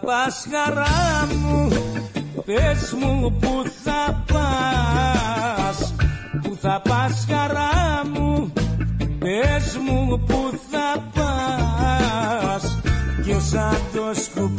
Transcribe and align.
θα 0.00 0.06
πας 0.06 0.46
χαρά 0.50 1.26
μου 1.34 1.68
Πες 2.44 2.94
μου 3.00 3.36
που 3.40 3.62
θα 3.84 4.24
πας. 4.32 5.94
Που 6.42 6.56
θα 6.60 6.82
πας 6.88 7.26
χαρά 7.30 8.06
μου 8.14 8.52
Πες 9.18 9.78
μου 9.86 10.24
που 10.26 10.58
θα 10.70 11.02
πας. 11.14 12.78
Και 13.24 13.38
σαν 13.38 13.76
το 13.92 14.20
σκουπίδι 14.20 14.55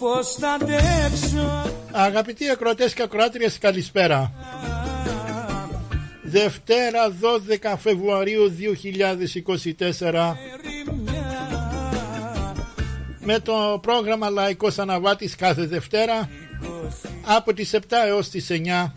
Μόνος 0.00 0.24
πως 0.24 0.34
θα 0.34 0.50
αντέξω; 0.50 1.72
Αγαπητοί 1.90 2.50
ακροατές 2.50 2.94
και 2.94 3.02
ακροάτριες 3.02 3.58
καλησπέρα. 3.58 4.32
Δευτέρα 6.22 7.12
12 7.20 7.76
Φεβρουαρίου 7.78 8.48
2024 8.48 10.36
με 13.20 13.38
το 13.38 13.78
πρόγραμμα 13.82 14.30
Λαϊκός 14.30 14.78
Αναβάτης 14.78 15.36
κάθε 15.36 15.66
Δευτέρα 15.66 16.28
από 17.24 17.54
τις 17.54 17.74
7 17.74 17.78
έως 18.06 18.28
τις 18.28 18.50
9 18.50 18.92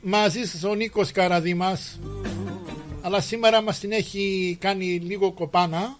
μαζί 0.00 0.44
σας 0.44 0.64
ο 0.64 0.74
Νίκος 0.74 1.12
Καραδήμας 1.12 1.98
αλλά 3.02 3.20
σήμερα 3.20 3.62
μας 3.62 3.78
την 3.78 3.92
έχει 3.92 4.56
κάνει 4.60 4.84
λίγο 4.84 5.32
κοπάνα 5.32 5.96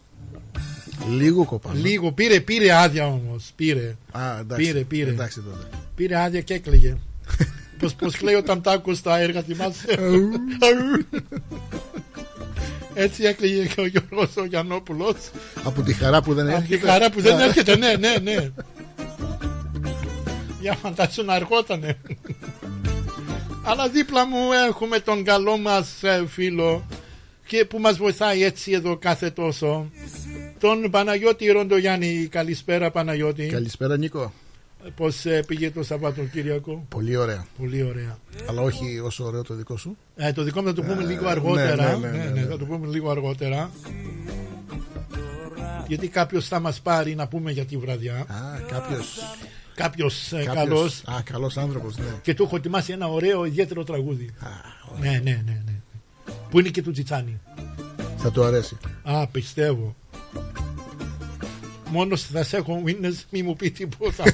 Λίγο 1.11 1.45
κοπάνω. 1.45 1.79
λίγο 1.81 2.13
πήρε, 2.13 2.41
πήρε 2.41 2.73
άδεια 2.73 3.07
όμως 3.07 3.51
πήρε, 3.57 3.97
Α, 4.11 4.39
εντάξει. 4.41 4.65
Πήρε, 4.67 4.81
πήρε. 4.81 5.11
Εντάξει 5.11 5.41
τότε. 5.41 5.67
πήρε 5.95 6.19
άδεια 6.21 6.41
και 6.41 6.55
έκλαιγε 6.55 6.97
πως, 7.79 7.95
πως 7.95 8.17
κλαίει 8.17 8.35
όταν 8.35 8.63
τα 8.63 8.71
άκου 8.73 8.95
στα 8.95 9.19
έργα 9.19 9.43
θυμάσαι; 9.43 9.99
Έτσι 12.95 13.25
έκλαιγε 13.25 13.67
και 13.67 13.81
ο 13.81 13.87
Γιώργος 13.87 14.37
ο 14.37 14.45
Γιαννόπουλος 14.45 15.17
Από 15.65 15.83
τη 15.83 15.93
χαρά 15.93 16.23
που 16.23 16.35
δεν 16.35 16.47
Από 16.49 16.57
έρχεται. 16.57 16.77
τη 16.77 16.87
χαρά 16.87 17.11
που 17.11 17.21
δεν 17.21 17.39
έρχεται, 17.39 17.77
ναι, 17.77 17.95
ναι, 17.97 18.15
ναι. 18.23 18.51
Για 20.61 20.73
φαντάσου 20.75 21.25
να 21.25 21.33
αργότανε. 21.35 21.99
Αλλά 23.65 23.89
δίπλα 23.89 24.27
μου 24.27 24.39
έχουμε 24.69 24.99
τον 24.99 25.25
καλό 25.25 25.59
μας 25.59 26.03
ε, 26.03 26.25
φίλο 26.29 26.87
και 27.47 27.65
που 27.65 27.79
μας 27.79 27.97
βοηθάει 27.97 28.43
έτσι 28.45 28.73
εδώ 28.73 28.97
κάθε 28.97 29.31
τόσο. 29.31 29.91
Τον 30.61 30.91
Παναγιώτη 30.91 31.47
Ροντογιάννη. 31.47 32.27
Καλησπέρα 32.31 32.91
Παναγιώτη. 32.91 33.47
Καλησπέρα 33.47 33.97
Νίκο. 33.97 34.33
Πώς 34.97 35.25
ε, 35.27 35.43
πήγε 35.47 35.71
το 35.71 35.83
Σαββατοκύριακο. 35.83 36.87
Πολύ 36.89 37.17
ωραία. 37.17 37.47
Πολύ 37.59 37.83
ωραία. 37.83 38.19
Αλλά 38.49 38.63
όχι 38.63 38.99
όσο 39.05 39.25
ωραίο 39.25 39.43
το 39.43 39.55
δικό 39.55 39.77
σου. 39.77 39.97
Ε, 40.17 40.33
το 40.33 40.43
δικό 40.43 40.61
μου 40.61 40.67
θα 40.67 40.73
το 40.73 40.83
πούμε 40.83 41.03
Ε, 41.03 41.07
λίγο 41.07 41.23
ναι, 41.23 41.31
αργότερα. 41.31 41.97
ναι, 41.97 42.09
ναι, 42.09 42.17
ναι, 42.17 42.31
ναι. 42.41 42.47
θα 42.47 42.59
το 42.59 42.65
πούμε 42.65 42.87
λίγο 42.87 43.11
αργότερα. 43.11 43.71
Γιατί 45.87 46.09
κάποιος 46.09 46.49
θα 46.49 46.61
μας 46.61 46.81
πάρει 46.81 47.15
να 47.15 47.29
πούμε 47.29 47.51
για 47.53 47.65
τη 47.65 47.77
βραδιά. 47.77 48.15
Α, 48.15 48.25
κάποιος. 48.69 49.19
Κάποιος, 49.75 50.33
ε, 50.33 50.45
καλός 50.55 51.03
Α, 51.05 51.23
καλός 51.25 51.57
άνθρωπος, 51.57 51.97
ναι. 51.97 52.05
και 52.23 52.35
του 52.35 52.43
έχω 52.43 52.57
ετοιμάσει 52.57 52.93
ένα 52.93 53.09
ωραίο 53.09 53.45
ιδιαίτερο 53.45 53.85
τραγούδι. 53.85 54.35
Α, 54.41 54.47
ωραία. 54.99 55.11
Ναι, 55.13 55.19
ναι, 55.19 55.43
ναι, 55.47 55.63
ναι. 55.67 55.73
Που 56.51 56.59
είναι 56.61 56.69
και 56.69 56.83
του 56.83 56.91
Τσιτσάνι. 56.91 57.41
Θα 58.17 58.31
του 58.31 58.43
αρέσει. 58.45 58.77
Α, 59.03 59.27
πιστεύω. 59.27 59.97
Μόνος 61.91 62.23
θα 62.23 62.43
σε 62.43 62.57
έχω 62.57 62.83
witness, 62.87 63.15
μη 63.31 63.43
μου 63.43 63.57
πει 63.57 63.71
τίποτα. 63.71 64.25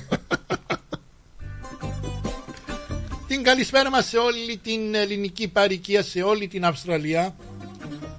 την 3.28 3.42
καλησπέρα 3.42 3.90
μας 3.90 4.08
σε 4.08 4.18
όλη 4.18 4.56
την 4.56 4.94
ελληνική 4.94 5.48
παροικία, 5.48 6.02
σε 6.02 6.22
όλη 6.22 6.48
την 6.48 6.64
Αυστραλία 6.64 7.36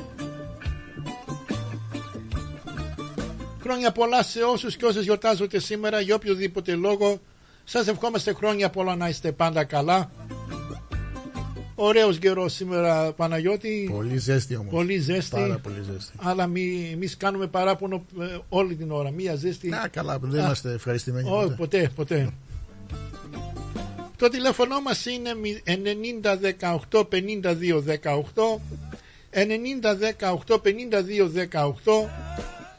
Χρόνια 3.65 3.91
πολλά 3.91 4.23
σε 4.23 4.43
όσους 4.43 4.75
και 4.75 4.85
όσες 4.85 5.03
γιορτάζονται 5.03 5.59
σήμερα 5.59 5.99
για 5.99 6.15
οποιοδήποτε 6.15 6.75
λόγο. 6.75 7.19
Σας 7.67 7.87
ευχόμαστε 7.87 8.33
χρόνια 8.33 8.69
πολλά 8.69 8.95
να 8.95 9.09
είστε 9.09 9.31
πάντα 9.31 9.63
καλά. 9.63 10.11
Ωραίος 11.75 12.19
καιρός 12.19 12.53
σήμερα 12.53 13.11
Παναγιώτη. 13.13 13.89
Πολύ 13.93 14.17
ζέστη 14.17 14.55
όμως. 14.55 14.71
Πολύ 14.73 14.97
ζέστη. 14.97 15.35
Πάρα 15.35 15.57
πολύ 15.59 15.81
ζέστη. 15.91 16.11
Αλλά 16.21 16.47
μη, 16.47 16.89
εμείς 16.93 17.17
κάνουμε 17.17 17.47
παράπονο 17.47 18.05
ε, 18.19 18.37
όλη 18.49 18.75
την 18.75 18.91
ώρα. 18.91 19.11
Μία 19.11 19.35
ζέστη. 19.35 19.71
Α, 19.73 19.87
καλά, 19.91 20.19
δεν 20.19 20.39
Α. 20.41 20.43
είμαστε 20.45 20.73
ευχαριστημένοι. 20.73 21.29
Όχι, 21.31 21.55
ποτέ. 21.55 21.55
ποτέ, 21.55 21.91
ποτέ. 21.95 22.29
Το 24.17 24.29
τηλέφωνο 24.29 24.81
μας 24.81 25.05
είναι 25.05 25.35
μη- 25.35 25.61
90 25.65 26.37
18 26.89 27.03
52 27.03 27.83
18 27.83 28.59
90 29.31 29.95
18 30.47 30.57
52 30.57 31.29
18 31.31 32.09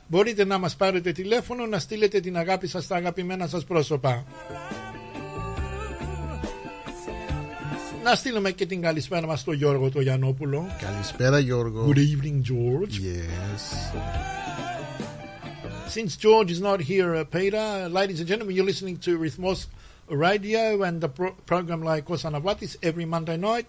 Μπορείτε 0.08 0.44
να 0.44 0.58
μας 0.58 0.76
πάρετε 0.76 1.12
τηλέφωνο 1.12 1.66
να 1.66 1.78
στείλετε 1.78 2.20
την 2.20 2.36
αγάπη 2.36 2.66
σας 2.66 2.84
στα 2.84 2.96
αγαπημένα 2.96 3.46
σας 3.46 3.64
πρόσωπα. 3.64 4.24
Να 8.02 8.14
στείλουμε 8.14 8.50
και 8.50 8.66
την 8.66 8.80
καλησπέρα 8.80 9.26
μας 9.26 9.40
στο 9.40 9.52
Γιώργο 9.52 9.90
το 9.90 10.00
Γιαννόπουλο. 10.00 10.66
Καλησπέρα 10.80 11.38
Γιώργο. 11.38 11.92
Good 11.92 11.98
evening 11.98 12.40
George. 12.42 12.92
Yes. 12.92 13.62
Since 15.96 16.16
George 16.16 16.50
is 16.50 16.60
not 16.60 16.80
here, 16.80 17.10
uh, 17.14 17.24
Peter, 17.24 17.66
ladies 17.98 18.18
and 18.20 18.28
gentlemen, 18.30 18.54
you're 18.56 18.70
listening 18.72 18.98
to 19.06 19.10
Rhythmos 19.24 19.60
Radio 20.24 20.82
and 20.86 21.00
the 21.04 21.08
pro- 21.18 21.36
program 21.52 21.80
like 21.90 22.02
Kosanavatis 22.10 22.72
every 22.88 23.06
Monday 23.14 23.38
night 23.50 23.66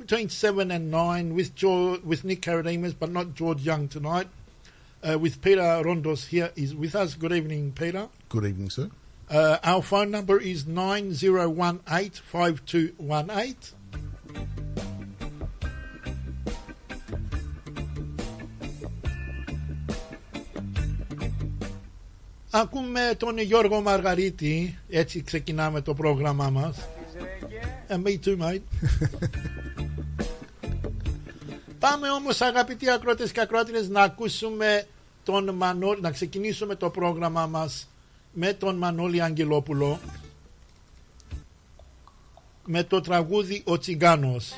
between 0.00 0.28
7 0.28 0.70
and 0.76 0.90
9 0.90 1.34
with 1.38 1.54
George, 1.54 2.00
with 2.10 2.24
Nick 2.24 2.40
Karadimas, 2.46 2.94
but 2.98 3.10
not 3.18 3.26
George 3.34 3.62
Young 3.70 3.86
tonight. 3.96 4.28
Uh, 5.03 5.17
with 5.19 5.39
Peter 5.41 5.61
Rondos 5.61 6.27
here 6.27 6.51
is 6.55 6.73
with 6.73 6.95
us. 6.95 7.13
Good 7.13 7.31
evening, 7.31 7.73
Peter. 7.73 8.07
Good 8.29 8.45
evening, 8.45 8.69
sir. 8.71 8.89
Uh, 9.29 9.57
our 9.63 9.81
phone 9.81 10.11
number 10.11 10.39
is 10.39 10.65
9018 10.65 12.21
5218. 12.21 13.73
Ακούμε 22.49 23.15
τον 23.17 23.37
Γιώργο 23.37 23.81
Μαργαρίτη, 23.81 24.77
έτσι 24.89 25.21
ξεκινάμε 25.21 25.81
το 25.81 25.93
πρόγραμμά 25.93 26.49
μας. 26.49 26.77
Ε, 27.87 27.97
me 28.03 28.17
too, 28.25 28.37
mate. 28.37 28.61
Πάμε 31.80 32.10
όμως 32.10 32.40
αγαπητοί 32.40 32.90
ακρότες 32.90 33.32
και 33.32 33.40
ακρότηρες 33.40 33.88
να 33.88 34.02
ακούσουμε 34.02 34.86
τον 35.24 35.50
Μανώλη, 35.54 36.00
να 36.00 36.10
ξεκινήσουμε 36.10 36.74
το 36.74 36.90
πρόγραμμά 36.90 37.46
μας 37.46 37.88
με 38.32 38.52
τον 38.52 38.76
Μανώλη 38.76 39.22
Αγγελόπουλο 39.22 40.00
με 42.64 42.82
το 42.84 43.00
τραγούδι 43.00 43.62
«Ο 43.66 43.78
Τσιγκάνος». 43.78 44.52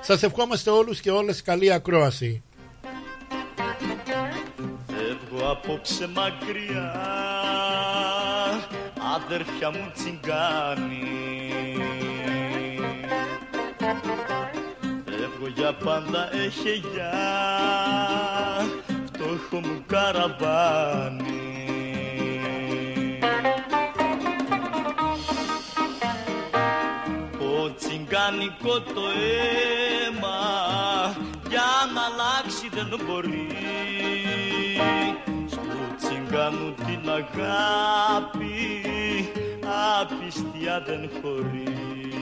Σας 0.00 0.22
ευχόμαστε 0.22 0.70
όλους 0.70 1.00
και 1.00 1.10
όλες 1.10 1.42
καλή 1.42 1.72
ακρόαση. 1.72 2.42
Φεύγω 4.86 5.50
απόψε 5.50 6.08
μακριά 6.08 6.92
Αδέρφια 9.14 9.70
μου 9.70 9.92
τσιγκάνι 9.94 11.83
Φεύγω 15.44 15.60
για 15.60 15.72
πάντα 15.72 16.34
έχε 16.34 16.70
γεια 16.70 17.12
Φτώχο 19.04 19.66
μου 19.66 19.84
καραβάνι. 19.86 21.32
Ο 27.40 27.74
τσιγκάνικο 27.74 28.80
το 28.80 29.02
αίμα 29.20 30.38
για 31.48 31.70
να 31.94 32.02
αλλάξει 32.04 32.68
δεν 32.72 33.00
μπορεί. 33.06 33.48
Στο 35.46 35.60
τσιγκάνου 35.96 36.74
την 36.74 37.10
αγάπη 37.10 38.50
απιστία 40.00 40.82
δεν 40.86 41.10
χωρεί 41.22 42.13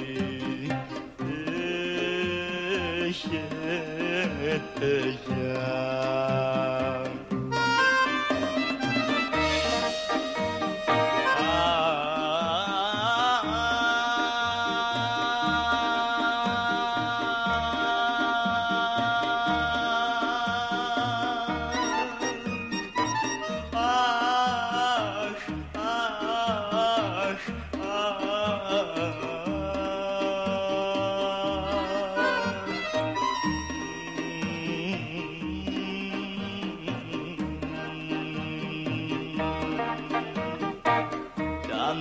Έχετε 3.13 4.91
γεια 5.27 5.83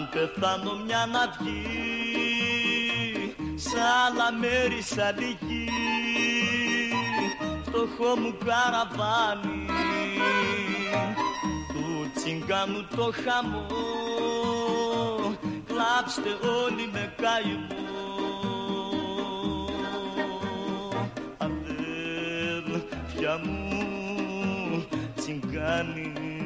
αν 0.02 0.10
πεθάνω 0.10 0.74
μια 0.86 1.06
να 1.12 1.24
βγει. 1.38 1.66
Σ' 3.56 3.76
άλλα 4.06 4.32
μέρη 4.40 4.82
σ' 4.82 4.98
άλλη 4.98 5.38
γη 5.40 5.70
Φτωχό 7.66 8.20
μου 8.20 8.38
καραβάνι. 8.46 9.66
Του 11.74 12.12
τσιγκάνου 12.16 12.88
το 12.96 13.14
χαμό. 13.24 13.66
Κλάψτε 15.68 16.32
όλοι 16.64 16.90
με 16.92 17.14
καημό. 17.22 17.90
Αδέλφια 21.38 23.34
μου 23.44 24.86
τσιγκάνι 25.16 26.41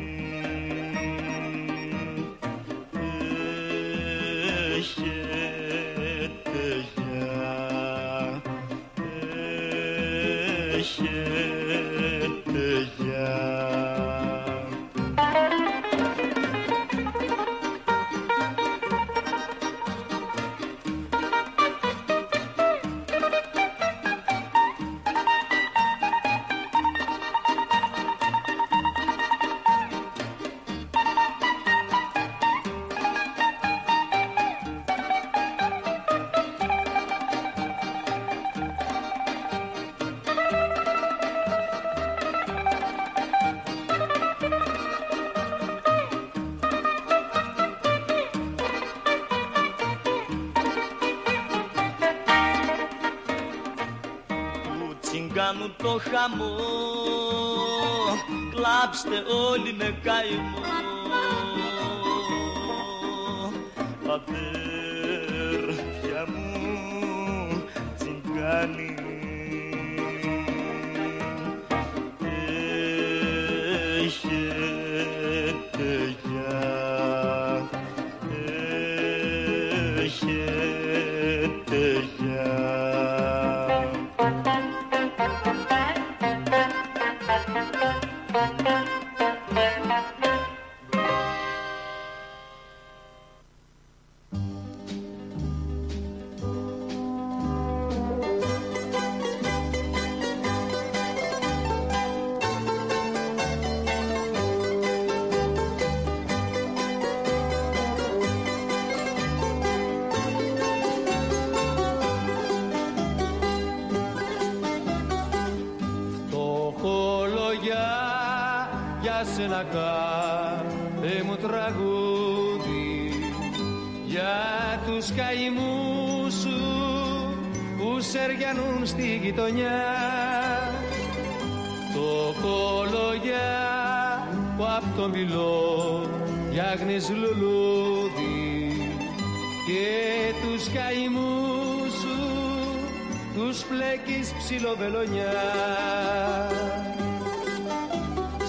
ψιλοβελονιά 144.46 145.34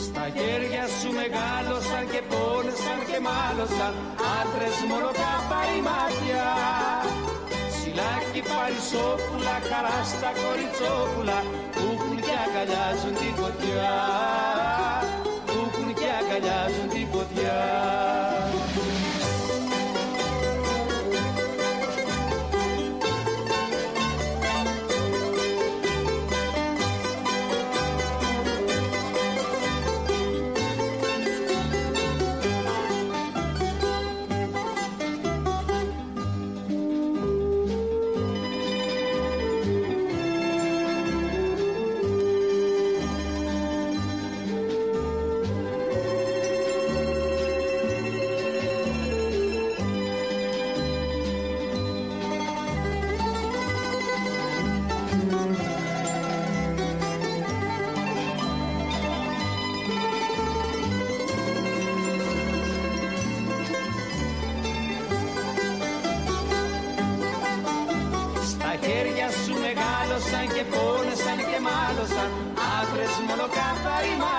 Στα 0.05 0.25
χέρια 0.37 0.85
σου 0.99 1.11
μεγάλωσαν 1.21 2.05
και 2.13 2.23
πόνεσαν 2.31 3.01
και 3.09 3.19
μάλωσαν 3.27 3.95
άντρες 4.39 4.79
μόνο 4.91 5.11
καπάρι 5.21 5.81
μάτια. 5.89 6.45
Σιλάκι 7.77 8.41
παρισόπουλα, 8.51 9.57
χαρά 9.69 9.99
στα 10.13 10.31
κοριτσόπουλα 10.43 11.39
Fatima. 73.87 74.36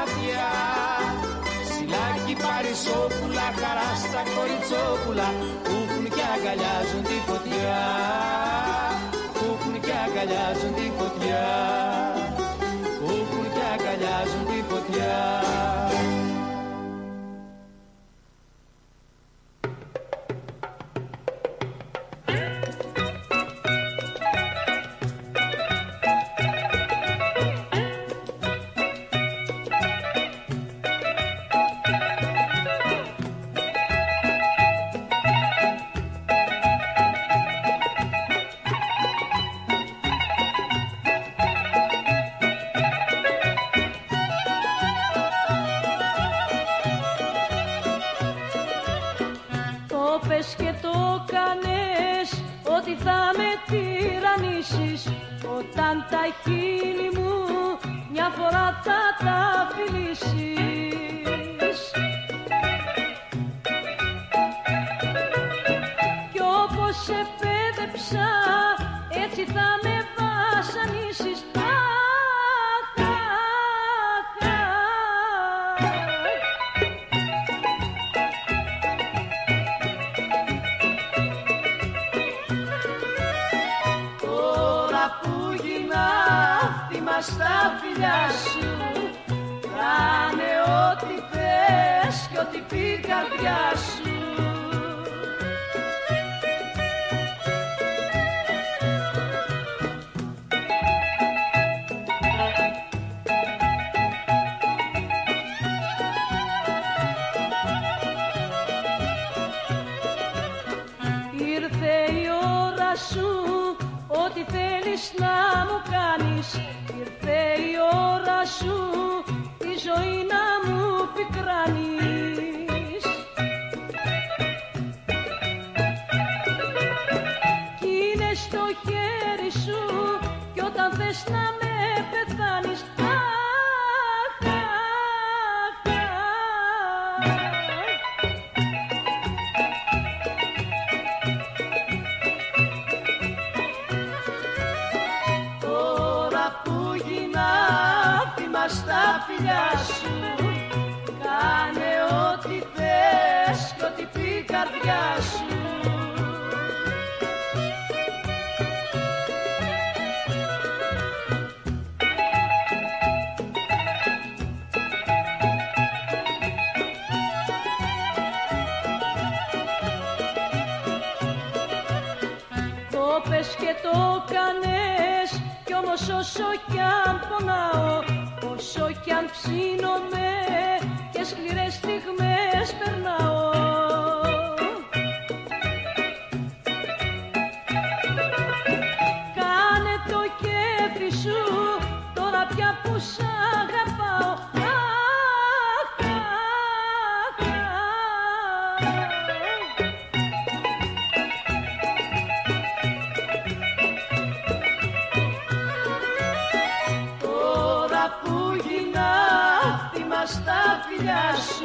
σου 211.36 211.63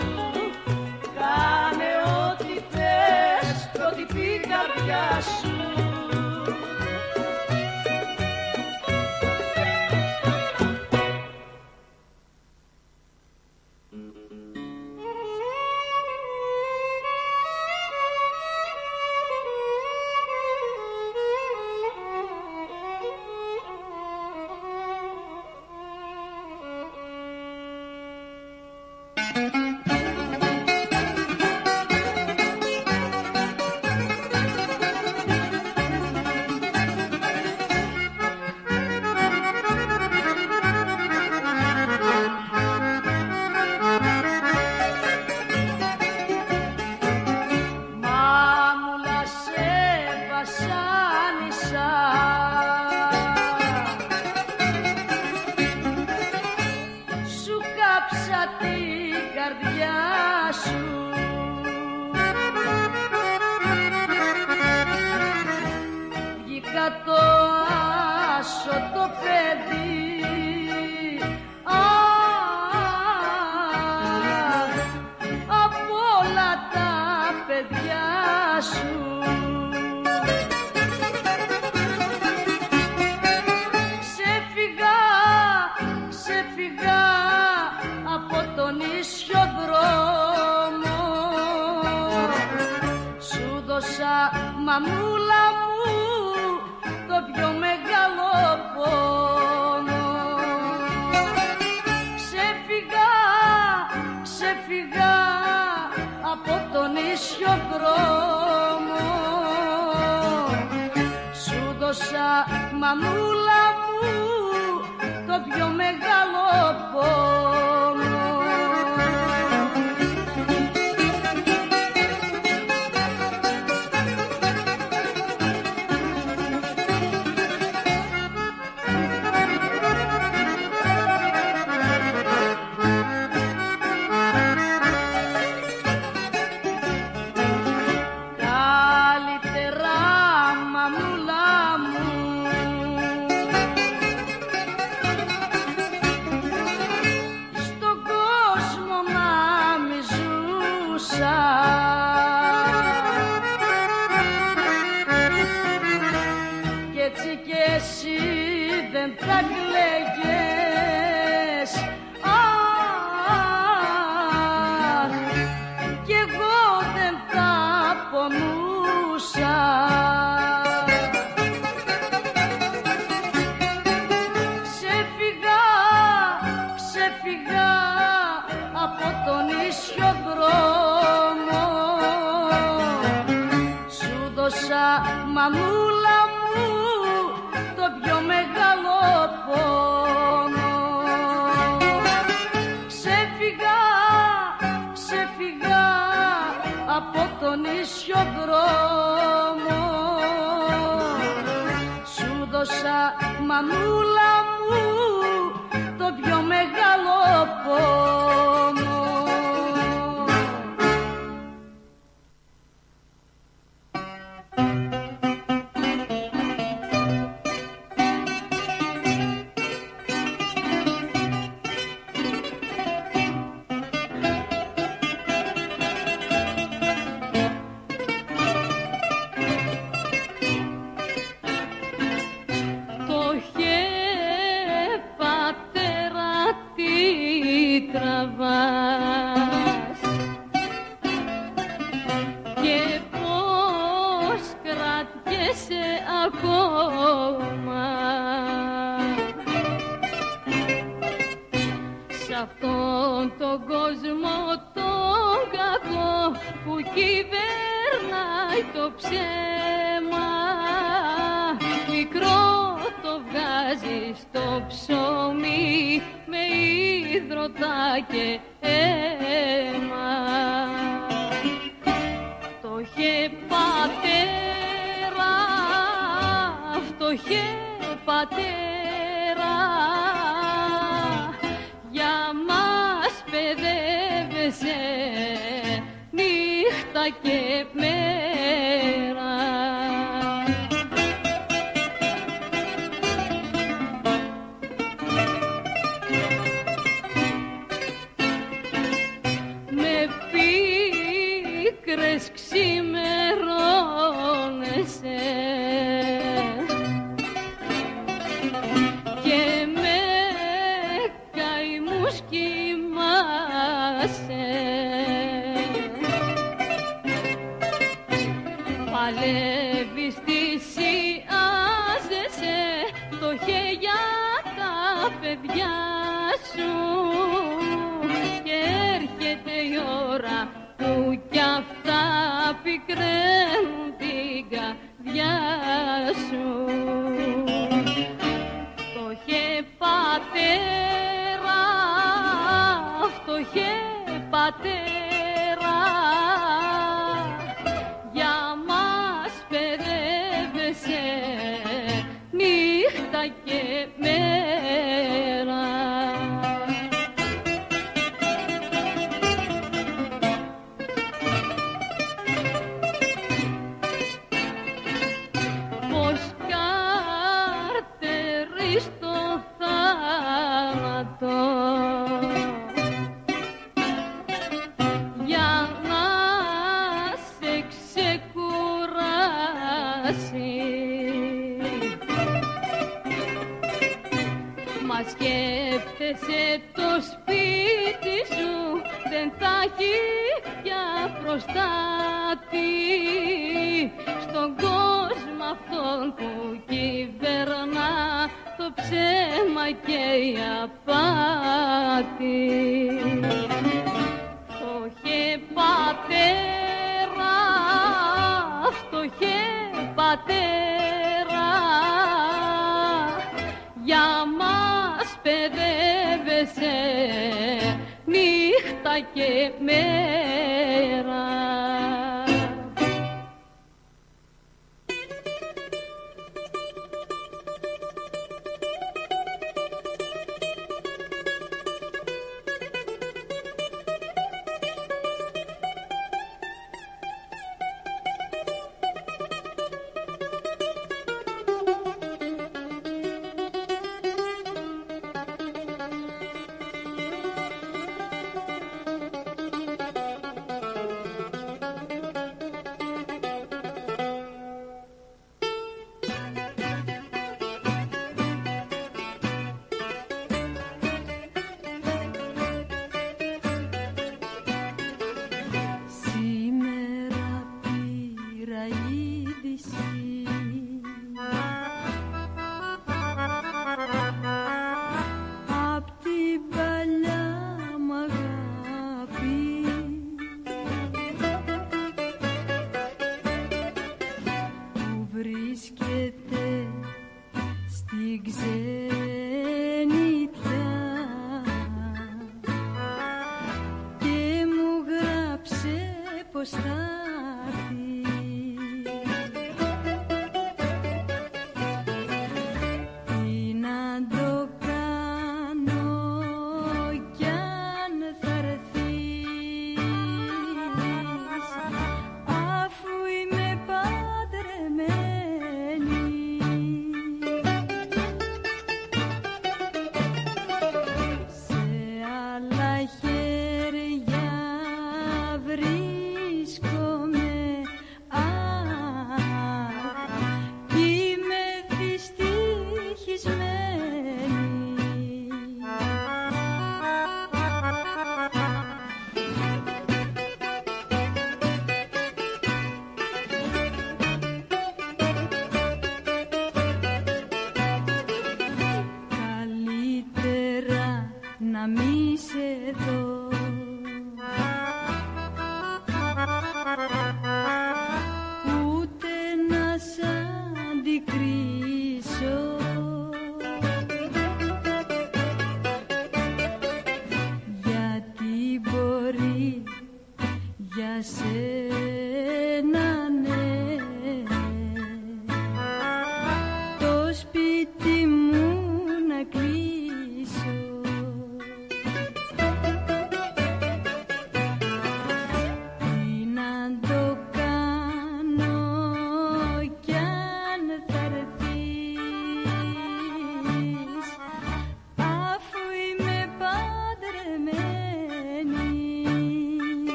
Κάνε 1.19 1.91
ό,τι 2.21 2.61
θες 2.71 3.71
κάνε 3.73 4.05
ό,τι 4.05 4.41
καρδιά 4.49 5.21
σου. 5.21 5.52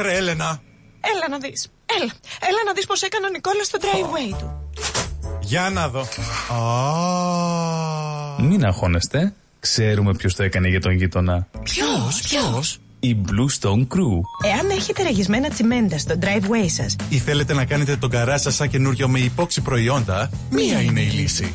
Αχ 0.00 0.06
και 0.06 0.08
αχ 0.08 0.08
ρε 0.08 0.16
Έλενα. 0.16 0.60
Έλα 1.00 1.28
να 1.30 1.38
δεις. 1.38 1.68
Έλα. 1.98 2.12
Έλα 2.40 2.58
να 2.66 2.72
δεις 2.72 2.86
πως 2.86 3.02
έκανε 3.02 3.26
ο 3.26 3.30
Νικόλας 3.30 3.66
στο 3.66 3.78
driveway 3.82 4.36
του. 4.38 4.70
Για 5.40 5.70
να 5.70 5.88
δω. 5.88 6.00
Α, 8.38 8.42
Μην 8.42 8.64
αγχώνεστε. 8.64 9.32
Ξέρουμε 9.60 10.14
ποιος 10.14 10.34
το 10.34 10.42
έκανε 10.42 10.68
για 10.68 10.80
τον 10.80 10.92
γείτονα. 10.92 11.46
Ποιος, 11.62 12.20
ποιος; 12.28 12.78
Η 13.00 13.16
Blue 13.26 13.60
Stone 13.60 13.80
Crew. 13.80 14.20
Εάν 14.54 14.70
έχετε 14.70 15.02
ραγισμένα 15.02 15.48
τσιμέντα 15.48 15.98
στο 15.98 16.14
driveway 16.20 16.66
σας, 16.66 16.96
ή 17.08 17.18
θέλετε 17.18 17.54
να 17.54 17.64
κάνετε 17.64 17.96
τον 17.96 18.10
καρά 18.10 18.38
σας 18.38 18.54
σαν 18.54 18.68
καινούριο 18.68 19.08
με 19.08 19.18
υπόξη 19.18 19.60
προϊόντα, 19.60 20.30
μία 20.50 20.80
είναι 20.80 21.00
η 21.00 21.08
λύση. 21.10 21.54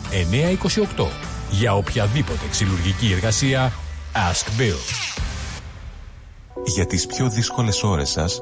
928 0.97 1.07
Για 1.49 1.75
οποιαδήποτε 1.75 2.47
ξυλουργική 2.49 3.11
εργασία 3.11 3.71
Ask 4.13 4.45
Bill. 4.61 4.77
Για 6.65 6.85
τις 6.85 7.05
πιο 7.05 7.29
δύσκολες 7.29 7.83
ώρες 7.83 8.09
σας 8.09 8.41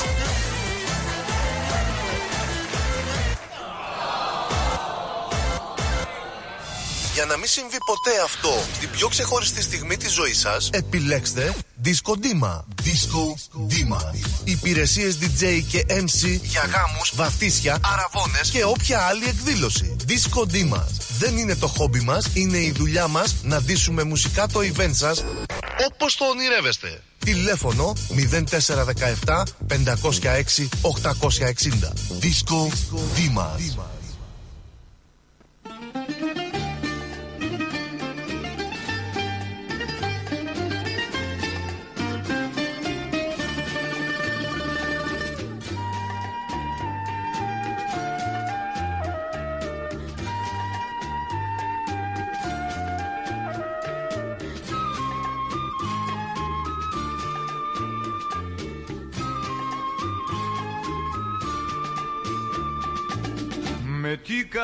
Μην 7.41 7.49
συμβεί 7.49 7.77
ποτέ 7.85 8.21
αυτό 8.23 8.49
στην 8.73 8.89
πιο 8.89 9.07
ξεχωριστή 9.07 9.61
στιγμή 9.61 9.97
της 9.97 10.11
ζωής 10.11 10.39
σας, 10.39 10.69
επιλέξτε 10.73 11.55
Disco 11.85 12.11
Dima. 12.11 12.63
Disco 12.83 13.23
Dima. 13.71 14.15
Υπηρεσίες 14.43 15.17
DJ 15.21 15.63
και 15.69 15.85
MC 15.89 16.39
για 16.41 16.61
γάμους, 16.61 17.11
βαφτίσια, 17.15 17.77
αραβώνες 17.93 18.49
και 18.49 18.63
όποια 18.63 18.99
άλλη 19.01 19.25
εκδήλωση. 19.25 19.95
Disco 20.07 20.41
Dima. 20.41 20.83
Δεν 21.19 21.37
είναι 21.37 21.55
το 21.55 21.67
χόμπι 21.67 21.99
μας, 21.99 22.29
είναι 22.33 22.57
η 22.57 22.71
δουλειά 22.71 23.07
μας 23.07 23.35
να 23.43 23.61
ντύσουμε 23.61 24.03
μουσικά 24.03 24.47
το 24.47 24.59
event 24.59 24.93
σας 24.93 25.23
όπως 25.87 26.15
το 26.15 26.25
ονειρεύεστε. 26.25 27.01
Τηλέφωνο 27.25 27.93
0417 29.25 29.43
506 29.67 30.69
860. 30.81 31.93
Disco 32.21 32.67
Dima. 33.15 33.49
Με 35.63 36.40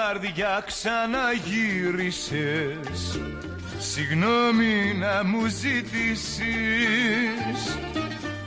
καρδιά 0.08 0.64
ξαναγύρισες. 0.66 3.20
Συγγνώμη 3.78 4.94
να 5.00 5.24
μου 5.24 5.46
ζητήσεις. 5.46 6.42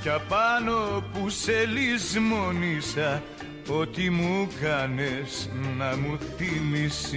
Κι 0.03 0.09
απάνω 0.09 1.05
που 1.13 1.29
σε 1.29 1.67
λησμονήσα 1.67 3.23
Ό,τι 3.69 4.11
μου 4.11 4.49
κάνες 4.61 5.51
να 5.79 5.97
μου 5.97 6.19
θύμισεις 6.37 7.11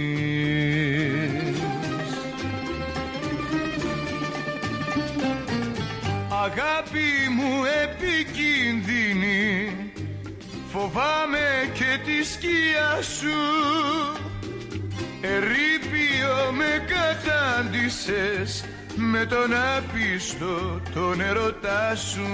Αγάπη 6.28 7.28
μου 7.36 7.64
επικίνδυνη 7.82 9.72
Φοβάμαι 10.72 11.70
και 11.74 11.98
τη 12.04 12.24
σκιά 12.24 13.02
σου 13.02 13.38
Ερήπιο 15.26 16.52
με 16.52 16.84
κατάντησες 16.86 18.64
Με 18.96 19.26
τον 19.26 19.50
άπιστο 19.76 20.80
τον 20.94 21.20
ερωτά 21.20 21.94
σου. 21.96 22.26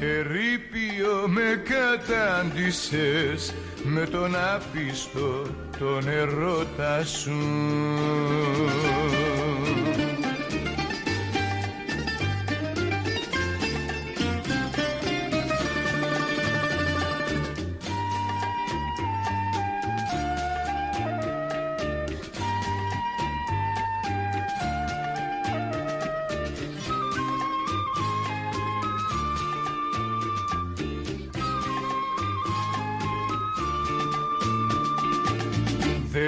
Ερήπιο 0.00 1.24
με 1.26 1.62
κατάντησες 1.68 3.54
Με 3.82 4.06
τον 4.06 4.36
άπιστο 4.36 5.46
τον 5.78 6.08
ερωτά 6.08 7.04
σου 7.04 7.36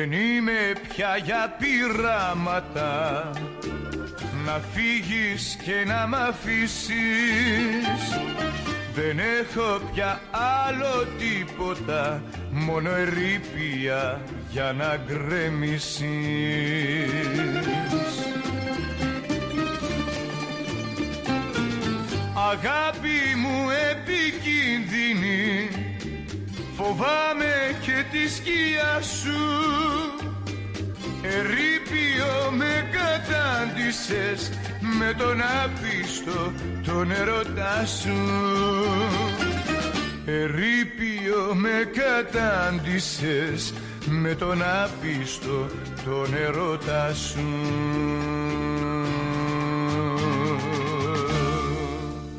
Δεν 0.02 0.12
είμαι 0.12 0.72
πια 0.88 1.16
για 1.24 1.56
πειράματα. 1.58 3.30
Να 4.44 4.60
φύγεις 4.72 5.58
και 5.64 5.84
να 5.86 6.06
μ' 6.06 6.14
αφήσεις. 6.14 6.94
Δεν 8.94 9.18
έχω 9.18 9.80
πια 9.94 10.20
άλλο 10.30 11.06
τίποτα. 11.18 12.22
Μόνο 12.50 12.90
ερήπια 12.90 14.22
για 14.50 14.72
να 14.78 15.00
γκρεμίσεις. 15.06 16.02
Αγάπη 22.50 23.18
μου 23.36 23.68
επικίνδυνη 23.90 25.71
Φοβάμαι 26.84 27.78
και 27.80 28.04
τη 28.10 28.28
σκιά 28.28 29.00
σου. 29.00 29.40
Ερήπιο 31.22 32.50
με 32.56 32.88
κατάντησες 32.98 34.50
Με 34.98 35.14
τον 35.18 35.40
άπιστο 35.64 36.52
τον 36.86 37.10
ερωτά 37.10 37.86
σου. 37.86 38.16
Ερήπιο 40.24 41.54
με 41.54 41.90
κατάντησες 42.00 43.72
Με 44.06 44.34
τον 44.34 44.62
άπιστο 44.62 45.66
τον 46.04 46.34
ερωτά 46.34 47.14
σου 47.14 47.46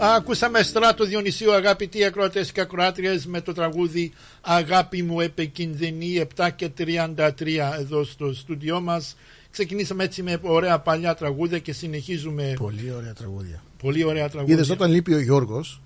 Ακούσαμε 0.05 0.61
στράτο 0.61 1.05
Διονυσίου 1.05 1.53
αγαπητοί 1.53 2.03
ακροατές 2.05 2.51
και 2.51 2.61
ακροάτριες 2.61 3.25
με 3.25 3.41
το 3.41 3.53
τραγούδι 3.53 4.13
Αγάπη 4.41 5.03
μου 5.03 5.19
επικίνδυνη 5.19 6.27
7 6.35 6.49
και 6.55 6.69
33 6.77 7.15
εδώ 7.79 8.03
στο 8.03 8.33
στούντιό 8.33 8.81
μας. 8.81 9.17
Ξεκινήσαμε 9.51 10.03
έτσι 10.03 10.23
με 10.23 10.39
ωραία 10.41 10.79
παλιά 10.79 11.15
τραγούδια 11.15 11.59
και 11.59 11.73
συνεχίζουμε. 11.73 12.53
Πολύ 12.57 12.91
ωραία 12.91 13.13
τραγούδια. 13.13 13.63
Πολύ 13.81 14.03
ωραία 14.03 14.29
τραγούδια. 14.29 14.55
Είδες 14.55 14.69
όταν 14.69 14.91
λείπει 14.91 15.13
ο 15.13 15.19
Γιώργος; 15.19 15.81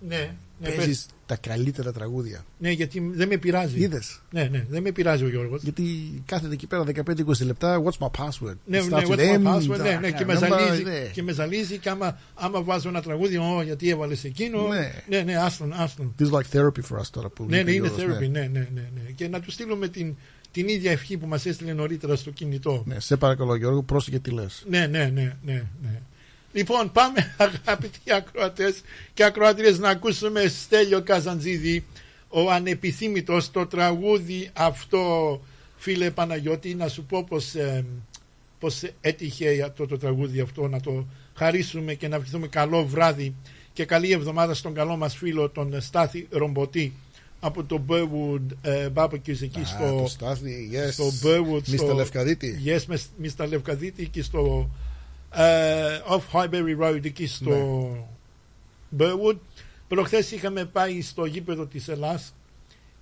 Ναι, 0.00 0.34
ναι, 0.60 0.68
παίζεις 0.68 0.84
πες. 1.04 1.06
τα 1.26 1.36
καλύτερα 1.36 1.92
τραγούδια. 1.92 2.44
ναι, 2.58 2.70
γιατί 2.70 3.10
δεν 3.14 3.28
με 3.28 3.36
πειράζει. 3.36 3.80
Είδες. 3.80 4.22
Ναι, 4.30 4.48
ναι, 4.50 4.66
δεν 4.68 4.82
με 4.82 4.92
πειράζει 4.92 5.24
ο 5.24 5.28
Γιώργος. 5.28 5.62
Γιατί 5.62 5.82
κάθεται 6.26 6.52
εκεί 6.52 6.66
πέρα 6.66 6.84
15-20 6.84 7.44
λεπτά. 7.44 7.82
What's 7.82 8.06
my 8.06 8.10
password? 8.18 8.54
Ναι, 8.64 8.78
It 8.78 8.88
ναι, 8.88 8.96
starts 8.96 9.06
what's 9.06 9.18
with 9.18 9.18
my 9.18 9.38
M, 9.38 9.54
password, 9.54 9.78
ναι, 9.82 9.98
ναι, 10.00 10.10
και 10.10 10.24
με 10.24 10.34
number, 10.34 10.38
ζαλίζει, 10.38 10.82
ναι. 10.82 11.10
και 11.12 11.22
με 11.22 11.32
ζαλίζει 11.32 11.78
και 11.78 11.88
άμα, 11.88 12.18
άμα 12.34 12.62
βάζω 12.62 12.88
ένα 12.88 13.02
τραγούδι, 13.02 13.36
«Ω, 13.36 13.62
γιατί 13.64 13.88
έβαλες 13.90 14.24
εκείνο, 14.24 14.68
Ναι. 14.68 14.92
ναι, 15.08 15.22
ναι, 15.22 15.36
άστον, 15.36 15.72
άστον. 15.72 16.14
This 16.18 16.24
is 16.26 16.30
like 16.30 16.56
therapy 16.58 16.82
for 16.90 16.98
us 17.00 17.06
τώρα 17.10 17.28
που 17.28 17.46
Ναι, 17.48 17.62
ναι, 17.62 17.70
λείπει 17.70 17.80
ο 17.80 17.84
είναι 17.86 17.94
Γιώργος, 17.96 18.16
therapy, 18.16 18.30
ναι, 18.30 18.40
ναι, 18.40 18.68
ναι, 18.74 18.88
ναι. 18.94 19.10
Και 19.14 19.28
να 19.28 19.40
του 19.40 19.50
στείλουμε 19.50 19.88
την, 19.88 20.16
την 20.50 20.68
ίδια 20.68 20.90
ευχή 20.90 21.16
που 21.16 21.26
μας 21.26 21.46
έστειλε 21.46 21.72
νωρίτερα 21.72 22.16
στο 22.16 22.30
κινητό. 22.30 22.82
Ναι, 22.86 23.00
σε 23.00 23.16
παρακαλώ 23.16 23.54
Γιώργο, 23.56 23.82
πρόσεχε 23.82 24.18
τι 24.18 24.30
λες. 24.30 24.64
Ναι, 24.68 24.86
ναι, 24.86 25.04
ναι, 25.14 25.36
ναι, 25.44 25.62
ναι. 25.82 26.00
Λοιπόν, 26.52 26.92
πάμε 26.92 27.34
αγαπητοί 27.64 28.12
ακροατές 28.12 28.80
και 29.14 29.24
ακροατρίες 29.24 29.78
να 29.78 29.88
ακούσουμε 29.88 30.46
Στέλιο 30.48 31.02
Καζαντζίδη, 31.02 31.84
ο 32.28 32.50
ανεπιθύμητος, 32.50 33.50
το 33.50 33.66
τραγούδι 33.66 34.50
αυτό, 34.52 35.40
φίλε 35.76 36.10
Παναγιώτη, 36.10 36.74
να 36.74 36.88
σου 36.88 37.04
πω 37.04 37.24
πως, 37.24 37.54
ε, 37.54 37.84
πως 38.58 38.82
έτυχε 39.00 39.62
αυτό 39.62 39.86
το 39.86 39.98
τραγούδι 39.98 40.40
αυτό 40.40 40.68
να 40.68 40.80
το 40.80 41.06
χαρίσουμε 41.34 41.94
και 41.94 42.08
να 42.08 42.16
ευχηθούμε 42.16 42.46
καλό 42.46 42.86
βράδυ 42.86 43.34
και 43.72 43.84
καλή 43.84 44.12
εβδομάδα 44.12 44.54
στον 44.54 44.74
καλό 44.74 44.96
μας 44.96 45.16
φίλο 45.16 45.48
τον 45.48 45.80
Στάθη 45.80 46.26
Ρομποτή 46.30 46.92
από 47.40 47.64
το 47.64 47.82
Burwood 47.88 48.56
ε, 48.62 48.88
Barbecues 48.94 49.42
εκεί 49.42 49.60
Α, 49.60 49.64
στο, 49.64 50.00
το 50.02 50.06
Στάθη, 50.08 50.70
yes. 50.72 50.92
στο 50.92 51.04
Burwood 51.22 51.70
Mr. 51.70 51.76
στο, 51.76 51.94
Λευκαδίτη. 51.94 52.62
Yes, 52.64 52.94
Mr. 53.22 53.48
Λευκαδίτη 53.48 54.08
και 54.08 54.22
στο 54.22 54.70
ε, 55.30 56.00
off 56.08 56.22
Highbury 56.32 56.78
Road 56.80 57.00
εκεί 57.04 57.26
στο 57.26 57.50
Ναι. 57.50 58.04
Burwood 58.98 59.36
προχθές 59.88 60.30
είχαμε 60.30 60.64
πάει 60.64 61.02
στο 61.02 61.24
γήπεδο 61.24 61.66
της 61.66 61.88
Ελλάς 61.88 62.34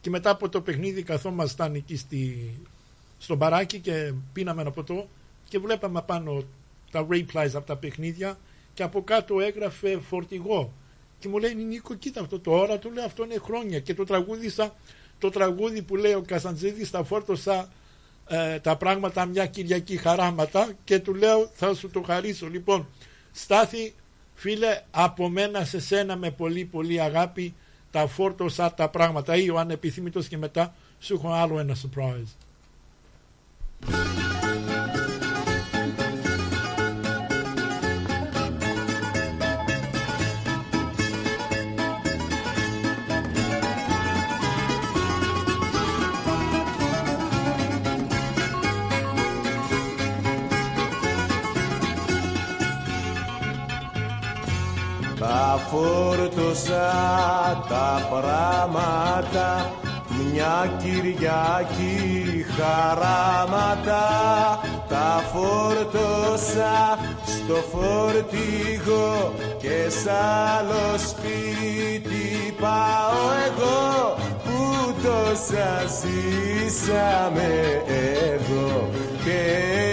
και 0.01 0.11
μετά 0.11 0.31
από 0.31 0.49
το 0.49 0.61
παιχνίδι 0.61 1.03
καθόμασταν 1.03 1.75
εκεί 1.75 1.97
στη, 1.97 2.51
στο 3.19 3.35
μπαράκι 3.35 3.79
και 3.79 4.13
πίναμε 4.33 4.61
ένα 4.61 4.71
ποτό 4.71 5.09
και 5.49 5.59
βλέπαμε 5.59 6.03
πάνω 6.07 6.45
τα 6.91 7.07
replies 7.11 7.51
από 7.55 7.67
τα 7.67 7.77
παιχνίδια 7.77 8.39
και 8.75 8.83
από 8.83 9.03
κάτω 9.03 9.41
έγραφε 9.41 9.99
φορτηγό 9.99 10.73
και 11.19 11.29
μου 11.29 11.39
λέει 11.39 11.55
Νίκο 11.55 11.95
κοίτα 11.95 12.21
αυτό 12.21 12.41
το 12.41 12.51
ώρα 12.51 12.79
του 12.79 12.93
λέω 12.93 13.05
αυτό 13.05 13.25
είναι 13.25 13.39
χρόνια 13.39 13.81
και 13.81 13.95
το 13.95 14.05
τραγούδισα 14.05 14.75
το 15.19 15.31
τραγούδι 15.31 15.83
που 15.83 15.97
λέει 15.97 16.13
ο 16.13 16.23
Κασαντζίδης 16.27 16.91
τα 16.91 17.05
φόρτωσα 17.05 17.73
ε, 18.29 18.59
τα 18.59 18.77
πράγματα 18.77 19.25
μια 19.25 19.47
Κυριακή 19.47 19.97
χαράματα 19.97 20.73
και 20.85 20.99
του 20.99 21.15
λέω 21.15 21.51
θα 21.55 21.75
σου 21.75 21.91
το 21.91 22.03
χαρίσω. 22.03 22.47
Λοιπόν 22.49 22.89
Στάθη 23.33 23.95
φίλε 24.35 24.81
από 24.91 25.29
μένα 25.29 25.65
σε 25.65 25.81
σένα 25.81 26.17
με 26.17 26.31
πολύ 26.31 26.65
πολύ 26.65 27.01
αγάπη 27.01 27.55
τα 27.91 28.07
φόρτωσα 28.07 28.75
τα 28.75 28.89
πράγματα. 28.89 29.37
Ή 29.37 29.51
ο 29.51 29.59
ανεπιθύμητος 29.59 30.29
και 30.29 30.37
μετά 30.37 30.75
σου 30.99 31.15
έχω 31.15 31.33
άλλο 31.33 31.59
ένα 31.59 31.75
surprise 31.75 32.35
Τα 55.57 55.63
φόρτωσα 55.63 56.93
τα 57.69 58.09
πράγματα 58.11 59.73
μια 60.09 60.77
Κυριακή 60.79 62.45
χαράματα. 62.57 64.05
Τα 64.89 65.23
φόρτωσα 65.33 66.99
στο 67.25 67.55
φορτηγό 67.55 69.35
και 69.59 69.89
σ' 69.89 70.07
άλλο 70.59 70.99
σπίτι 71.09 72.55
πάω 72.61 73.21
εγώ. 73.47 74.15
Που 74.45 74.93
τόσα 75.03 75.71
ζήσαμε 75.99 77.53
εδώ 78.35 78.89
και 79.25 79.86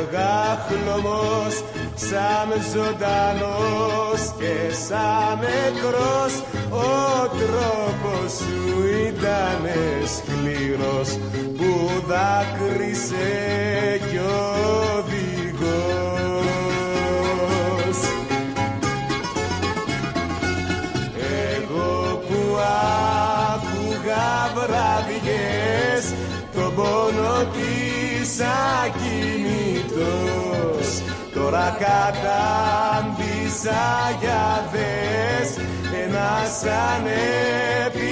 έφευγα 0.02 0.66
χλωμός 0.68 1.64
σαν 1.96 2.50
ζωντανός 2.74 4.22
και 4.38 4.74
σαν 4.88 5.40
νεκρός 5.40 6.34
ο 6.70 7.28
τρόπος 7.28 8.32
σου 8.32 8.60
ήταν 9.08 9.64
σκληρός 10.16 11.10
που 11.58 11.72
δάκρυσε 12.08 13.30
κι 14.10 14.18
ο 14.18 14.22
οδηγός. 14.98 15.20
Εγώ 21.54 22.22
που 22.28 22.40
άκουγα 23.54 24.52
βραδιές 24.56 26.14
τον 26.54 26.76
πόνο 26.76 27.38
της 27.54 28.42
ακινήτως 30.02 31.02
τώρα 31.34 31.78
κατάντησα 31.80 33.20
για 34.20 34.70
δες 34.72 35.50
ένας 36.04 36.64
ανεπιθυμητός 36.64 38.11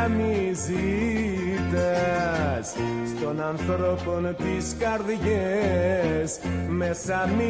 Μπέσα 0.00 0.08
μη 0.08 0.52
ζητάς 0.52 1.96
Στον 3.16 3.40
ανθρώπων 3.40 4.36
τις 4.36 4.76
καρδιές. 4.78 6.40
Μέσα 6.68 7.28
μη 7.36 7.49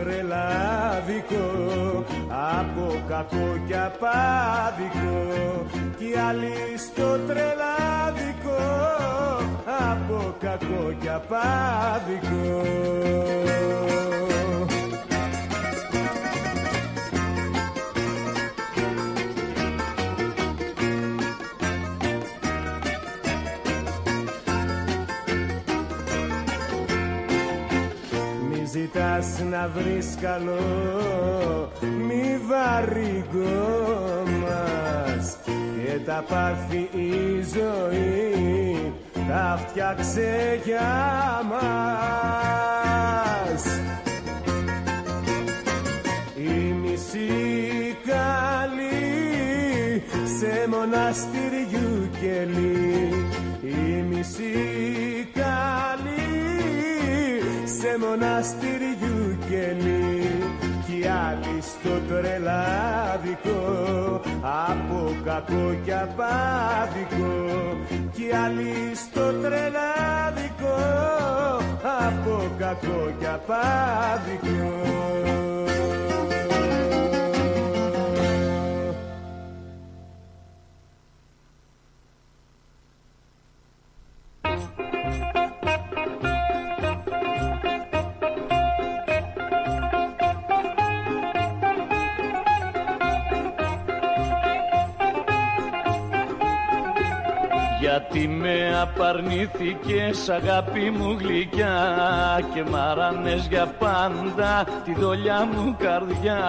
τρελάδικο 0.00 1.46
από 2.58 3.04
κακό 3.08 3.58
και 3.66 3.76
απάδικο 3.76 5.18
και 5.98 6.20
άλλοι 6.28 6.54
στο 6.76 7.18
τρελάδικο 7.26 8.60
από 9.90 10.34
κακό 10.40 10.94
και 11.00 11.10
απάδικο 11.10 12.62
ζητάς 28.92 29.40
να 29.50 29.70
βρεις 29.74 30.16
καλό 30.20 30.58
μη 31.80 32.40
βαρύγκο 32.48 34.22
μας. 34.40 35.36
Και 35.84 35.98
τα 36.06 36.24
πάθη 36.28 36.88
η 36.92 37.42
ζωή 37.54 38.92
τα 39.28 39.60
φτιάξε 39.66 40.60
για 40.64 40.90
μας. 41.50 43.62
Η 46.36 46.72
μισή 46.72 47.96
καλή 48.06 48.98
σε 50.38 50.52
μοναστηριού 50.68 52.10
κελί. 52.20 53.12
Η 53.62 54.02
μισή 54.02 54.48
καλή 54.48 55.19
σε 57.80 57.98
μοναστηριού 57.98 59.38
κελί 59.48 60.28
κι 60.86 61.06
άλλοι 61.06 61.60
στο 61.60 61.90
τρελάδικο 62.08 63.60
από 64.42 65.16
κακό 65.24 65.76
και 65.84 65.94
απάδικο. 65.94 67.56
Κι 68.12 68.30
άλλοι 68.44 68.94
στο 68.94 69.32
τρελάδικο 69.32 70.76
από 72.06 72.50
κακό 72.58 73.12
και 73.18 73.26
απάδικο 73.26 74.80
Γιατί 97.90 98.28
με 98.28 98.80
απαρνήθηκες 98.80 100.28
αγάπη 100.28 100.90
μου 100.90 101.16
γλυκιά 101.18 101.74
Και 102.54 102.62
μαράνες 102.70 103.46
για 103.46 103.66
πάντα 103.66 104.66
τη 104.84 104.94
δολιά 104.94 105.48
μου 105.52 105.76
καρδιά. 105.78 106.40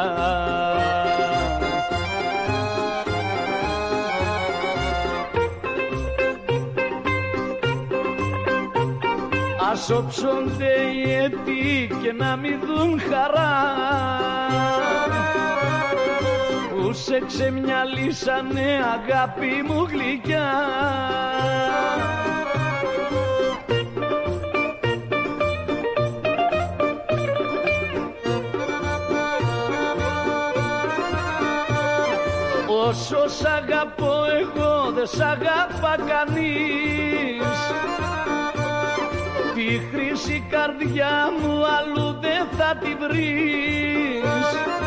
Ας 9.72 9.90
όψονται 9.90 10.74
οι 10.94 11.14
έτη 11.14 11.92
και 12.04 12.14
να 12.14 12.36
μην 12.36 12.60
δουν 12.60 13.00
χαρά 13.00 13.82
που 16.92 16.98
σε 16.98 17.24
ξεμυαλίσανε 17.28 18.80
αγάπη 18.94 19.64
μου 19.68 19.88
γλυκιά. 19.90 20.52
Όσο 32.88 33.28
σ' 33.28 33.46
αγαπώ 33.46 34.14
εγώ 34.42 34.92
δεν 34.92 35.08
σ' 35.08 35.20
αγαπά 35.20 35.96
κανείς. 36.08 37.58
Τη 39.56 39.80
χρήση 39.92 40.46
καρδιά 40.50 41.30
μου 41.42 41.66
αλλού 41.66 42.20
δεν 42.22 42.48
θα 42.58 42.76
τη 42.76 42.96
βρεις 42.96 44.81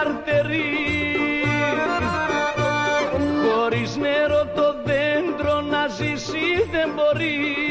σε 0.00 0.06
καρτερεί 0.06 0.62
Χωρίς 3.42 3.96
νερό 3.96 4.46
το 4.54 4.74
δέντρο 4.84 5.60
να 5.60 5.86
ζήσει 5.88 6.68
δεν 6.70 6.90
μπορεί 6.94 7.69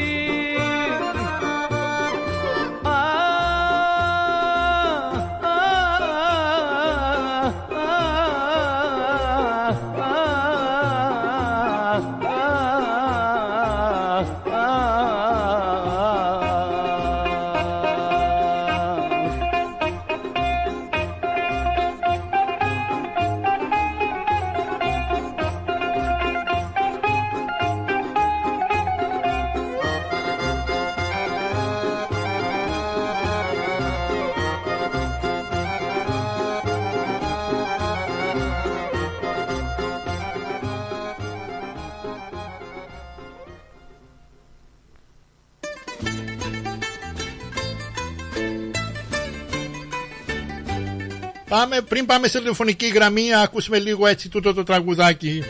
Πάμε, 51.60 51.80
πριν 51.80 52.06
πάμε 52.06 52.28
σε 52.28 52.38
τηλεφωνική 52.38 52.86
γραμμή, 52.86 53.28
να 53.28 53.40
ακούσουμε 53.40 53.78
λίγο 53.78 54.06
έτσι 54.06 54.28
τούτο 54.28 54.54
το 54.54 54.62
τραγουδάκι 54.62 55.42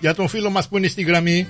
για 0.00 0.14
τον 0.14 0.28
φίλο 0.28 0.50
μας 0.50 0.68
που 0.68 0.76
είναι 0.76 0.88
στη 0.88 1.02
γραμμή. 1.02 1.48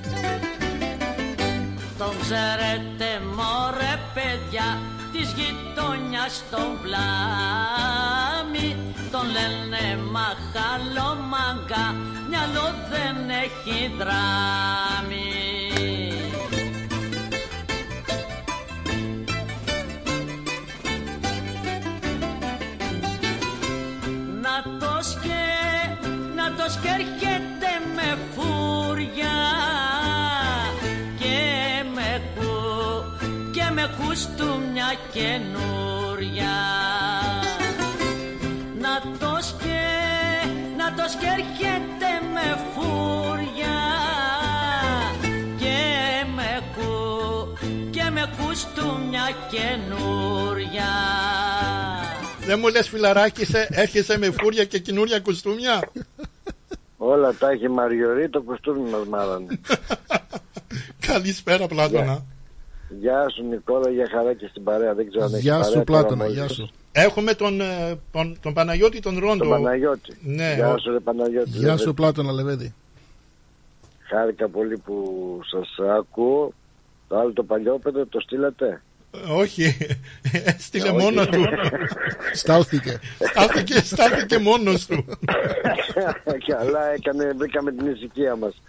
Τον 1.98 2.14
ξέρετε 2.20 3.08
μωρέ 3.36 3.98
παιδιά 4.14 4.78
της 5.12 5.34
γειτονιάς 5.36 6.44
τον 6.50 6.78
βλάμι 6.82 8.76
Τον 9.10 9.26
λένε 9.26 9.98
μαχαλό 10.10 11.14
μάγκα, 11.14 11.94
μυαλό 12.28 12.74
δεν 12.90 13.16
έχει 13.44 13.92
δράμι 13.98 15.45
καινούρια 35.12 36.56
Να 38.80 39.00
το 39.18 39.38
σκε, 39.40 39.86
να 40.76 40.94
το 40.94 41.08
σκέρχεται 41.08 42.10
με 42.32 42.58
φούρια 42.74 43.78
Και 45.58 45.78
με 46.34 46.62
κου, 46.76 47.58
και 47.90 48.10
με 48.12 48.30
κούστου 48.38 48.86
μια 49.08 49.28
καινούρια 49.50 50.92
Δεν 52.46 52.58
μου 52.58 52.68
λες 52.68 52.88
φιλαράκι, 52.88 53.46
έρχεσαι 53.68 54.18
με 54.18 54.30
φούρια 54.30 54.64
και 54.64 54.78
καινούρια 54.78 55.20
κουστούμια; 55.20 55.90
Όλα 56.96 57.34
τα 57.34 57.50
έχει 57.50 57.68
μαριωρεί, 57.68 58.28
το 58.28 58.42
κουστούμι 58.42 58.90
μας 58.90 59.06
μάλλον. 59.06 59.46
Καλησπέρα 61.06 61.66
Πλάτωνα 61.66 62.18
yeah. 62.18 62.35
Γεια 63.00 63.26
σου 63.34 63.42
Νικόλα, 63.48 63.90
για 63.90 64.08
χαρά 64.10 64.34
και 64.34 64.46
στην 64.50 64.62
παρέα. 64.64 64.94
Δεν 64.94 65.08
ξέρω 65.08 65.24
αν 65.24 65.30
έχεις 65.32 65.42
Γεια 65.44 65.52
παρέα 65.52 65.66
σου 65.66 65.72
τώρα 65.72 65.84
Πλάτωνα, 65.84 66.22
μαζί 66.24 66.34
γεια 66.34 66.48
σου. 66.48 66.54
σου. 66.54 66.70
Έχουμε 66.92 67.34
τον, 67.34 67.60
ε, 67.60 67.98
τον, 68.12 68.38
τον 68.42 68.52
Παναγιώτη 68.54 69.00
τον 69.00 69.18
Ρόντο. 69.18 69.38
Τον 69.44 69.48
Παναγιώτη. 69.62 70.16
Ναι, 70.22 70.54
Γεια 70.54 70.68
ο- 70.72 70.78
σου 70.78 70.90
ρε 70.92 70.98
Παναγιώτη. 71.00 71.48
Γεια 71.50 71.60
Βέβαια, 71.60 71.76
σου 71.76 71.94
Πλάτωνα 71.94 72.32
Λεβέντη. 72.32 72.74
Χάρηκα 74.08 74.48
πολύ 74.48 74.76
που 74.78 74.94
σας 75.50 75.68
ακούω. 75.98 76.52
Το 77.08 77.18
άλλο 77.18 77.32
το 77.32 77.42
παλιόπαιδο 77.42 78.06
το 78.06 78.20
στείλατε; 78.20 78.82
Όχι, 79.36 79.76
έστειλε 80.44 80.88
Όχι. 80.88 80.96
μόνος 81.02 81.26
του. 81.26 81.44
Στάθηκε. 82.32 82.98
στάθηκε, 83.30 83.78
στάθηκε 83.78 84.38
μόνος 84.38 84.86
του. 84.86 85.04
Καλά 86.48 86.92
έκανε, 86.94 87.32
βρήκαμε 87.36 87.72
την 87.72 87.86
ησυχία 87.86 88.36
μας. 88.36 88.62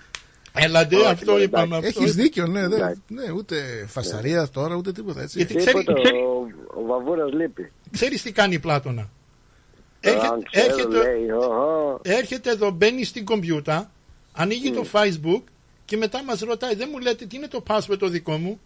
Έλατε, 0.59 0.95
Όχι, 0.95 1.05
αυτό 1.05 1.31
εντάξει. 1.31 1.45
είπαμε. 1.45 1.75
Αυτό. 1.75 1.87
Έχεις 1.87 2.15
δίκιο, 2.15 2.47
ναι, 2.47 2.61
δεν- 2.67 2.71
Εντάξει. 2.71 3.01
ναι, 3.07 3.31
ούτε 3.31 3.55
φασαρία 3.87 4.47
τώρα, 4.49 4.75
ούτε 4.75 4.91
τίποτα 4.91 5.21
έτσι. 5.21 5.37
Γιατί 5.37 5.55
ξέρει, 5.55 5.77
Τίποτα, 5.77 6.01
ξέρει, 6.01 6.17
ο, 6.17 6.47
ο 6.81 6.85
Βαβούρας 6.85 7.31
λείπει. 7.33 7.71
ξέρεις 7.91 8.21
τι 8.21 8.31
κάνει 8.31 8.53
η 8.53 8.59
Πλάτωνα; 8.59 9.01
Αν 9.01 9.09
Έρχεται, 9.99 10.37
ξέρω, 10.51 10.65
έρχεται, 10.73 10.97
λέει, 10.97 11.29
«Οχο». 11.31 11.99
έρχεται 12.03 12.49
εδώ, 12.51 12.69
μπαίνει 12.71 13.03
στην 13.03 13.25
κομπιούτα, 13.25 13.91
ανοίγει 14.33 14.71
το 14.71 14.85
Facebook 14.91 15.41
και 15.85 15.97
μετά 15.97 16.23
μας 16.23 16.39
ρωτάει, 16.39 16.75
δεν 16.75 16.89
μου 16.91 16.99
λέτε 16.99 17.25
τι 17.25 17.35
είναι 17.35 17.47
το 17.47 17.63
password 17.67 17.97
το 17.99 18.07
δικό 18.07 18.37
μου; 18.37 18.59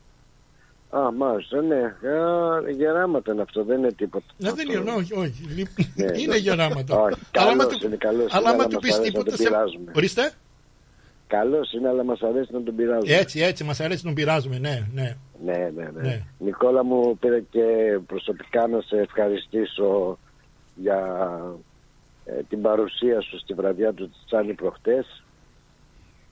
Α, 0.89 1.11
μάλιστα, 1.11 1.61
ναι. 1.61 1.75
Α, 2.11 2.71
γεράματα 2.77 3.31
είναι 3.33 3.41
αυτό, 3.41 3.63
δεν 3.63 3.77
είναι 3.77 3.91
τίποτα. 3.91 4.25
Ναι, 4.37 4.51
δεν 4.51 4.69
είναι, 4.69 4.91
όχι, 4.91 5.13
όχι. 5.13 5.45
Λείπ- 5.55 5.79
Ναι, 5.95 6.05
είναι 6.19 6.33
ναι. 6.33 6.35
γεράματα. 6.37 6.95
Όχι, 7.01 7.15
Αλλά 7.37 7.49
άμα 7.51 7.63
καλός 7.63 7.77
του- 7.77 7.85
είναι, 7.87 7.95
καλός 7.95 8.31
αλλά 8.33 8.39
είναι, 8.39 8.49
άμα 8.49 8.63
αλλά 8.63 8.67
του 8.67 8.73
μας 8.73 8.81
πεις 8.81 8.93
αρέσει 8.93 8.99
να 8.99 9.05
τίποτα 9.11 9.29
τον 9.29 9.37
σε... 9.37 9.43
πειράζουμε. 9.43 9.91
Ορίστε. 9.95 10.31
Καλός 11.31 11.71
είναι, 11.71 11.87
αλλά 11.87 12.03
μας 12.03 12.21
αρέσει 12.21 12.53
να 12.53 12.63
τον 12.63 12.75
πειράζουμε. 12.75 13.13
Έτσι, 13.13 13.39
έτσι, 13.39 13.63
μας 13.63 13.79
αρέσει 13.79 14.01
να 14.05 14.13
τον 14.13 14.13
πειράζουμε, 14.13 14.57
ναι, 14.57 14.87
ναι. 14.93 15.15
Ναι, 15.45 15.71
ναι, 15.75 15.89
ναι, 15.93 16.01
Ναι. 16.01 16.21
Νικόλα 16.39 16.83
μου 16.83 17.17
πήρε 17.17 17.39
και 17.49 17.99
προσωπικά 18.07 18.67
να 18.67 18.81
σε 18.81 18.97
ευχαριστήσω 18.97 20.17
για 20.75 20.99
ε, 22.25 22.31
την 22.49 22.61
παρουσία 22.61 23.21
σου 23.21 23.39
στη 23.39 23.53
βραδιά 23.53 23.93
του 23.93 24.11
Τσάνι 24.25 24.53
προχτές 24.53 25.23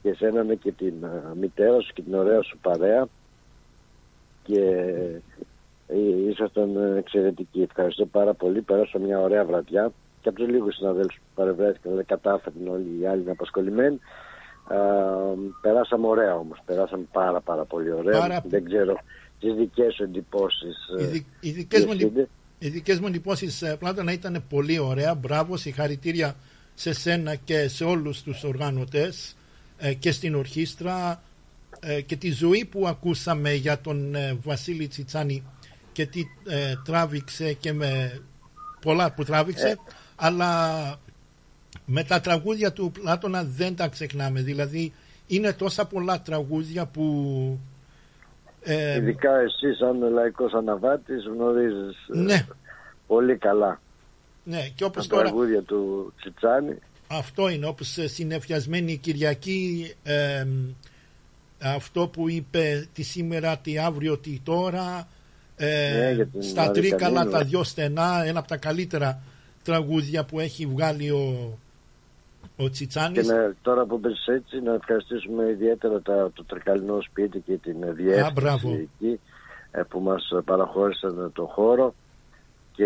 και 0.02 0.10
εσένα 0.10 0.44
ναι, 0.44 0.56
και 0.56 0.72
την 0.72 0.94
ε, 1.04 1.36
μητέρα 1.40 1.82
σου 1.82 1.94
και 1.94 2.02
την 2.02 2.14
ωραία 2.14 2.42
σου 2.42 2.58
παρέα 2.62 3.08
και 4.44 4.62
ε, 5.88 5.98
ήσασταν 6.30 6.76
ε, 6.76 6.98
εξαιρετικοί. 6.98 7.62
Ευχαριστώ 7.62 8.06
πάρα 8.06 8.34
πολύ. 8.34 8.62
Πέρασα 8.62 9.00
μια 9.00 9.20
ωραία 9.20 9.46
βραδιά 9.46 9.92
και 10.22 10.30
από 10.30 10.38
τους 10.38 10.48
λίγους 10.50 10.76
συναδέλφους 10.76 11.16
που 11.16 11.32
παρευρέθηκαν 11.36 11.96
δεν 11.96 12.06
κατάφεραν 12.06 12.68
όλοι 12.68 13.00
οι 13.02 13.06
άλλοι 13.06 13.24
να 13.24 13.32
απασχολημένοι. 13.32 14.00
Α, 14.70 14.76
περάσαμε 15.62 16.08
ωραία 16.08 16.36
όμως, 16.36 16.58
περάσαμε 16.66 17.04
πάρα 17.12 17.42
πάρα 17.42 17.66
πολύ 17.66 17.92
ωραία. 17.92 18.20
Πάρα- 18.20 18.44
Δεν 18.50 18.66
ξέρω 18.66 18.98
τις 19.40 19.54
δικές 19.54 19.94
σου 19.94 20.04
εντυπώσεις. 20.04 20.76
Οι, 21.00 21.04
ε, 21.04 21.06
δι- 21.08 21.26
οι 21.40 21.50
δικές 21.52 21.86
μου, 21.86 21.94
Διευθύντη. 21.96 22.28
οι 22.60 22.70
δικές 22.70 23.00
μου 23.00 23.08
εντυπώσεις 23.08 23.62
ε, 23.62 23.76
Πλάτωνα 23.80 24.12
ήταν 24.12 24.44
πολύ 24.50 24.80
ωραία. 24.80 25.16
Μπράβο, 25.16 25.58
συγχαρητήρια 25.58 26.36
σε 26.74 26.94
σένα 26.94 27.36
και 27.36 27.68
σε 27.68 27.84
όλους 27.84 28.22
τους 28.24 28.44
οργανωτές 28.44 29.36
ε, 29.78 29.94
και 29.94 30.12
στην 30.12 30.36
ορχήστρα 30.36 31.22
ε, 31.80 32.02
και 32.02 32.16
τη 32.16 32.32
ζωή 32.32 32.66
που 32.66 32.88
ακούσαμε 32.88 33.54
για 33.54 33.80
τον 33.80 34.16
ε, 34.16 34.38
Βασίλη 34.44 34.88
Τσιτσάνη 34.88 35.44
και 35.92 36.06
τι 36.06 36.24
ε, 36.48 36.74
τράβηξε 36.86 37.54
και 37.54 37.74
με 37.74 38.22
πολλά 38.82 39.14
που 39.14 39.24
τράβηξε 39.24 39.78
αλλά 40.16 40.60
με 41.86 42.04
τα 42.04 42.20
τραγούδια 42.20 42.74
του 42.74 42.92
Πλάτωνα 42.92 43.44
δεν 43.44 43.76
τα 43.76 43.88
ξεχνάμε 43.88 44.42
δηλαδή 44.42 44.94
είναι 45.28 45.54
τόσα 45.54 45.86
πολλά 45.86 46.22
τραγούδια 46.22 46.86
που 46.86 47.60
ε, 48.62 48.96
Ειδικά 48.96 49.40
εσύ 49.40 49.74
σαν 49.74 50.12
λαϊκός 50.14 50.54
αναβάτης 50.54 51.26
γνωρίζεις 51.26 52.08
ε, 52.14 52.18
ναι, 52.18 52.46
πολύ 53.08 53.38
καλά 53.38 53.82
ναι 54.44 54.68
και 54.76 54.84
όπως 54.84 55.08
τα 55.08 55.16
τώρα 55.16 55.28
τραγούδια 55.28 55.62
του 55.62 56.14
Τσιτσάνη. 56.18 56.78
Αυτό 57.08 57.50
είναι 57.50 57.66
όπως 57.66 57.98
ε, 57.98 58.08
συνεφιασμένη 58.08 58.98
Κυριακή 58.98 59.94
ε, 60.04 60.46
αυτό 61.62 62.08
που 62.08 62.30
είπε 62.30 62.88
τη 62.94 63.04
σήμερα, 63.04 63.58
τη 63.58 63.78
αύριο, 63.78 64.18
τη 64.18 64.40
τώρα 64.44 65.08
ε, 65.56 65.98
Ναι, 66.00 66.12
για 66.12 66.28
την 66.28 66.42
στα 66.42 66.66
Μαρία 66.66 66.82
τρίκαλα 66.82 67.16
Κανίνου. 67.16 67.32
τα 67.32 67.44
δυο 67.44 67.64
στενά 67.64 68.24
ένα 68.26 68.40
από 68.40 68.48
τα 68.48 68.58
καλύτερα 68.58 69.22
τραγούδια 69.64 70.26
που 70.26 70.40
έχει 70.40 70.66
βγάλει 70.66 71.10
ο, 71.12 71.58
ο 72.58 72.64
Και 72.64 72.70
Τσιτσάνης 72.70 73.28
να, 73.28 73.54
τώρα 73.62 73.86
που 73.86 74.00
πες 74.00 74.28
έτσι 74.28 74.62
να 74.62 74.74
ευχαριστήσουμε 74.74 75.50
ιδιαίτερα 75.50 76.02
τα, 76.02 76.32
το 76.34 76.44
τρικαλινό 76.44 77.02
σπίτι 77.02 77.40
και 77.40 77.58
την 77.58 77.84
Α, 77.84 78.32
μπράβο. 78.34 78.68
διεύθυνση 78.70 78.90
εκεί 79.00 79.20
ε, 79.72 79.82
που 79.90 80.00
μας 80.00 80.32
παραχώρησαν 80.46 81.32
το 81.34 81.46
χώρο. 81.46 81.94
Και 82.74 82.86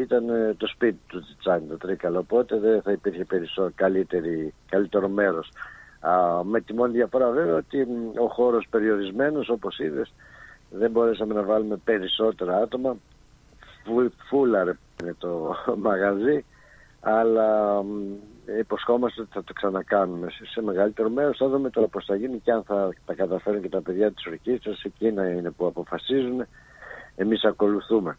ήταν 0.00 0.28
ε, 0.28 0.54
το 0.56 0.66
σπίτι 0.66 0.98
του 1.06 1.20
Τσιτσάνη 1.22 1.66
το 1.66 1.76
τρίκαλο. 1.76 2.18
Οπότε 2.18 2.58
δεν 2.58 2.82
θα 2.82 2.92
υπήρχε 2.92 3.24
περισσότερο 3.24 3.72
καλύτερη, 3.74 4.54
καλύτερο 4.68 5.08
μέρος. 5.08 5.48
Α, 6.00 6.44
με 6.44 6.60
τη 6.60 6.72
μόνη 6.74 6.92
διαφορά 6.92 7.30
βέβαια 7.30 7.54
ότι 7.56 7.76
μ, 7.84 8.20
ο 8.22 8.28
χώρος 8.28 8.66
περιορισμένος 8.70 9.48
όπως 9.48 9.78
είδες 9.78 10.12
δεν 10.70 10.90
μπορέσαμε 10.90 11.34
να 11.34 11.42
βάλουμε 11.42 11.76
περισσότερα 11.84 12.56
άτομα. 12.56 12.90
Φου- 12.90 12.96
φούλαρε 14.28 14.76
είναι 15.02 15.14
το 15.18 15.54
μαγαζί 15.86 16.44
αλλά 17.00 17.82
μ, 17.82 18.14
υποσχόμαστε 18.58 19.20
ότι 19.20 19.30
θα 19.32 19.44
το 19.44 19.52
ξανακάνουμε 19.52 20.30
σε, 20.30 20.46
σε 20.46 20.62
μεγαλύτερο 20.62 21.08
μέρος. 21.08 21.36
Θα 21.36 21.48
δούμε 21.48 21.70
τώρα 21.70 21.86
πως 21.86 22.04
θα 22.04 22.16
γίνει 22.16 22.38
και 22.38 22.52
αν 22.52 22.62
θα 22.62 22.88
τα 23.06 23.14
καταφέρουν 23.14 23.62
και 23.62 23.68
τα 23.68 23.80
παιδιά 23.80 24.12
της 24.12 24.26
ορκίστρας. 24.26 24.82
Εκείνα 24.82 25.30
είναι 25.30 25.50
που 25.50 25.66
αποφασίζουν. 25.66 26.46
Εμείς 27.16 27.44
ακολουθούμε. 27.44 28.18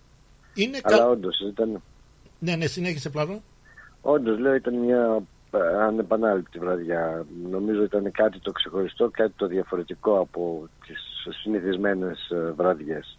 Είναι 0.53 0.79
αλλά 0.83 0.97
κα... 0.97 1.07
όντως 1.07 1.39
ήταν 1.39 1.81
ναι, 2.39 2.55
ναι, 2.55 2.65
συνέχισε 2.65 3.09
Πλάτωνα 3.09 3.39
όντως 4.01 4.39
λέω 4.39 4.55
ήταν 4.55 4.75
μια 4.75 5.21
ε, 5.51 5.83
ανεπανάληπτη 5.83 6.59
βραδιά. 6.59 7.25
Νομίζω 7.49 7.83
ήταν 7.83 8.11
κάτι 8.11 8.39
το 8.39 8.51
ξεχωριστό 8.51 9.09
κάτι 9.09 9.33
το 9.35 9.47
διαφορετικό 9.47 10.19
από 10.19 10.69
τις 10.85 11.35
συνηθισμένες 11.41 12.29
ε, 12.29 12.51
βραδιές 12.55 13.17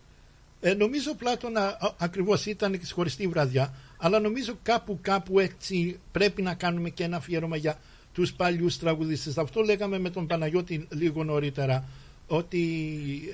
Ε, 0.61 0.75
νομίζω 0.75 1.15
Πλάτωνα 1.15 1.61
α- 1.67 1.95
ακριβώς 1.99 2.47
ήταν 2.47 2.73
και 2.79 2.87
χωριστή 2.93 3.27
βραδιά 3.27 3.75
αλλά 3.97 4.21
νομίζω 4.21 4.53
κάπου 4.63 4.99
κάπου 5.03 5.39
έτσι 5.39 5.99
πρέπει 6.13 6.43
να 6.43 6.55
κάνουμε 6.55 6.89
και 6.91 7.05
ένα 7.05 7.17
αφιέρωμα 7.17 7.57
για 7.57 7.79
τους 8.13 8.33
παλιούς 8.33 8.79
τραγουδιστές. 8.79 9.39
Αυτό 9.39 9.61
λέγαμε 9.63 9.99
με 9.99 10.11
τον 10.11 10.27
Παναγιώτη 10.27 10.87
λίγο 10.91 11.25
νωρίτερα 11.25 11.85
ότι 12.27 12.63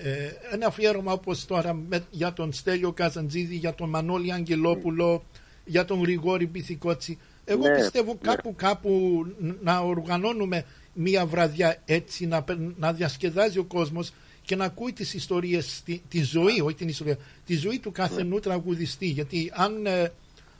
ε, 0.02 0.54
ένα 0.54 0.66
αφιέρωμα 0.66 1.12
όπως 1.12 1.44
τώρα 1.44 1.74
με- 1.74 2.04
για 2.10 2.32
τον 2.32 2.52
Στέλιο 2.52 2.92
Καζαντζίδη, 2.92 3.56
για 3.56 3.74
τον 3.74 3.88
Μανώλη 3.88 4.32
Αγγελόπουλο, 4.32 5.24
για 5.64 5.84
τον 5.84 6.00
Γρηγόρη 6.02 6.46
Πυθικότσι. 6.46 7.18
Εγώ 7.44 7.68
Ναι, 7.68 7.74
πιστεύω 7.74 8.12
ναι. 8.12 8.18
κάπου 8.32 8.54
κάπου 8.56 9.22
να 9.62 9.78
οργανώνουμε 9.78 10.64
μία 10.92 11.26
βραδιά 11.26 11.82
έτσι 11.84 12.26
να, 12.26 12.42
πε- 12.42 12.58
να 12.78 12.92
διασκεδάζει 12.92 13.58
ο 13.58 13.64
κόσμος 13.64 14.12
και 14.46 14.56
να 14.56 14.64
ακούει 14.64 14.92
τις 14.92 15.14
ιστορίες, 15.14 15.82
τη, 15.84 16.00
τη 16.08 16.22
ζωή, 16.22 16.60
όχι 16.60 16.74
την 16.74 16.88
ιστορία, 16.88 17.16
τη 17.46 17.56
ζωή 17.56 17.78
του 17.78 17.92
καθενού 17.92 18.38
τραγουδιστή. 18.38 19.06
Γιατί 19.06 19.52
αν 19.54 19.86
ε, 19.86 20.12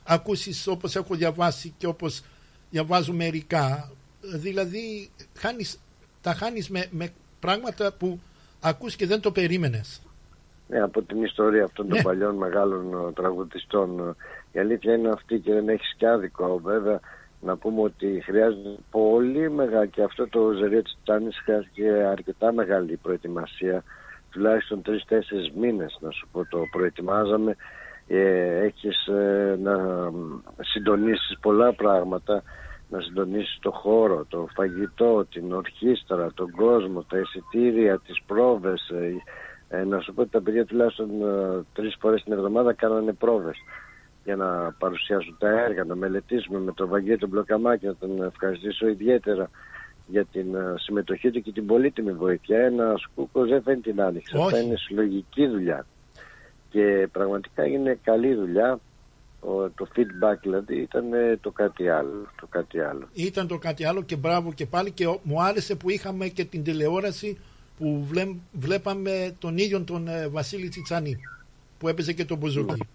ακούσεις 0.03 0.67
όπως 0.67 0.95
έχω 0.95 1.15
διαβάσει 1.15 1.73
και 1.77 1.87
όπως 1.87 2.21
διαβάζω 2.69 3.13
μερικά, 3.13 3.91
δηλαδή 4.21 5.09
χάνεις, 5.33 5.79
τα 6.21 6.33
χάνεις 6.33 6.69
με, 6.69 6.85
με 6.91 7.09
πράγματα 7.39 7.93
που 7.93 8.19
ακούς 8.59 8.95
και 8.95 9.05
δεν 9.05 9.21
το 9.21 9.31
περίμενες. 9.31 10.01
Ναι, 10.67 10.79
από 10.81 11.01
την 11.01 11.23
ιστορία 11.23 11.63
αυτών 11.63 11.87
των 11.87 11.97
Ναι. 11.97 12.03
παλιών 12.03 12.35
μεγάλων 12.35 13.07
ε, 13.07 13.11
τραγουδιστών. 13.13 13.99
ε, 13.99 14.15
Η 14.51 14.59
αλήθεια 14.59 14.93
είναι 14.93 15.09
αυτή 15.09 15.39
και 15.39 15.53
δεν 15.53 15.69
έχεις 15.69 15.93
και 15.97 16.07
άδικο. 16.07 16.59
Βέβαια, 16.63 16.99
να 17.41 17.57
πούμε 17.57 17.81
ότι 17.81 18.21
χρειάζεται 18.25 18.75
πολύ 18.91 19.49
μεγάλη 19.49 19.89
και 19.89 20.01
αυτό 20.01 20.27
το 20.27 20.51
ζερίο 20.51 20.81
της 20.81 20.97
Τάνης 21.03 21.39
χρειάζεται 21.43 22.05
αρκετά 22.05 22.53
μεγάλη 22.53 22.97
προετοιμασία. 22.97 23.83
Τουλάχιστον 24.31 24.81
τρει-τέσσερι 24.81 25.51
μήνες 25.55 25.97
να 26.01 26.11
σου 26.11 26.27
πω 26.31 26.45
το 26.45 26.59
προετοιμάζαμε. 26.71 27.55
Ε, 28.07 28.57
έχεις 28.57 29.07
ε, 29.07 29.57
να 29.61 29.77
συντονίσεις 30.61 31.37
πολλά 31.41 31.73
πράγματα 31.73 32.43
να 32.89 32.99
συντονίσεις 33.01 33.57
το 33.61 33.71
χώρο, 33.71 34.25
το 34.29 34.47
φαγητό, 34.55 35.25
την 35.31 35.53
ορχήστρα, 35.53 36.31
τον 36.33 36.51
κόσμο, 36.51 37.03
τα 37.03 37.17
εισιτήρια, 37.17 37.99
τις 37.99 38.21
πρόβες, 38.25 38.89
ε, 38.89 39.77
ε, 39.77 39.83
να 39.83 39.99
σου 39.99 40.13
πω 40.13 40.21
ότι 40.21 40.31
τα 40.31 40.41
παιδιά 40.41 40.65
τουλάχιστον 40.65 41.09
ε, 41.21 41.63
τρεις 41.73 41.95
φορές 41.99 42.23
την 42.23 42.33
εβδομάδα 42.33 42.73
κάνανε 42.73 43.13
πρόβες 43.13 43.57
για 44.27 44.35
να 44.35 44.71
παρουσιάσουν 44.79 45.35
τα 45.39 45.49
έργα, 45.49 45.83
να 45.83 45.95
μελετήσουμε 45.95 46.59
με 46.59 46.71
τον 46.73 46.87
Βαγγέλη 46.89 47.17
τον 47.17 47.29
Μπλοκαμάκη, 47.29 47.85
να 47.85 47.95
τον 47.95 48.23
ευχαριστήσω 48.23 48.87
ιδιαίτερα 48.87 49.49
για 50.07 50.25
την 50.25 50.55
ε, 50.55 50.73
συμμετοχή 50.77 51.31
του 51.31 51.41
και 51.41 51.51
την 51.51 51.65
πολύτιμη 51.65 52.11
βοήθεια. 52.11 52.59
Ένας 52.59 53.05
κούκος 53.15 53.49
δεν 53.49 53.61
φαίνει 53.61 53.81
την 53.81 54.01
άνοιξη. 54.01 54.35
Όχι. 54.35 54.45
Αυτά 54.45 54.59
είναι 54.61 54.75
συλλογική 54.77 55.47
δουλειά. 55.47 55.85
Και 56.69 56.79
και 56.81 57.07
πραγματικά 57.11 57.63
έγινε 57.63 57.99
καλή 58.03 58.35
δουλειά. 58.35 58.79
Ο- 59.39 59.69
το 59.69 59.87
feedback 59.95 60.37
δηλαδή 60.41 60.75
ήταν 60.81 61.13
ε, 61.13 61.37
το 61.41 61.51
κάτι 61.51 61.89
άλλο. 61.89 62.27
Το 62.41 62.47
κάτι 62.49 62.79
άλλο. 62.79 63.07
Ήταν 63.13 63.47
το 63.47 63.57
κάτι 63.57 63.85
άλλο 63.85 64.01
και 64.03 64.15
μπράβο 64.15 64.53
και 64.53 64.65
πάλι 64.65 64.91
και 64.91 65.07
ο- 65.07 65.19
μου 65.23 65.41
άρεσε 65.41 65.75
που 65.75 65.89
είχαμε 65.89 66.27
και 66.27 66.45
την 66.45 66.63
τηλεόραση 66.63 67.37
που 67.77 68.05
βλέ- 68.09 68.35
βλέπαμε 68.51 69.35
τον 69.39 69.57
ίδιο 69.57 69.81
τον 69.83 70.07
ε, 70.07 70.27
Βασίλη 70.27 70.69
Τσιτσάνη 70.69 71.17
που 71.79 71.87
έπαιζε 71.87 72.13
και 72.13 72.25
τον 72.25 72.37
Μπουζούκι. 72.37 72.87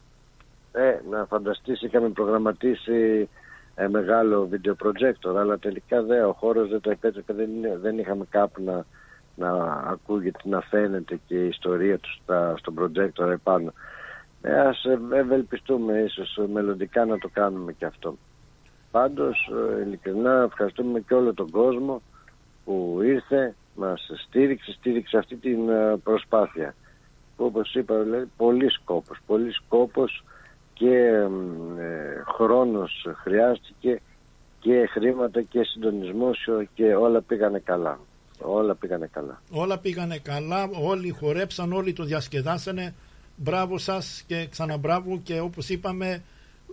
Ε, 0.73 1.01
να 1.11 1.25
φανταστείς 1.25 1.83
είχαμε 1.83 2.09
προγραμματίσει 2.09 3.29
ε, 3.75 3.89
μεγάλο 3.89 4.49
video 4.53 4.87
projector 4.87 5.37
αλλά 5.37 5.59
τελικά 5.59 6.03
δε, 6.03 6.21
ο 6.23 6.33
χώρος 6.33 6.69
δεν 6.69 6.81
το 6.81 6.91
επέτρεπε, 6.91 7.33
δεν, 7.33 7.51
είναι- 7.51 7.79
δεν 7.83 7.99
είχαμε 7.99 8.25
κάπου 8.31 8.63
να, 8.63 8.85
να 9.37 9.51
ακούγεται, 9.87 10.39
να 10.45 10.61
φαίνεται 10.61 11.21
και 11.27 11.35
η 11.35 11.47
ιστορία 11.49 11.99
του 11.99 12.11
στα, 12.23 12.55
στον 12.59 12.75
projector 12.79 13.29
επάνω. 13.31 13.73
Ε, 14.43 14.61
ας 14.61 14.85
ε, 14.85 14.99
ευελπιστούμε 15.19 15.99
ίσως 15.99 16.39
μελλοντικά 16.53 17.05
να 17.05 17.19
το 17.19 17.29
κάνουμε 17.33 17.73
και 17.73 17.85
αυτό. 17.85 18.17
Πάντως, 18.91 19.51
ε, 19.79 19.81
ειλικρινά 19.83 20.43
ευχαριστούμε 20.43 21.01
και 21.01 21.15
όλο 21.15 21.35
τον 21.35 21.51
κόσμο 21.51 22.03
που 22.65 22.99
ήρθε, 23.03 23.55
μας 23.75 24.11
στήριξε, 24.27 24.73
στήριξε 24.73 25.19
αυτή 25.19 25.37
την 25.37 25.69
ε, 25.69 25.97
προσπάθεια. 26.05 26.75
Που 27.37 27.45
όπως 27.45 27.75
είπα, 27.75 27.95
λέει, 27.95 28.31
πολύ 28.37 28.71
σκόπος, 28.71 29.19
πολύ 29.27 29.53
σκόπος 29.53 30.25
και 30.75 30.97
εμ, 31.07 31.79
ε, 31.79 32.23
χρόνος 32.35 33.07
χρειάστηκε 33.23 34.01
και 34.61 34.87
χρήματα 34.91 35.43
και 35.43 35.63
συντονισμός 35.65 36.49
και 36.75 36.95
όλα 36.95 37.21
πήγανε 37.23 37.59
καλά. 37.59 37.99
Όλα 38.41 38.75
πήγανε 38.75 39.07
καλά. 39.13 39.43
Όλα 39.51 39.79
πήγανε 39.79 40.19
καλά, 40.19 40.69
όλοι 40.83 41.11
χορέψαν, 41.11 41.73
όλοι 41.73 41.93
το 41.93 42.05
διασκεδάσανε. 42.05 42.95
Μπράβο 43.37 43.79
σας 43.79 44.25
και 44.27 44.47
ξαναμπράβο 44.51 45.21
και 45.23 45.41
όπως 45.41 45.69
είπαμε 45.69 46.23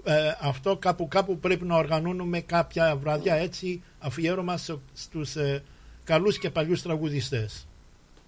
ε, 0.04 0.14
αυτό 0.42 0.78
κάπου 0.78 1.08
κάπου 1.08 1.38
πρέπει 1.40 1.66
να 1.66 1.76
οργανώνουμε 1.76 2.40
κάποια 2.40 2.96
βραδιά 2.96 3.36
έτσι 3.36 3.84
αφιέρωμα 4.00 4.58
σε- 4.58 4.80
στους 4.94 5.36
ε, 5.36 5.64
καλούς 6.04 6.38
και 6.38 6.50
παλιούς 6.50 6.82
τραγουδιστές. 6.82 7.68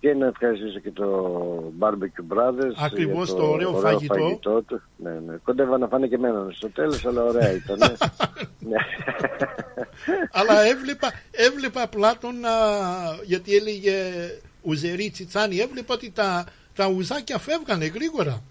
Και 0.01 0.13
να 0.13 0.25
ευχαριστήσω 0.25 0.79
και 0.79 0.91
το 0.91 1.73
Barbecue 1.79 2.35
Brothers. 2.35 2.73
Ακριβώς, 2.83 3.27
για 3.27 3.37
το 3.37 3.49
ωραίο 3.49 3.73
φαγητό. 3.73 4.63
του. 4.67 4.81
Ναι, 4.97 5.11
ναι. 5.25 5.35
Κοντεύα 5.43 5.77
να 5.77 5.87
φάνε 5.87 6.07
και 6.07 6.15
εμένα 6.15 6.47
στο 6.51 6.69
τέλος, 6.69 7.05
αλλά 7.05 7.23
ωραία 7.23 7.51
ήταν. 7.51 7.77
ναι. 8.59 8.75
Αλλά 10.39 10.61
έβλεπα, 10.65 11.11
έβλεπα 11.31 11.87
Πλάτωνα 11.87 12.49
γιατί 13.23 13.55
έλεγε 13.55 13.93
ουζερί 14.61 15.09
τσιτσάνι 15.09 15.57
έβλεπα 15.57 15.93
ότι 15.93 16.11
τα, 16.11 16.45
τα 16.75 16.87
ουζάκια 16.87 17.37
φεύγανε 17.37 17.85
γρήγορα. 17.85 18.41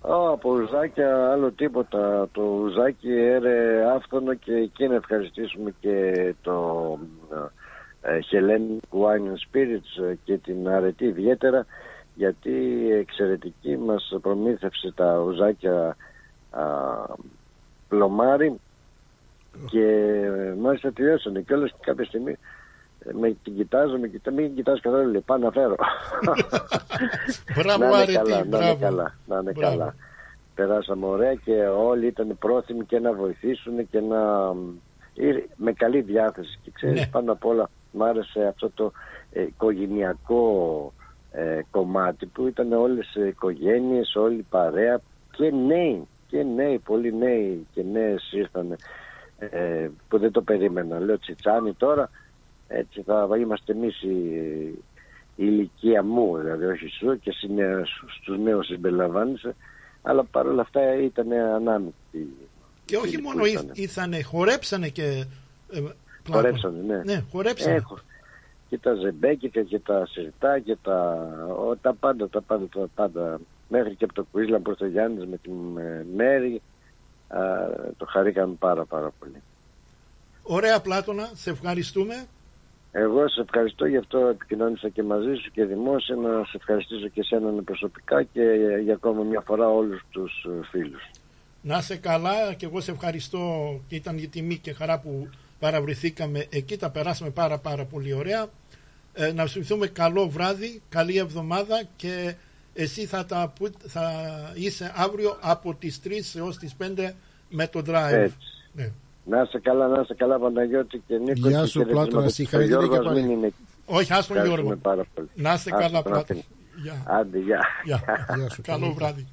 Ω, 0.00 0.28
από 0.30 0.50
ουζάκια 0.50 1.30
άλλο 1.32 1.50
τίποτα. 1.50 2.28
Το 2.32 2.42
ουζάκι 2.42 3.12
έρε 3.12 3.84
άφθονο 3.94 4.34
και 4.34 4.52
εκεί 4.52 4.86
να 4.88 4.94
ευχαριστήσουμε 4.94 5.74
και 5.80 6.34
το 6.42 6.98
ε, 7.32 7.36
Hellenic 8.30 8.98
Wine 9.00 9.26
and 9.32 9.40
Spirits 9.56 10.04
ε, 10.10 10.14
και 10.24 10.36
την 10.36 10.68
αρετή 10.68 11.04
ιδιαίτερα 11.04 11.66
γιατί 12.14 12.52
εξαιρετική 12.92 13.76
μας 13.76 14.12
προμήθευσε 14.22 14.92
τα 14.96 15.18
ουζάκια 15.18 15.96
α, 16.50 16.62
πλωμάρι 17.88 18.60
και 19.70 19.82
ε, 20.24 20.54
μάλιστα 20.60 20.92
τελειώσανε 20.92 21.40
και 21.40 21.54
όλες 21.54 21.74
κάποια 21.80 22.04
στιγμή 22.04 22.36
ε, 22.98 23.10
με 23.12 23.36
την 23.44 23.56
κοιτάζω, 23.56 23.98
με 23.98 24.08
κοιτά, 24.08 24.30
μην 24.30 24.54
κοιτάς 24.54 24.80
καθόλου 24.80 25.10
λέει, 25.10 25.20
πάω 25.20 25.36
να 25.38 25.50
φέρω. 25.50 25.74
Μπράβο 27.56 27.78
να 27.84 27.86
είναι 27.86 27.96
Αρετή, 27.96 28.12
καλά, 28.14 28.34
να 28.34 28.36
είναι 28.38 28.46
μπράβο. 28.48 28.76
καλά, 28.80 29.14
να 29.26 29.36
είναι 29.38 29.52
Μπράβο. 29.52 29.76
καλά. 29.76 29.94
Περάσαμε 30.54 31.06
ωραία 31.06 31.34
και 31.34 31.52
όλοι 31.66 32.06
ήταν 32.06 32.36
πρόθυμοι 32.38 32.84
και 32.84 32.98
να 32.98 33.12
βοηθήσουν 33.12 33.88
και 33.90 34.00
να 34.00 34.52
ε, 35.16 35.44
με 35.56 35.72
καλή 35.72 36.00
διάθεση. 36.00 36.58
Και 36.62 36.70
ξέρεις 36.74 37.00
Ναι. 37.00 37.06
πάνω 37.06 37.32
απ' 37.32 37.44
όλα 37.44 37.70
μ' 37.96 38.02
άρεσε 38.02 38.46
αυτό 38.46 38.70
το 38.74 38.92
ε, 39.32 39.42
οικογενειακό 39.42 40.92
ε, 41.32 41.60
κομμάτι 41.70 42.26
που 42.26 42.46
ήταν 42.46 42.72
όλες 42.72 43.14
οι 43.14 43.26
οικογένειες, 43.28 44.14
όλη 44.14 44.36
η 44.38 44.46
παρέα 44.50 45.00
και 45.30 45.50
νέοι, 45.50 46.06
και 46.28 46.42
νέοι, 46.42 46.78
πολλοί 46.78 47.14
νέοι 47.14 47.66
και 47.74 47.82
νέες 47.92 48.32
ήρθαν 48.32 48.76
ε, 49.38 49.88
που 50.08 50.18
δεν 50.18 50.32
το 50.32 50.42
περίμεναν. 50.42 51.04
Λέω 51.04 51.18
Τσιτσάνι 51.18 51.72
τώρα, 51.72 52.10
έτσι 52.68 53.02
θα 53.02 53.28
είμαστε 53.40 53.72
εμείς 53.72 54.02
η, 54.02 54.08
η 54.08 55.44
ηλικία 55.46 56.02
μου, 56.02 56.36
δηλαδή 56.36 56.64
όχι 56.64 56.88
σου 56.88 57.18
και 57.20 57.30
εσύ 57.30 57.52
νέος- 57.52 58.04
στους 58.20 58.38
νέους 58.38 58.66
συμπεριλαμβάνεσαι, 58.66 59.54
αλλά 60.02 60.24
παρόλα 60.24 60.60
αυτά 60.62 60.94
ήταν 61.02 61.32
ανάμεικτη. 61.32 62.36
Και 62.84 62.96
όχι 62.96 63.08
φίλοι 63.08 63.22
που 63.22 63.28
μόνο 63.28 63.44
ήρθανε. 63.44 63.70
ήρ- 63.74 63.78
ήρθανε, 63.78 64.22
χορέψανε 64.22 64.88
και. 64.88 65.24
Ε, 66.26 66.30
Πλάτωνα. 66.32 66.58
Χορέψανε, 66.58 66.94
ναι. 66.94 67.12
Ναι, 67.12 67.24
χορέψανε. 67.30 67.74
Έχω. 67.74 67.98
Και 68.68 68.78
τα 68.78 68.94
ζεμπέκικα 68.94 69.62
και 69.62 69.78
τα 69.78 70.06
σιρτά 70.06 70.58
και 70.58 70.76
τα, 70.82 71.28
ο, 71.68 71.76
τα 71.76 71.94
πάντα, 71.94 72.28
τα 72.28 72.40
πάντα, 72.40 72.66
τα 72.68 72.88
πάντα. 72.94 73.40
Μέχρι 73.68 73.94
και 73.94 74.04
από 74.04 74.12
το 74.12 74.26
Κουίσλαν 74.32 74.62
προς 74.62 74.76
το 74.76 74.86
Γιάννης 74.86 75.26
με 75.26 75.36
την 75.36 75.78
ε, 75.78 76.06
Μέρη. 76.16 76.62
Α, 77.28 77.40
το 77.96 78.06
χαρήκαμε 78.08 78.54
πάρα 78.58 78.84
πάρα 78.84 79.12
πολύ. 79.18 79.42
Ωραία 80.42 80.80
Πλάτωνα, 80.80 81.30
σε 81.34 81.50
ευχαριστούμε. 81.50 82.26
Εγώ 82.92 83.28
σε 83.28 83.40
ευχαριστώ 83.40 83.86
γι' 83.86 83.96
αυτό 83.96 84.18
επικοινώνησα 84.18 84.88
και 84.88 85.02
μαζί 85.02 85.34
σου 85.34 85.50
και 85.50 85.64
δημόσια 85.64 86.16
να 86.16 86.44
σε 86.44 86.56
ευχαριστήσω 86.56 87.08
και 87.08 87.20
εσένα 87.20 87.62
προσωπικά 87.62 88.22
και 88.22 88.42
για 88.82 88.94
ακόμα 88.94 89.22
μια 89.22 89.40
φορά 89.40 89.68
όλους 89.68 90.02
τους 90.10 90.44
ε, 90.44 90.66
φίλους. 90.70 91.10
Να 91.62 91.78
είσαι 91.78 91.96
καλά 91.96 92.54
και 92.54 92.66
εγώ 92.66 92.80
σε 92.80 92.90
ευχαριστώ 92.90 93.40
και 93.88 93.94
ήταν 93.94 94.18
για 94.18 94.28
τιμή 94.28 94.58
και 94.58 94.72
χαρά 94.72 95.00
που 95.00 95.28
παραβρεθήκαμε 95.58 96.46
εκεί. 96.50 96.76
Τα 96.76 96.90
περάσαμε 96.90 97.30
πάρα 97.30 97.58
πάρα 97.58 97.84
πολύ 97.84 98.12
ωραία. 98.12 98.46
Ε, 99.12 99.32
να 99.32 99.46
σου 99.46 99.58
ευχηθούμε 99.58 99.86
καλό 99.86 100.28
βράδυ, 100.28 100.82
καλή 100.88 101.16
εβδομάδα 101.18 101.82
και 101.96 102.34
εσύ 102.74 103.06
θα, 103.06 103.24
τα, 103.24 103.52
που- 103.58 103.70
θα 103.86 104.10
είσαι 104.54 104.92
αύριο 104.96 105.36
από 105.40 105.74
τις 105.74 106.00
3 106.04 106.10
έως 106.36 106.56
τις 106.58 106.74
5 106.78 107.10
με 107.50 107.66
το 107.66 107.82
drive. 107.86 108.12
Έτσι. 108.12 108.36
Ναι. 108.72 108.90
Να 109.24 109.42
είσαι 109.42 109.58
καλά, 109.62 109.88
να 109.88 110.00
είσαι 110.00 110.14
καλά 110.14 110.38
Παναγιώτη 110.38 111.02
και 111.06 111.16
Νίκος. 111.18 111.38
Γεια 111.50 111.60
και 111.60 111.66
σου, 111.66 111.78
χαιρετίσματα 111.78 111.92
Πλάτωνα, 111.92 112.20
στον 112.20 112.30
συγχαρητήρια 112.32 112.78
Γιώργο, 112.78 112.92
και 113.02 113.08
ας 113.08 113.14
πάλι. 113.14 113.22
μην 113.26 113.30
είναι 113.36 113.46
εκεί. 113.46 113.56
Όχι, 113.86 114.12
άστο 114.12 114.34
Ευχαριστούμε 114.34 114.46
Γιώργο. 114.62 114.76
πάρα 114.82 115.04
πολύ. 115.14 115.28
Να 115.34 115.52
είστε 115.52 115.70
Άστο 115.70 115.82
καλά 115.86 116.02
τον 116.02 116.12
Πλάτωνα. 116.12 116.20
αφήνω. 116.40 116.42
Γεια. 116.82 117.02
Άντε, 117.06 117.38
γεια. 117.38 117.60
Γεια. 117.84 118.02
Γεια 118.36 118.48
σου, 118.50 118.62
Καλό 118.62 118.80
καλή 118.80 118.92
βράδυ. 118.92 119.26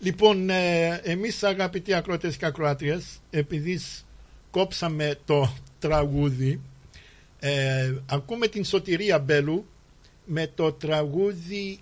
Λοιπόν, 0.00 0.50
ε, 0.50 1.00
εμείς 1.02 1.42
αγαπητοί 1.42 1.94
ακροατές 1.94 2.36
και 2.36 2.46
ακροάτριες, 2.46 3.20
επειδή 3.30 3.78
σ- 3.78 4.04
κόψαμε 4.50 5.18
το 5.24 5.52
τραγούδι, 5.78 6.60
ε, 7.40 7.94
ακούμε 8.06 8.46
την 8.46 8.64
Σωτηρία 8.64 9.18
Μπέλου 9.18 9.66
με 10.24 10.50
το 10.54 10.72
τραγούδι 10.72 11.78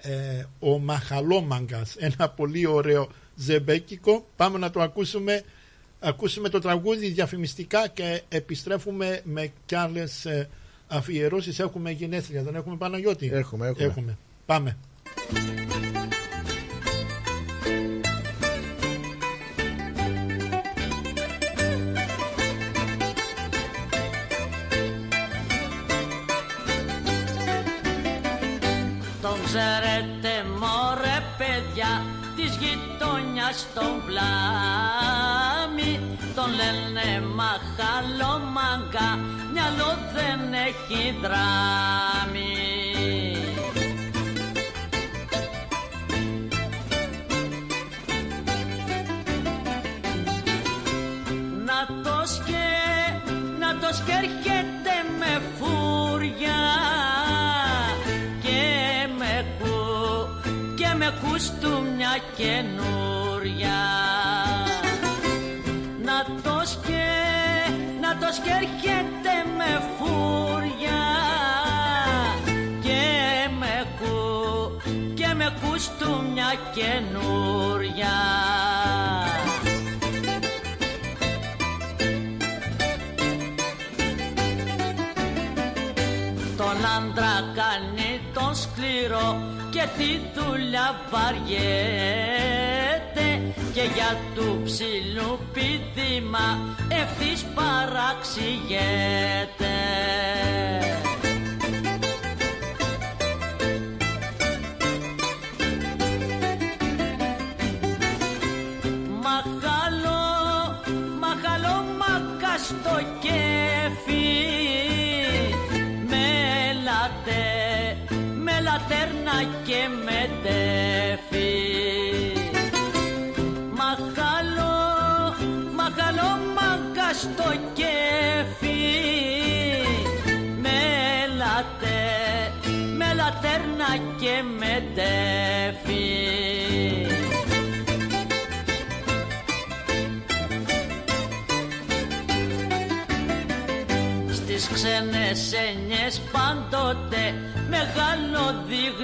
ε, 0.00 0.44
«Ο 0.58 0.78
Μαχαλόμαγκας», 0.78 1.96
ένα 1.96 2.28
πολύ 2.28 2.66
ωραίο 2.66 3.08
ζεμπέκικο. 3.34 4.26
Πάμε 4.36 4.58
να 4.58 4.70
το 4.70 4.80
ακούσουμε, 4.80 5.42
ακούσουμε 6.00 6.48
το 6.48 6.58
τραγούδι 6.58 7.08
διαφημιστικά 7.08 7.88
και 7.88 8.22
επιστρέφουμε 8.28 9.20
με 9.24 9.52
κι 9.66 9.74
άλλες 9.74 10.24
ε, 10.24 10.48
αφιερώσεις. 10.86 11.58
Έχουμε 11.58 11.90
γενέθλια, 11.90 12.42
δεν 12.42 12.54
έχουμε 12.54 12.76
Παναγιώτη; 12.76 13.30
Έχουμε, 13.32 13.66
έχουμε. 13.66 13.84
έχουμε. 13.84 14.18
Πάμε. 14.46 14.76
Της 32.66 32.74
γειτόνιας 32.74 33.66
τον 33.74 34.02
βλάμι. 34.06 36.00
Τον 36.34 36.50
λένε 36.50 37.26
μαχαλόμαγκα, 37.34 39.18
μυαλό 39.52 39.98
δεν 40.14 40.52
έχει 40.52 41.16
δράμι 41.22 42.54
Να 51.64 51.86
το 52.02 52.26
σκε, 52.26 52.68
να 53.60 53.78
το 53.78 53.94
σκέρχεται 53.94 54.94
με 55.18 55.42
φούρια 55.58 56.62
και 58.42 59.08
με 59.18 59.44
κου, 59.58 60.28
και 60.74 60.94
με 60.96 61.14
κουστούμια 61.22 61.85
καινούρια. 62.36 63.80
Να 66.02 66.24
το 66.42 66.60
σκε, 66.64 67.06
να 68.00 68.16
το 68.18 68.32
σκέρχεται 68.32 69.34
με 69.56 69.82
φούρια 69.98 71.04
και 72.80 73.02
με 73.58 73.86
κου, 73.98 74.80
και 75.14 75.34
με 75.34 75.56
κου 75.60 75.66
ακούς 75.66 75.88
του 75.98 76.24
μια 76.32 76.52
καινούρια 76.74 78.16
σκληρό 89.06 89.28
και 89.70 89.84
τη 89.96 90.20
δουλειά 90.34 91.00
βαριέται 91.10 91.54
και 93.72 93.82
για 93.94 94.18
του 94.34 94.60
ψηλού 94.64 95.38
πηδήμα 95.52 96.58
ευθύς 96.88 97.44
παραξηγέται. 97.54 99.74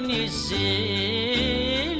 Μεγάλο 0.03 0.13
δείχνει 0.13 0.27
ζήλο 0.27 1.95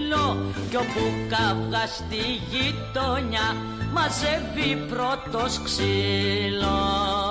κι 0.69 0.75
όπου 0.75 1.13
καύγα 1.29 1.87
στη 1.87 2.21
γειτονιά 2.49 3.55
μαζεύει 3.93 4.75
πρώτος 4.89 5.61
ξύλο. 5.63 7.22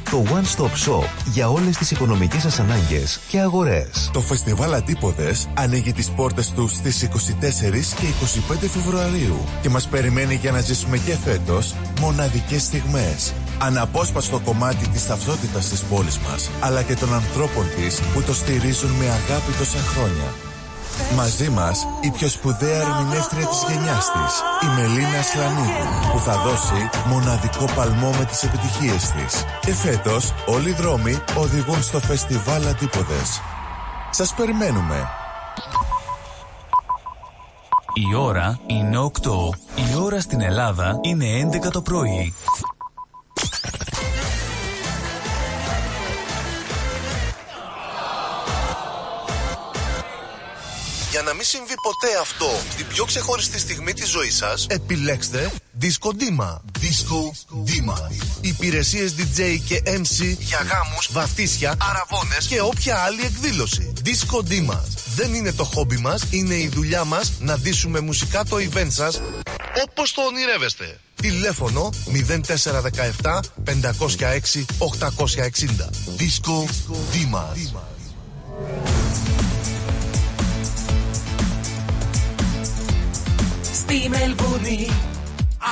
Το 0.11 0.23
One 0.27 0.59
Stop 0.59 0.65
Shop 0.65 1.07
για 1.25 1.49
όλες 1.49 1.77
τις 1.77 1.91
οικονομικές 1.91 2.41
σας 2.41 2.59
ανάγκες 2.59 3.19
και 3.27 3.39
αγορές. 3.39 4.09
Το 4.13 4.19
φεστιβάλ 4.19 4.73
Αντίποδες 4.73 5.47
ανοίγει 5.53 5.93
τις 5.93 6.09
πόρτες 6.09 6.51
του 6.51 6.67
στις 6.67 7.01
24 7.01 7.95
και 7.95 8.05
25 8.05 8.67
Φεβρουαρίου 8.67 9.37
και 9.61 9.69
μας 9.69 9.87
περιμένει 9.87 10.35
για 10.35 10.51
να 10.51 10.59
ζήσουμε 10.59 10.97
και 10.97 11.15
φέτος 11.15 11.75
μοναδικές 11.99 12.61
στιγμές. 12.61 13.33
Αναπόσπαστο 13.59 14.39
κομμάτι 14.39 14.87
της 14.87 15.07
ταυτότητας 15.07 15.69
της 15.69 15.81
πόλης 15.81 16.17
μας, 16.17 16.49
αλλά 16.59 16.81
και 16.81 16.95
των 16.95 17.13
ανθρώπων 17.13 17.65
της 17.75 17.99
που 18.13 18.21
το 18.21 18.33
στηρίζουν 18.33 18.89
με 18.89 19.05
αγάπη 19.05 19.51
τόσα 19.57 19.79
χρόνια. 19.79 20.50
Μαζί 21.15 21.49
μας 21.49 21.87
η 22.01 22.09
πιο 22.09 22.27
σπουδαία 22.29 22.81
ερμηνεύτρια 22.81 23.45
της 23.47 23.65
γενιάς 23.67 24.05
της, 24.11 24.33
η 24.63 24.67
Μελίνα 24.75 25.21
Σλανίδου, 25.21 26.11
που 26.11 26.19
θα 26.19 26.37
δώσει 26.37 26.89
μοναδικό 27.07 27.65
παλμό 27.75 28.09
με 28.09 28.25
τις 28.25 28.43
επιτυχίες 28.43 29.11
της. 29.11 29.43
Και 29.61 29.73
φέτος 29.73 30.33
όλοι 30.45 30.69
οι 30.69 30.73
δρόμοι 30.73 31.17
οδηγούν 31.37 31.83
στο 31.83 31.99
φεστιβάλ 31.99 32.67
Αντίποδες. 32.67 33.41
Σας 34.09 34.33
περιμένουμε. 34.33 35.09
Η 37.93 38.15
ώρα 38.15 38.59
είναι 38.65 38.97
8. 38.97 39.09
Η 39.75 39.95
ώρα 40.03 40.19
στην 40.19 40.41
Ελλάδα 40.41 40.99
είναι 41.01 41.25
11 41.25 41.69
το 41.71 41.81
πρωί. 41.81 42.33
Για 51.11 51.21
να 51.21 51.33
μην 51.33 51.45
συμβεί 51.45 51.73
ποτέ 51.81 52.17
αυτό 52.21 52.49
στην 52.71 52.87
πιο 52.87 53.05
ξεχωριστή 53.05 53.59
στιγμή 53.59 53.93
της 53.93 54.09
ζωής 54.09 54.35
σας, 54.35 54.65
επιλέξτε 54.69 55.51
Disco 55.81 56.09
Dima. 56.09 56.57
Disco 56.81 57.19
Dima. 57.65 57.97
Υπηρεσίες 58.41 59.15
DJ 59.17 59.59
και 59.67 59.81
MC 59.85 60.35
για 60.39 60.57
γάμους, 60.57 61.09
βαφτίσια, 61.11 61.75
αραβώνες 61.89 62.47
και 62.47 62.61
όποια 62.61 62.97
άλλη 62.97 63.21
εκδήλωση. 63.21 63.93
Disco 64.05 64.37
Dima. 64.37 64.79
Δεν 65.15 65.33
είναι 65.33 65.51
το 65.51 65.63
χόμπι 65.63 65.97
μας, 65.97 66.23
είναι 66.29 66.55
η 66.55 66.67
δουλειά 66.67 67.03
μας 67.03 67.31
να 67.39 67.57
ντύσουμε 67.57 67.99
μουσικά 67.99 68.43
το 68.43 68.57
event 68.57 68.89
σας 68.89 69.21
όπως 69.87 70.13
το 70.13 70.21
ονειρεύεστε. 70.21 70.99
Τηλέφωνο 71.15 71.89
0417 73.21 73.39
506 73.63 74.65
860. 74.77 75.89
Disco 76.17 76.65
Dima. 77.13 77.90
Στη 83.91 84.09
Μελβούνι 84.09 84.87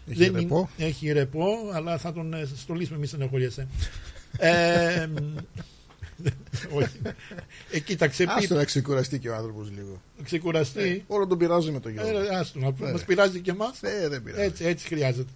Έχει 0.09 0.18
δεν 0.24 0.34
ρεπό. 0.36 0.70
είναι- 0.78 0.88
έχει 0.89 1.11
ρεπό 1.11 1.47
αλλά 1.74 1.97
θα 1.97 2.13
τον 2.13 2.34
ε, 2.34 2.47
στολίσουμε 2.55 2.97
μη 2.97 3.07
στενοχωριέσαι 3.07 3.68
ε, 4.38 5.07
όχι 6.72 6.99
ε, 7.72 7.80
κοίταξε 7.80 8.24
Άστο 8.28 8.47
πει 8.47 8.53
να 8.53 8.63
ξεκουραστεί 8.66 9.20
και 9.20 9.30
ο 9.30 9.36
άνθρωπος 9.36 9.72
λίγο. 9.76 10.01
ξεκουραστεί 10.24 10.82
Ε, 10.89 11.01
όλο 11.07 11.28
τον 11.28 11.38
πειράζουμε 11.38 11.80
το 11.80 11.89
Γιώργο. 11.89 12.20
ε, 12.20 12.28
άστο, 12.36 12.59
να 12.59 12.74
Ναι. 12.80 12.91
μας 12.91 13.03
πειράζει 13.03 13.39
και 13.39 13.51
εμάς 13.51 13.84
Ε, 13.84 14.07
δεν 14.09 14.24
πειράζει. 14.24 14.43
έτσι, 14.43 14.66
έτσι 14.66 14.88
χρειάζεται. 14.88 15.30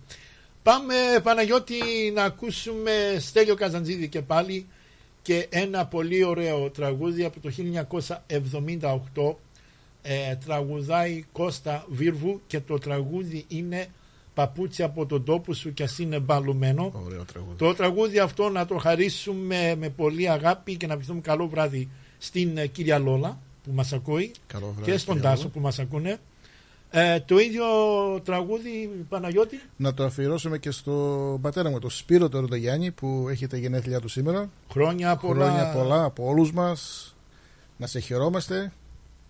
Πάμε 0.64 0.94
Παναγιώτη 1.24 1.76
να 2.14 2.24
ακούσουμε 2.24 2.92
Στέλιο 3.20 3.56
Καζαντζίδη 3.56 4.08
και 4.08 4.22
πάλι 4.22 4.66
και 5.22 5.48
ένα 5.50 5.86
πολύ 5.86 6.24
ωραίο 6.24 6.70
τραγούδι 6.70 7.24
από 7.24 7.40
το 7.40 7.52
1978 9.28 9.36
ε, 10.02 10.36
τραγουδάει 10.36 11.26
Κώστα 11.32 11.86
Βίρβου 11.90 12.42
και 12.48 12.60
το 12.60 12.78
τραγούδι 12.78 13.46
είναι 13.48 13.88
Παπούτσι 14.34 14.84
από 14.84 15.06
τον 15.06 15.24
τόπο 15.24 15.54
σου 15.54 15.74
κι 15.74 15.84
ας 15.84 16.00
είναι 16.00 16.20
μπαλουμένο. 16.20 16.92
Ωραίο 17.06 17.26
τραγούδι. 17.26 17.56
Το 17.58 17.74
τραγούδι 17.74 18.20
αυτό 18.20 18.50
να 18.50 18.66
το 18.66 18.78
χαρίσουμε 18.78 19.76
με 19.76 19.90
πολύ 19.90 20.30
αγάπη 20.30 20.78
και 20.78 20.88
να 20.88 20.98
πιστεύουμε 20.98 21.22
καλό 21.22 21.48
βράδυ 21.48 21.90
στην 22.18 22.58
ε, 22.58 22.68
κυρία 22.68 23.00
Λόλα 23.00 23.40
που 23.64 23.72
μας 23.72 23.94
ακούει 23.94 24.32
Καλό 24.48 24.74
βράδυ, 24.76 24.92
και 24.92 24.98
στον 24.98 25.16
κυρία 25.16 25.30
Τάσο 25.30 25.42
Λόλα. 25.42 25.54
που 25.54 25.60
μας 25.60 25.80
ακούνε. 25.80 26.20
Ε, 26.92 27.20
το 27.20 27.38
ίδιο 27.38 27.66
τραγούδι 28.24 29.06
Παναγιώτη 29.10 29.62
Να 29.76 29.94
το 29.94 30.04
αφιερώσουμε 30.04 30.58
και 30.58 30.72
στον 30.72 31.42
πατέρα 31.42 31.70
μου, 31.70 31.80
τον 31.80 31.90
Σπύρο 31.90 32.30
τον 32.30 32.42
Ροντογιάννη, 32.42 32.92
που 32.92 33.28
έχει 33.30 33.48
τα 33.48 33.58
γενέθλιά 33.58 34.00
του 34.00 34.08
σήμερα. 34.08 34.50
χρόνια 34.72 35.16
πολλά. 35.16 35.46
Χρόνια 35.46 35.72
πολλά 35.72 36.04
από 36.04 36.26
όλους 36.26 36.52
μας. 36.52 37.14
Να 37.78 37.88
σε 37.88 38.00
χαιρόμαστε. 38.00 38.72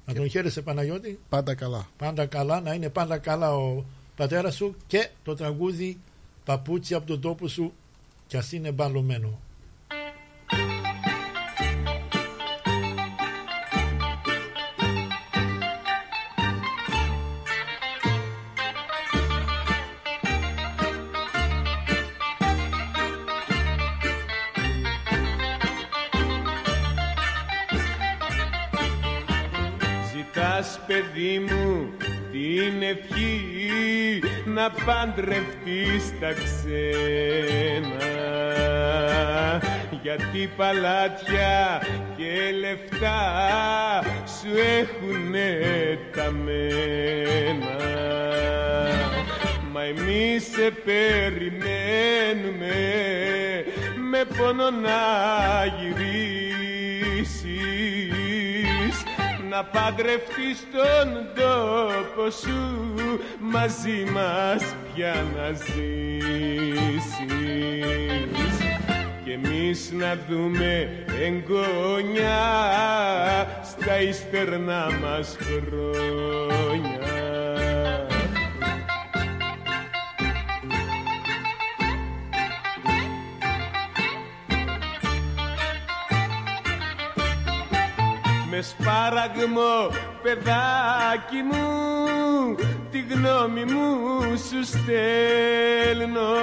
Να 0.05 0.13
τον 0.13 0.29
χαίρεσαι 0.29 0.61
Παναγιώτη. 0.61 1.19
Πάντα 1.29 1.55
καλά. 1.55 1.87
Πάντα 1.97 2.25
καλά, 2.25 2.61
να 2.61 2.73
είναι 2.73 2.89
πάντα 2.89 3.17
καλά 3.17 3.55
ο 3.55 3.83
πατέρας 4.15 4.55
σου 4.55 4.75
και 4.87 5.09
το 5.23 5.35
τραγούδι 5.35 5.97
Παπούτσι 6.45 6.93
από 6.93 7.07
τον 7.07 7.21
τόπο 7.21 7.47
σου 7.47 7.73
κι 8.27 8.37
ας 8.37 8.51
είναι 8.51 8.71
μπαλωμένο. 8.71 9.39
Παιδί 31.19 31.39
μου 31.39 31.93
την 32.31 32.81
ευχή 32.81 34.21
να 34.45 34.69
παντρευτείς 34.69 36.13
τα 36.19 36.33
ξένα. 36.33 38.07
Γιατί 40.01 40.49
παλάτια 40.57 41.81
και 42.17 42.33
λεφτά 42.59 43.21
σου 44.25 44.51
έχουνε 44.79 45.59
τα 46.15 46.31
μένα. 46.31 47.77
Μα 49.71 49.83
εμείς 49.83 50.43
σε 50.43 50.71
περιμένουμε 50.85 51.89
με 54.11 54.25
πόνο 54.37 54.69
να 54.69 54.99
γυρίσεις 55.79 56.48
να 59.49 59.63
παντρευτείς 59.63 60.67
τον 60.71 61.27
τόπο 61.35 62.29
σου 62.29 62.59
μαζί 63.39 64.03
μας 64.13 64.75
πια 64.93 65.25
να 65.35 65.51
ζήσεις. 65.51 67.07
Και 69.23 69.31
εμείς 69.31 69.91
να 69.91 70.17
δούμε 70.29 71.05
εγγόνια 71.21 72.39
στα 73.63 74.01
υστερνά 74.01 74.89
μας 75.01 75.37
χρόνια 75.39 76.99
με 88.59 88.65
σπάραγμο 88.65 89.75
παιδάκι 90.21 91.41
μου 91.51 91.65
τη 92.91 92.99
γνώμη 92.99 93.63
μου 93.63 94.21
σου 94.37 94.63
στέλνω. 94.63 96.35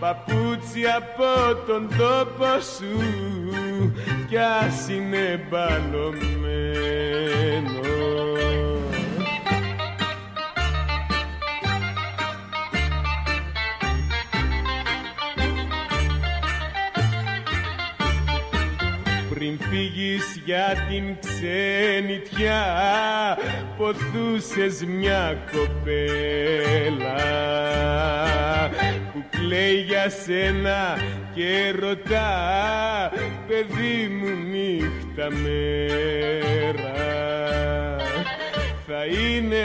Παπούτσι 0.00 0.82
από 0.96 1.30
τον 1.66 1.88
τόπο 1.98 2.60
σου 2.60 2.94
κι 4.28 4.36
ας 4.36 4.88
είναι 4.88 5.46
μπαλωμένο 5.50 6.26
για 20.46 20.86
την 20.88 21.16
ξενιτιά 21.20 22.64
Ποθούσες 23.76 24.84
μια 24.84 25.38
κοπέλα 25.52 27.16
Που 29.12 29.24
κλαίει 29.30 29.74
για 29.74 30.10
σένα 30.10 30.98
και 31.34 31.74
ρωτά 31.80 33.12
Παιδί 33.46 34.08
μου 34.08 34.28
νύχτα 34.50 35.30
μέρα 35.30 36.94
Θα 38.86 39.04
είναι 39.04 39.62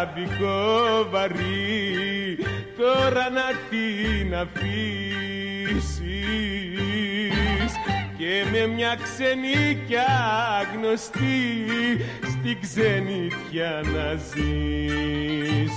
άδικο 0.00 1.08
βαρύ 1.10 2.38
Τώρα 2.76 3.30
να 3.30 3.46
την 3.70 4.34
αφήσεις 4.34 5.07
και 8.18 8.44
με 8.52 8.66
μια 8.66 8.98
ξενίκια 9.02 10.06
γνωστή 10.74 11.66
στην 12.22 12.60
ξενιτιά 12.60 13.82
να 13.94 14.14
ζήσεις 14.14 15.72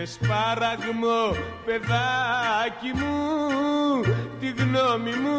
Με 0.00 0.06
σπάραγμο 0.06 1.36
παιδάκι 1.64 2.90
μου 2.94 4.00
τη 4.40 4.46
γνώμη 4.46 5.10
μου 5.10 5.36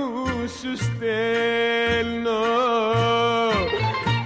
σου 0.47 0.75
στέλνω. 0.83 2.43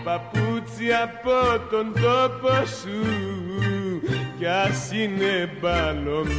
Παπούτσι 0.04 0.94
από 1.04 1.60
τον 1.72 1.94
τόπο 1.94 2.66
σου 2.66 3.02
κι 4.38 4.46
ας 4.46 4.92
είναι 4.92 5.52
μπαλωμένο 5.62 6.36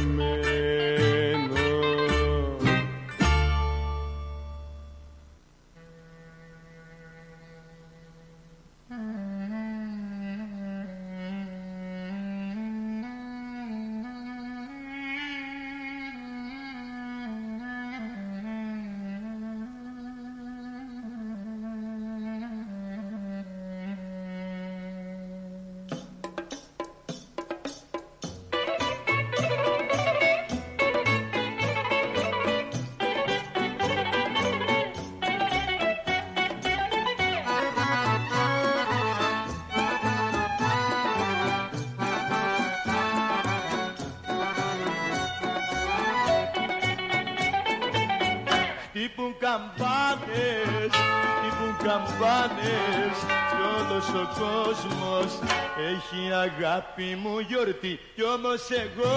αγάπη 56.97 57.15
μου 57.15 57.39
γιορτή 57.39 57.99
Κι 58.15 58.23
όμως 58.23 58.69
εγώ 58.69 59.15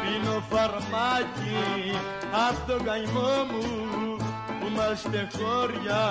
Πίνω 0.00 0.42
φαρμάκι 0.50 1.96
Απ' 2.48 2.68
το 2.68 2.84
καημό 2.84 3.44
μου 3.50 4.16
Που 4.60 4.66
είμαστε 4.66 5.28
χώρια 5.38 6.02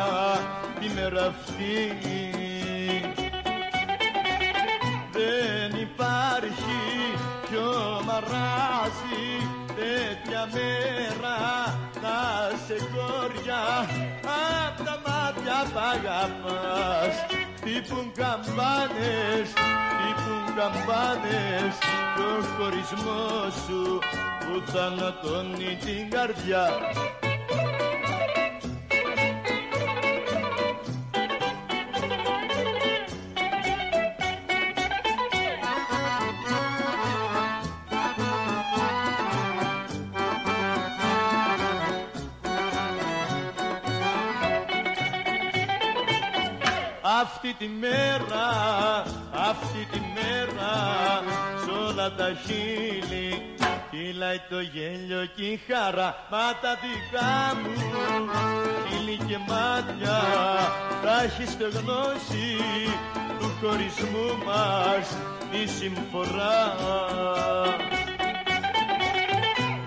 Τη 0.79 0.89
μέρα 0.95 1.25
αυτή. 1.25 1.97
Δεν 5.11 5.79
υπάρχει 5.81 6.81
πιο 7.49 8.01
μαράζι 8.05 9.25
τέτοια 9.67 10.49
μέρα 10.53 11.37
να 12.01 12.17
σε 12.65 12.77
χώρια 12.93 13.61
απ' 14.67 14.85
τα 14.85 15.01
μάτια 15.05 15.57
π' 15.73 17.44
αγαπάς 17.65 17.73
τύπουν 17.73 18.11
καμπάνες, 18.15 19.47
τύπουν 19.97 20.55
καμπάνες 20.55 21.75
το 22.15 22.47
χωρισμός 22.57 23.53
σου 23.65 23.99
που 24.39 24.71
θανατώνει 24.71 25.77
την 25.85 26.09
καρδιά 26.09 26.69
αυτή 47.45 47.65
τη 47.65 47.71
μέρα, 47.79 48.47
αυτή 49.49 49.87
τη 49.91 49.99
μέρα 50.15 50.73
σ' 51.63 51.87
όλα 51.87 52.11
τα 52.11 52.29
χείλη 52.45 53.55
κυλάει 53.91 54.41
το 54.49 54.59
γέλιο 54.59 55.25
και 55.35 55.43
η 55.43 55.59
χαρά. 55.67 56.15
Μα 56.31 56.47
τα 56.61 56.77
δικά 56.83 57.59
μου 57.61 57.73
χείλη 58.87 59.17
και 59.17 59.37
μάτια 59.37 60.19
θα 61.03 61.23
έχεις 61.23 61.49
στεγνώσει 61.51 62.57
του 63.39 63.51
χωρισμού 63.61 64.43
μας 64.45 65.17
τη 65.51 65.71
συμφορά. 65.71 66.75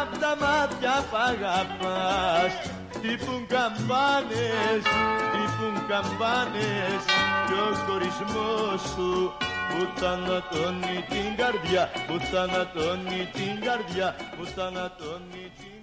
απ' 0.00 0.18
τα 0.20 0.32
μάτια 0.42 0.94
π' 1.10 1.14
αγαπάς. 1.30 2.52
Χτύπουν 2.94 3.46
καμπάνες, 3.46 4.82
χτύπουν 5.24 5.76
καμπάνες 5.88 7.02
κι 7.46 7.56
ο 7.66 7.68
χωρισμός 7.86 8.80
σου 8.92 9.32
που 9.68 9.80
θανατώνει 10.00 10.96
την 11.08 11.28
καρδιά, 11.36 11.90
που 12.06 12.16
θανατώνει 12.30 13.20
την 13.32 13.54
καρδιά, 13.66 14.16
που 14.36 14.44
θανατώνει 14.56 15.44
την 15.58 15.77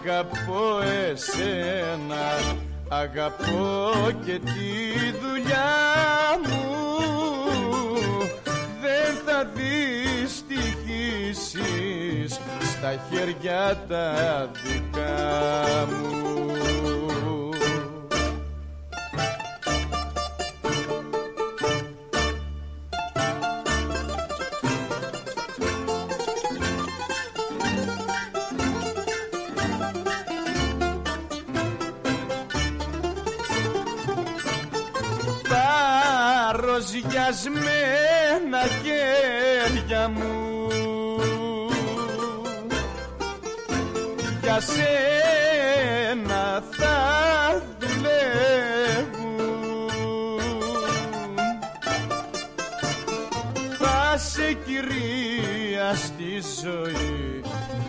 αγαπώ 0.00 0.80
εσένα 1.10 2.26
Αγαπώ 2.88 3.92
και 4.24 4.38
τη 4.38 5.10
δουλειά 5.22 5.74
μου. 6.42 6.62
Δεν 8.80 9.14
θα 9.26 9.38
δυστυχήσεις 9.54 12.40
Στα 12.60 12.92
χέρια 13.10 13.84
τα 13.88 14.14
δικά 14.62 15.86
μου 15.88 17.03
ροζιασμένα 37.26 38.62
χέρια 38.82 40.08
μου. 40.08 40.68
Για 44.42 44.60
σένα 44.60 46.44
θα 46.70 46.98
δουλεύουν. 47.78 49.24
Θα 53.78 54.18
σε 54.18 54.52
κυρία 54.52 55.94
στη 55.94 56.42
ζωή 56.62 57.40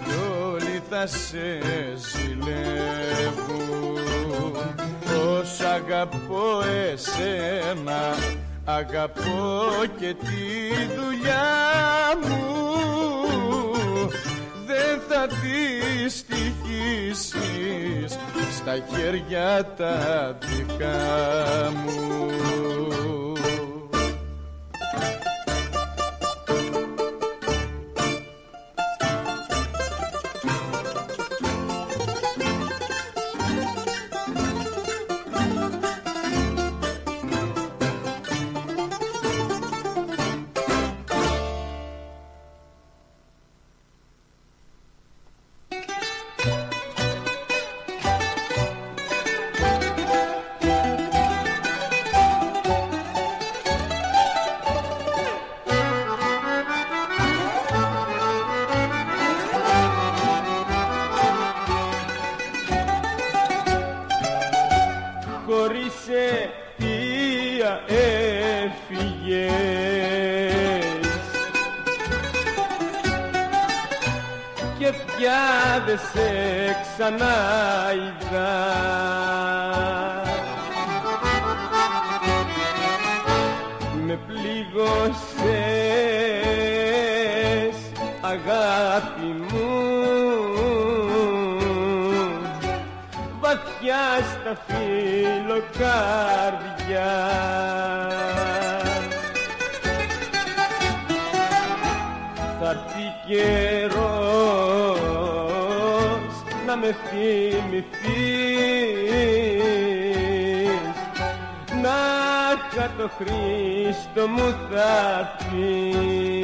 κι 0.05 0.15
όλοι 0.43 0.81
θα 0.89 1.07
σε 1.07 1.59
ζηλεύουν. 1.95 2.43
Πως 5.05 5.59
αγαπώ 5.59 6.63
εσένα 6.91 8.15
αγαπώ 8.65 9.65
και 9.99 10.13
τη 10.13 10.35
δουλειά 10.95 11.45
μου. 12.23 12.43
Δεν 14.65 15.01
θα 15.09 15.27
δυστυχήσεις 15.27 18.17
στα 18.57 18.75
χέρια 18.89 19.73
τα 19.77 19.97
δικά 20.39 21.71
μου 21.85 22.05
βαθιά 94.45 94.53
στα 94.53 94.53
φιλοκάρδια. 94.67 95.81
Θα 102.59 102.69
έρθει 102.69 103.07
καιρός 103.27 104.35
να 106.65 106.75
με 106.75 106.95
θυμηθείς. 107.09 108.35
Να 111.81 111.99
το 112.97 113.09
Χρήστο 113.17 114.23
μου 114.27 114.47
θα 114.69 114.93
έρθεις 115.19 116.34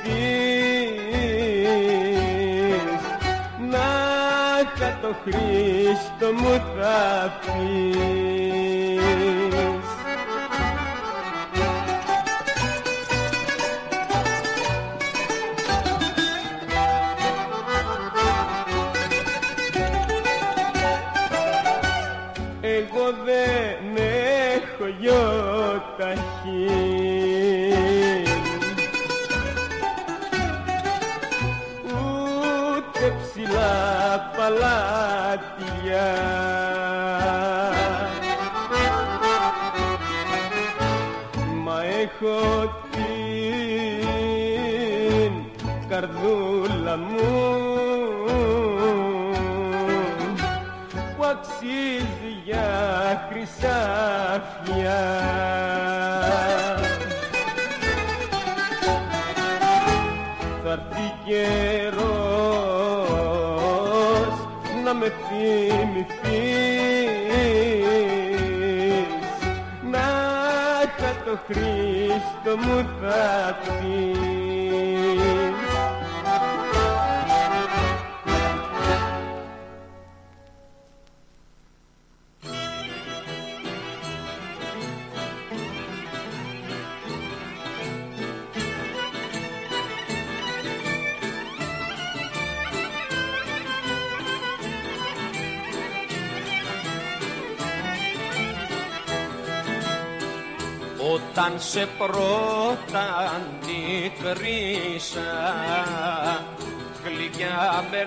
Να 3.70 3.88
είχα 4.62 4.90
το 5.02 5.10
Χρήστο 5.22 6.28
μου 6.32 6.54
θα 6.76 7.32
πεις 7.40 8.11
μου 72.56 72.88
θα 73.00 73.58
πεις 73.62 74.11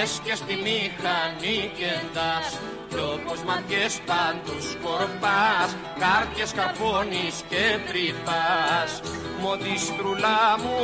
Λες 0.00 0.20
και 0.24 0.34
στη 0.34 0.54
μηχανή 0.54 1.70
κεντάς 1.78 2.58
Κι 2.88 2.96
όπως 2.96 3.42
ματιές 3.42 4.00
πάντους 4.06 4.70
σκορπάς 4.70 5.76
Κάρκες 5.98 6.52
καρφώνεις 6.52 7.42
και 7.48 7.78
τρυπάς. 7.88 9.00
Μοντιστρούλα 9.40 10.58
μου 10.62 10.78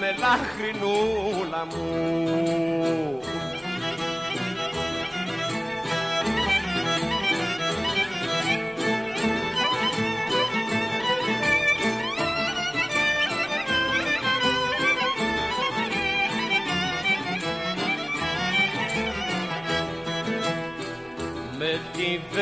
με 0.00 0.14
λαχρινούλα 0.18 1.66
μου 1.70 2.75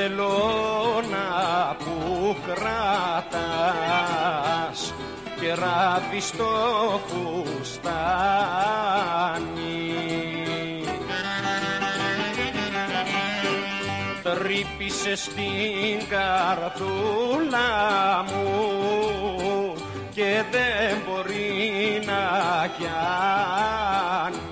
βελόνα 0.09 1.29
που 1.79 2.37
κρατάς 2.47 3.35
και 5.41 5.55
ράβεις 5.55 6.31
το 6.31 6.53
φουστάνι. 7.07 7.85
Τρύπησε 14.23 15.17
στην 15.17 16.09
καρδούλα 16.09 17.71
μου 18.27 19.75
και 20.15 20.43
δεν 20.51 20.97
μπορεί 21.07 22.03
να 22.07 22.23
πιάνει. 22.77 24.45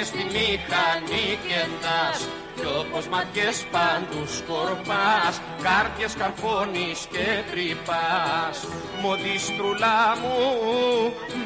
Και 0.00 0.06
στη 0.06 0.24
μηχανή 0.24 1.38
κοιτάς 1.42 2.28
κι 2.54 2.66
όπως 2.80 3.06
ματιές 3.06 3.66
παντού 3.70 4.26
σκορπάς 4.26 5.40
κάρτιες 5.62 6.14
καρφώνεις 6.14 7.06
και 7.10 7.26
τρυπάς. 7.50 8.56
Μοδίστρουλά 9.02 10.16
μου 10.20 10.36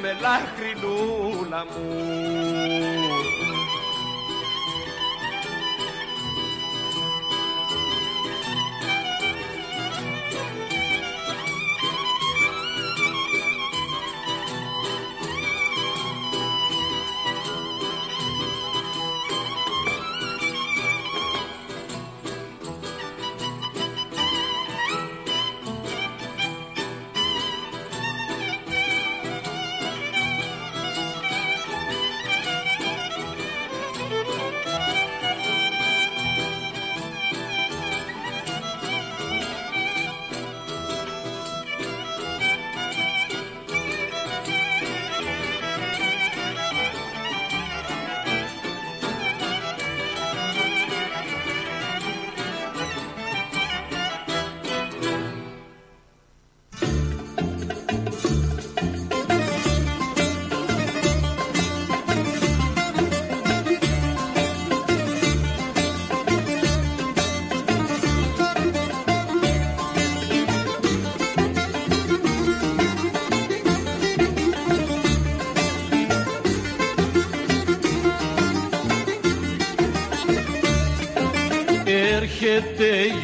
με 0.02 0.16
λάχρινούλα 0.20 1.66
μου 1.70 3.53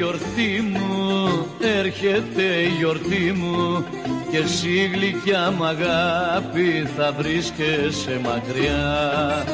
γιορτή 0.01 0.63
μου, 0.73 1.47
έρχεται 1.79 2.43
η 2.43 2.69
γιορτή 2.79 3.33
μου 3.37 3.85
και 4.31 4.37
εσύ 4.37 4.91
γλυκιά 4.95 5.51
μ' 5.51 5.65
αγάπη 5.65 6.89
θα 6.97 7.13
βρίσκεσαι 7.13 8.21
μακριά. 8.25 9.45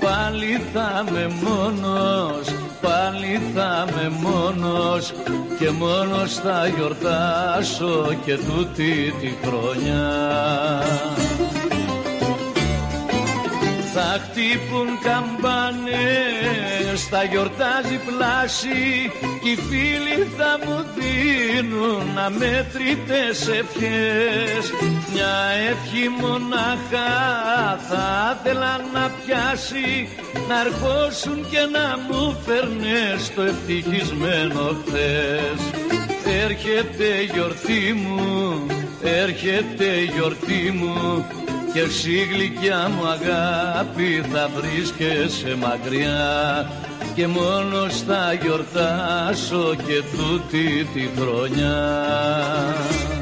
Πάλι 0.00 0.60
θα 0.72 1.04
με 1.10 1.28
μόνος, 1.42 2.46
πάλι 2.80 3.40
θα 3.54 3.86
με 3.94 4.08
μόνος 4.08 5.12
και 5.58 5.70
μόνος 5.70 6.34
θα 6.34 6.66
γιορτάσω 6.76 8.16
και 8.24 8.34
τούτη 8.34 9.14
τη 9.20 9.46
χρονιά 9.46 11.13
θα 14.16 14.22
χτύπουν 14.22 14.88
καμπάνες, 15.02 16.98
θα 17.10 17.24
γιορτάζει 17.24 17.98
πλάση 18.06 18.82
Κι 19.42 19.50
οι 19.50 19.56
φίλοι 19.56 20.28
θα 20.36 20.58
μου 20.64 20.78
δίνουν 20.96 22.18
αμέτρητες 22.26 23.48
ευχές. 23.60 24.62
Μια 25.12 25.34
ευχή 25.70 26.08
μονάχα 26.20 27.10
θα 27.88 28.38
ήθελα 28.38 28.80
να 28.94 29.10
πιάσει 29.10 30.08
Να 30.48 30.56
αρχώσουν 30.56 31.46
και 31.50 31.62
να 31.76 31.86
μου 32.06 32.36
φέρνες 32.46 33.34
το 33.34 33.42
ευτυχισμένο 33.42 34.76
χθες. 34.86 35.58
Έρχεται 36.44 37.04
η 37.04 37.30
γιορτή 37.32 37.92
μου, 37.92 38.66
έρχεται 39.02 39.84
η 39.84 40.10
γιορτή 40.14 40.70
μου 40.70 41.24
και 41.74 41.80
εσύ 41.80 42.28
γλυκιά 42.32 42.88
μου 42.88 43.06
αγάπη 43.06 44.24
θα 44.32 44.50
βρίσκεσαι 44.56 45.56
μακριά 45.56 46.70
και 47.14 47.26
μόνος 47.26 48.00
θα 48.00 48.32
γιορτάσω 48.32 49.74
και 49.86 50.02
τούτη 50.16 50.84
τη 50.94 51.08
χρονιά. 51.20 53.13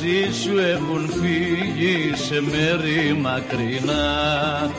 Μαζί 0.00 0.40
σου 0.42 0.58
έχουν 0.58 1.10
φύγει 1.10 2.12
σε 2.14 2.40
μέρη 2.40 3.14
μακρινά. 3.20 4.70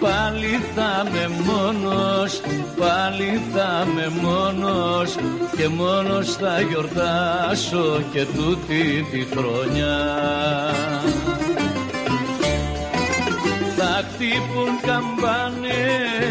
Πάλι 0.00 0.60
θα 0.74 1.06
με 1.12 1.28
μόνος, 1.28 2.40
πάλι 2.78 3.40
θα 3.52 3.86
με 3.94 4.08
μόνος 4.22 5.16
και 5.56 5.68
μόνος 5.68 6.34
θα 6.34 6.60
γιορτάσω 6.60 8.02
και 8.12 8.24
τούτη 8.24 9.06
τη 9.10 9.36
χρονιά. 9.36 9.96
Θα 13.76 14.04
χτύπουν 14.12 14.80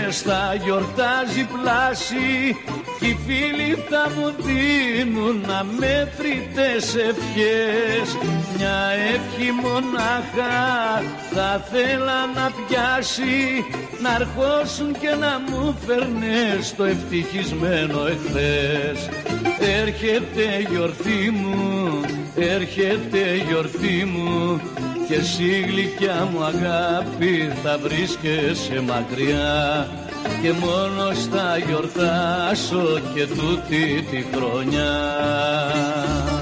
καμπάνες, 0.08 0.22
θα 0.22 0.56
γιορτάζει 0.64 1.48
πλάση 1.54 2.56
Κι 3.00 3.08
οι 3.08 3.18
φίλοι 3.26 3.84
θα 3.90 4.12
μου 4.16 4.34
δίνουν 4.46 5.46
αμέτρητες 5.60 6.96
ευχές. 6.96 8.18
Μια 8.58 8.80
ευχή 9.14 9.52
μονάχα 9.52 11.04
θα 11.34 11.66
θέλα 11.72 12.26
να 12.36 12.52
πιάσει 12.52 13.66
Να 14.02 14.10
αρχώσουν 14.10 14.92
και 15.00 15.10
να 15.10 15.42
μου 15.50 15.78
φέρνες 15.86 16.76
το 16.76 16.84
ευτυχισμένο 16.84 18.08
εχθές. 18.08 19.10
Έρχεται 19.82 20.42
η 20.60 20.68
γιορτή 20.70 21.32
μου, 21.32 22.02
έρχεται 22.36 23.18
η 23.18 23.44
γιορτή 23.48 24.06
μου 24.06 24.62
και 25.08 25.16
εσύ 25.16 25.66
γλυκιά 25.68 26.30
μου 26.32 26.44
αγάπη 26.44 27.52
θα 27.64 27.78
βρίσκεσαι 27.78 28.82
μακριά 28.82 29.88
και 30.42 30.52
μόνος 30.52 31.26
θα 31.26 31.58
γιορτάσω 31.58 33.00
και 33.14 33.28
τούτη 33.28 34.06
τη 34.10 34.26
χρονιά. 34.36 36.37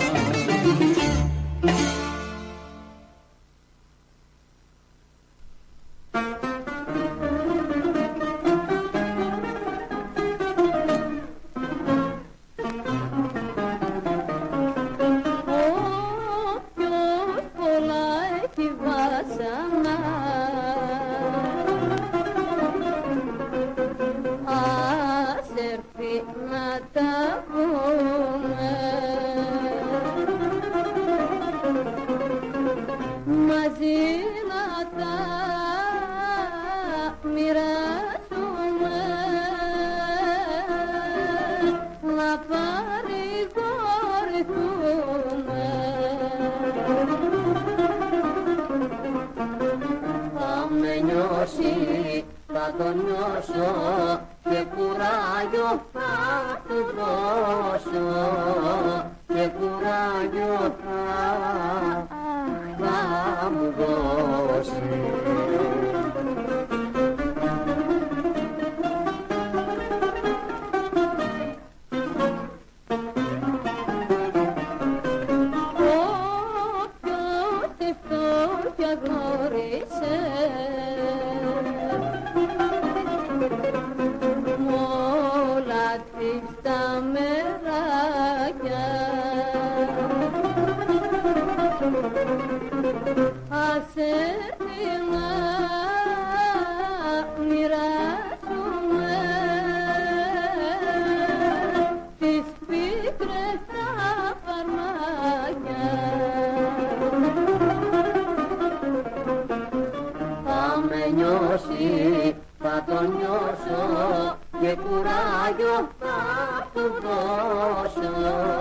Θα 117.01 118.54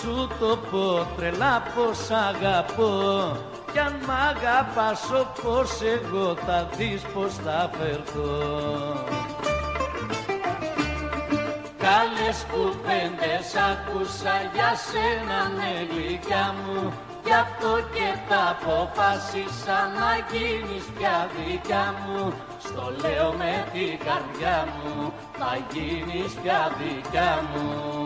σου 0.00 0.28
το 0.40 0.58
πω 0.70 1.06
τρελά 1.16 1.62
πως 1.74 2.10
αγαπώ. 2.10 3.36
Κι 3.72 3.78
αν 3.78 3.94
μ' 4.06 4.10
αγαπάς 4.30 5.02
όπως 5.22 5.70
εγώ 5.94 6.34
θα 6.46 6.68
δεις 6.76 7.02
πως 7.02 7.34
θα 7.34 7.70
φερθώ. 7.78 8.32
Καλές 11.86 12.46
κουβέντες 12.52 13.48
άκουσα 13.70 14.34
για 14.54 14.72
σένα 14.86 15.40
ναι 15.56 15.72
γλυκιά 15.90 16.54
μου. 16.60 16.92
Γι' 17.24 17.38
αυτό 17.46 17.72
και 17.94 18.08
τα 18.28 18.42
αποφάσισα 18.54 19.78
να 19.98 20.10
γίνεις 20.30 20.84
πια 20.96 21.28
δικιά 21.36 21.94
μου. 22.00 22.32
Στο 22.58 22.92
λέω 23.00 23.32
με 23.32 23.54
την 23.72 23.98
καρδιά 24.06 24.58
μου 24.74 25.12
θα 25.38 25.52
γίνεις 25.72 26.32
πια 26.42 26.62
δικιά 26.78 27.32
μου 27.50 28.03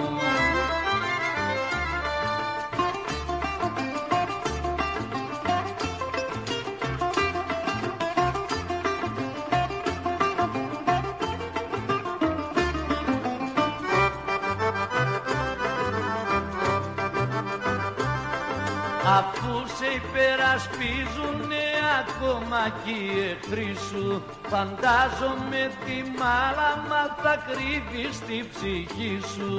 υπερασπίζουνε 19.99 21.65
ακόμα 22.01 22.61
κι 22.83 22.97
οι 23.03 23.09
εχθροί 23.31 23.75
σου. 23.89 24.23
Φαντάζομαι 24.49 25.63
τη 25.85 25.97
μάλαμα 26.21 27.03
θα 27.23 27.35
κρύβει 27.47 28.13
στη 28.13 28.49
ψυχή 28.53 29.21
σου. 29.35 29.53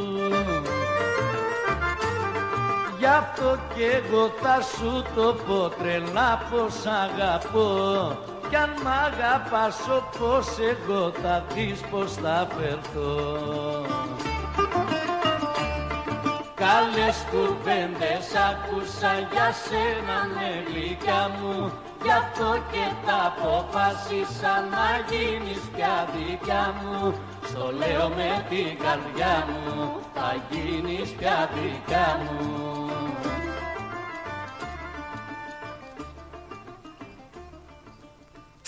Γι' 3.00 3.06
αυτό 3.06 3.60
κι 3.74 3.84
εγώ 3.84 4.32
θα 4.42 4.62
σου 4.62 5.04
το 5.16 5.36
πω 5.48 5.70
τρελά 5.78 6.32
πως 6.50 6.76
αγαπώ. 6.86 7.72
Κι 8.50 8.56
αν 8.56 8.70
μ' 8.84 8.88
αγαπάς 8.88 9.78
όπως 10.00 10.48
εγώ 10.72 11.12
θα 11.22 11.46
δεις 11.54 11.80
πως 11.92 12.14
θα 12.14 12.48
φερθώ 12.58 14.29
Καλές 16.65 17.18
κουβέντες 17.31 18.27
άκουσα 18.49 19.14
για 19.31 19.49
σένα 19.64 20.18
ναι 20.36 20.52
γλυκιά 20.68 21.31
μου. 21.36 21.72
Γι' 22.03 22.11
αυτό 22.11 22.49
και 22.72 22.86
τα 23.06 23.18
αποφάσισα 23.31 24.53
να 24.73 24.88
γίνεις 25.10 25.61
πια 25.76 26.07
δικιά 26.15 26.76
μου. 26.81 27.14
Στο 27.48 27.73
λέω 27.80 28.07
με 28.10 28.45
την 28.49 28.77
καρδιά 28.84 29.48
μου 29.49 29.99
θα 30.14 30.36
γίνεις 30.49 31.10
πια 31.10 31.49
δικιά 31.53 32.19
μου 32.23 33.29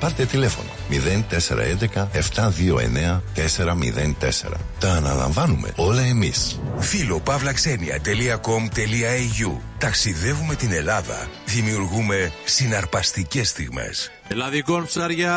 Πάρτε 0.00 0.24
τηλέφωνο 0.24 0.68
0411 0.90 0.94
729 2.34 3.20
404. 3.34 3.50
Τα 4.78 4.92
αναλαμβάνουμε 4.92 5.72
όλα 5.76 6.02
εμείς. 6.02 6.60
Φιλο 6.78 7.20
παύλα 7.20 7.93
ξενια 7.93 8.65
.com.au 8.65 9.67
Ταξιδεύουμε 9.78 10.54
την 10.54 10.72
Ελλάδα. 10.72 11.28
Δημιουργούμε 11.46 12.32
συναρπαστικές 12.44 13.48
στιγμές. 13.48 14.10
Ελλαδικών 14.30 14.86
ψάρια. 14.86 15.34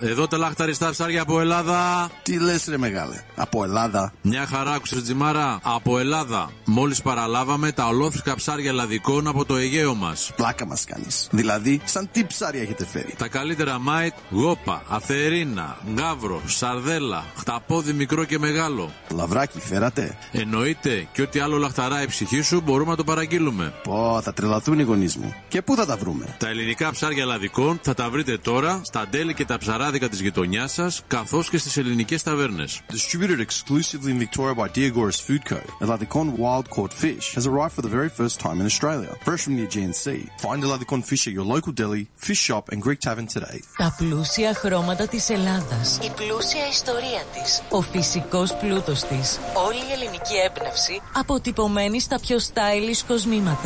Εδώ 0.00 0.26
τα 0.26 0.36
λαχταριστά 0.36 0.90
ψάρια 0.90 1.22
από 1.22 1.40
Ελλάδα. 1.40 2.10
Τι 2.22 2.40
λες, 2.40 2.64
ρε 2.68 2.78
μεγάλε. 2.78 3.22
Από 3.34 3.64
Ελλάδα; 3.64 4.12
Μια 4.22 4.46
χαρά, 4.46 4.72
άκουσες 4.72 5.02
Τζιμάρα. 5.02 5.58
Από 5.62 5.98
Ελλάδα. 5.98 6.50
Μόλις 6.64 7.02
παραλάβαμε 7.02 7.72
τα 7.72 7.86
ολόφρεσκα 7.86 8.34
ψάρια 8.34 8.70
ελλαδικών 8.70 9.26
από 9.26 9.44
το 9.44 9.56
Αιγαίο 9.56 9.94
μας. 9.94 10.32
Πλάκα 10.36 10.66
μας 10.66 10.84
κάνεις. 10.84 11.28
Δηλαδή, 11.30 11.80
σαν 11.84 12.08
τι 12.12 12.24
ψάρια 12.24 12.62
έχετε 12.62 12.86
φέρει; 12.86 13.14
Τα 13.18 13.28
καλύτερα 13.28 13.78
mate, 13.78 14.14
γόπα, 14.30 14.82
αθερίνα, 14.88 15.76
γκάβρο, 15.94 16.42
σαρδέλα, 16.46 17.24
χταπόδι 17.36 17.92
μικρό 17.92 18.24
και 18.24 18.38
μεγάλο. 18.38 18.92
Λαβράκι, 19.14 19.60
φέρατε; 19.60 20.16
Εννοείται 20.32 21.06
και 21.12 21.22
ό,τι 21.22 21.38
άλλο 21.38 21.56
λαχταρά 21.56 22.02
η 22.02 22.06
ψυχή 22.06 22.40
σου 22.40 22.60
μπορούμε 22.60 22.90
να 22.90 22.96
το 22.96 23.04
παραγγείλουμε. 23.04 23.72
Πω, 23.82 24.20
θα 24.22 24.32
τρελαθούν 24.32 24.78
οι 24.78 24.82
γονείς 24.82 25.16
μου. 25.16 25.34
Και 25.48 25.62
πού 25.62 25.74
θα 25.74 25.86
τα 25.86 25.96
βρούμε; 25.96 26.36
Τα 26.38 26.48
ελληνικά 26.48 26.90
ψάρια 26.90 27.22
ελλαδικών 27.22 27.78
θα 27.82 27.94
τα 27.94 28.10
βρείτε 28.10 28.38
τώρα 28.38 28.80
στα 28.84 29.06
τέλη 29.10 29.34
και 29.34 29.44
τα 29.44 29.58
ψαράδικα 29.58 30.08
της 30.08 30.20
γειτονιάς 30.20 30.72
σας, 30.72 31.02
καθώς 31.06 31.50
και 31.50 31.58
στις 31.58 31.76
ελληνικές 31.76 32.22
ταβέρνες. 32.22 32.80
Distributed 32.90 33.40
exclusively 33.46 34.10
in 34.14 34.18
Victoria 34.26 34.54
by 34.54 34.68
Diagoras 34.76 35.18
Food 35.26 35.42
Co. 35.50 35.60
Eladicon 35.84 36.26
wild 36.44 36.66
caught 36.74 36.92
fish 37.04 37.26
has 37.36 37.44
arrived 37.50 37.74
for 37.76 37.84
the 37.86 37.94
very 37.98 38.10
first 38.20 38.36
time 38.44 38.58
in 38.62 38.66
Australia, 38.72 39.12
fresh 39.26 39.42
from 39.44 39.54
the 39.56 39.64
Aegean 39.68 39.92
Sea. 40.02 40.22
Find 40.44 40.60
Eladicon 40.66 41.00
fish 41.10 41.22
at 41.28 41.34
your 41.38 41.46
local 41.54 41.72
deli, 41.80 42.02
fish 42.26 42.40
shop 42.48 42.64
and 42.72 42.78
Greek 42.86 43.00
tavern 43.06 43.26
today. 43.36 43.58
Τα 43.76 43.94
πλούσια 43.98 44.54
χρώματα 44.54 45.08
της 45.08 45.28
Ελλάδας, 45.28 45.98
η 46.02 46.10
πλούσια 46.16 46.68
ιστορία 46.70 47.22
της, 47.34 47.62
ο 47.70 47.80
φυσικός 47.80 48.56
πλούτος 48.56 49.00
της, 49.02 49.38
όλη 49.66 49.82
η 49.88 49.92
ελληνική 49.92 50.36
έμπνευση 50.46 51.00
αποτυπωμένη 51.12 52.00
στα 52.00 52.20
πιο 52.20 52.36
stylish 52.36 53.02
κοσμήματα. 53.08 53.65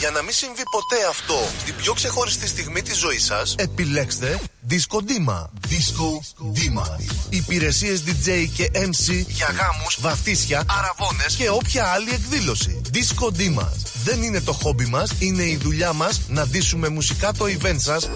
Για 0.00 0.10
να 0.10 0.22
μην 0.22 0.32
συμβεί 0.32 0.62
ποτέ 0.70 1.06
αυτό 1.08 1.38
στην 1.58 1.76
πιο 1.76 1.92
ξεχωριστή 1.92 2.46
στιγμή 2.48 2.82
της 2.82 2.98
ζωής 2.98 3.24
σας, 3.24 3.54
επιλέξτε 3.58 4.40
Disco 4.70 4.96
Dima. 4.96 5.44
Disco 5.68 6.08
Dima. 6.54 6.86
Υπηρεσίες 7.28 8.02
DJ 8.06 8.48
και 8.56 8.70
MC 8.74 9.24
για 9.26 9.46
γάμους, 9.46 9.98
βαφτίσια, 10.00 10.64
αραβώνες 10.78 11.34
και 11.36 11.50
όποια 11.50 11.86
άλλη 11.86 12.10
εκδήλωση. 12.10 12.80
Disco 12.92 13.26
Dima. 13.26 13.68
Δεν 14.04 14.22
είναι 14.22 14.40
το 14.40 14.52
χόμπι 14.52 14.86
μας, 14.86 15.10
είναι 15.18 15.42
η 15.42 15.56
δουλειά 15.56 15.92
μας 15.92 16.20
να 16.28 16.46
ντύσουμε 16.46 16.88
μουσικά 16.88 17.32
το 17.32 17.44
event 17.44 17.78
σας 17.78 18.10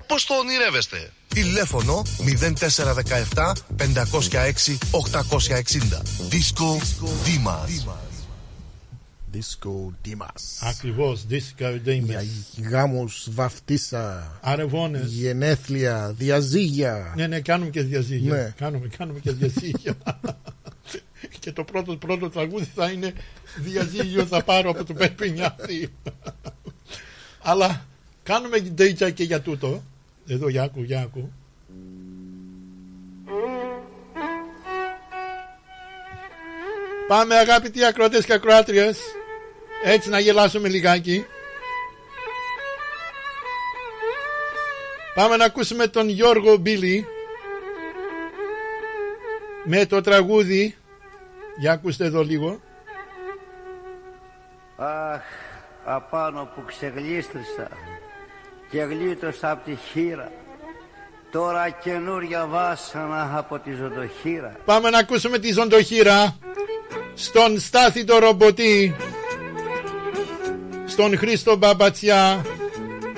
όπως 0.00 0.24
το 0.24 0.34
ονειρεύεστε. 0.34 1.10
Τηλέφωνο 1.28 2.02
0417 3.34 3.52
506 3.76 4.78
860. 4.90 6.02
Disco 6.30 6.78
Dimas. 7.26 8.03
Disco 9.34 9.92
Dimas. 10.04 10.60
Ακριβώς, 10.60 11.26
Disco 11.30 11.78
Dimas. 11.86 12.02
Για 12.02 12.22
γάμους, 12.70 13.28
βαφτίσα, 13.30 14.32
Αρεβώνε. 14.40 15.02
γενέθλια, 15.06 16.14
διαζύγια. 16.16 17.12
Ναι, 17.16 17.26
ναι, 17.26 17.40
κάνουμε 17.40 17.70
και 17.70 17.82
διαζύγια. 17.82 18.34
Ναι. 18.34 18.52
Κάνουμε, 18.56 18.88
κάνουμε 18.98 19.18
και 19.18 19.30
διαζύγια. 19.32 19.94
και 21.40 21.52
το 21.52 21.64
πρώτο, 21.64 21.96
πρώτο 21.96 22.30
τραγούδι 22.30 22.68
θα 22.74 22.90
είναι 22.90 23.12
Διαζύγιο 23.56 24.26
θα 24.26 24.42
πάρω 24.42 24.70
από 24.70 24.84
το 24.84 24.92
Περπινιάτη. 24.94 25.92
Αλλά 27.50 27.86
κάνουμε 28.22 28.56
DJ 28.78 29.12
και 29.14 29.24
για 29.24 29.40
τούτο. 29.40 29.82
Εδώ, 30.26 30.48
για 30.48 30.62
άκου, 30.62 30.82
για 30.82 31.00
άκου. 31.00 31.32
Πάμε 37.08 37.34
αγαπητοί 37.34 37.84
ακροατές 37.84 38.24
και 38.24 38.32
ακροάτριες 38.32 38.98
Έτσι 39.86 40.08
να 40.08 40.18
γελάσουμε 40.18 40.68
λιγάκι. 40.68 41.26
Πάμε 45.14 45.36
να 45.36 45.44
ακούσουμε 45.44 45.86
τον 45.86 46.08
Γιώργο 46.08 46.56
Μπίλι 46.56 47.06
Με 49.64 49.86
το 49.86 50.00
τραγούδι. 50.00 50.76
Για 51.58 51.72
ακούστε 51.72 52.04
εδώ 52.04 52.22
λίγο. 52.22 52.60
Αχ, 54.76 55.22
απάνω 55.84 56.50
που 56.54 56.62
ξεγλίστρισα 56.66 57.68
και 58.70 58.80
γλίτωσα 58.80 59.50
από 59.50 59.64
τη 59.64 59.76
χείρα 59.92 60.32
Τώρα 61.30 61.68
καινούρια 61.70 62.46
βάσανα 62.46 63.32
από 63.36 63.58
τη 63.58 63.72
ζωντοχείρα. 63.72 64.56
Πάμε 64.64 64.90
να 64.90 64.98
ακούσουμε 64.98 65.38
τη 65.38 65.52
ζωντοχείρα 65.52 66.38
Στον 67.14 67.60
Στάθη 67.60 68.04
το 68.04 68.18
ρομποτή 68.18 68.94
Στον 70.96 71.18
Χρήστο 71.18 71.56
Μπαμπατσιά 71.56 72.44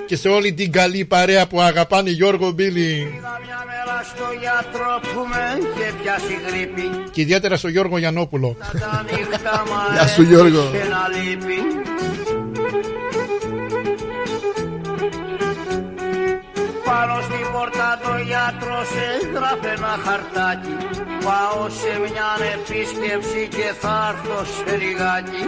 Και 0.07 0.17
σε 0.17 0.29
όλη 0.29 0.53
την 0.53 0.73
καλή 0.73 1.05
παρέα 1.05 1.47
που 1.47 1.61
αγαπάνε 1.61 2.11
Γιώργο 2.11 2.51
Μπίλι 2.51 3.21
Μια 3.45 3.65
μέρα 3.67 4.03
στο 4.05 4.25
γιατρό 4.41 5.01
που 5.13 5.21
με 5.29 5.59
είχε 5.59 5.95
πιάσει 6.03 6.39
γρήπη 6.47 7.11
Και 7.11 7.21
ιδιαίτερα 7.21 7.57
στο 7.57 7.69
Γιώργο 7.69 7.99
Γιαννόπουλο. 7.99 8.57
Τα 8.73 9.05
νύχτα 9.11 9.63
μ' 9.67 9.93
Γεια 9.95 10.07
σου, 10.07 10.23
Γιώργο. 10.23 10.61
αρέσει 10.61 10.89
να 10.89 11.03
λείπει 11.17 11.59
Πάνω 16.85 17.21
στην 17.23 17.53
πόρτα 17.53 17.99
το 18.03 18.13
γιατρό 18.29 18.79
σε 18.93 19.07
γράφε 19.35 19.69
ένα 19.77 19.95
χαρτάκι. 20.05 20.77
Πάω 21.25 21.69
σε 21.81 21.93
μια 22.05 22.31
επίσκεψη 22.55 23.49
και 23.57 23.69
θα 23.81 23.97
έρθω 24.15 24.45
σε 24.55 24.77
λιγάκι 24.77 25.43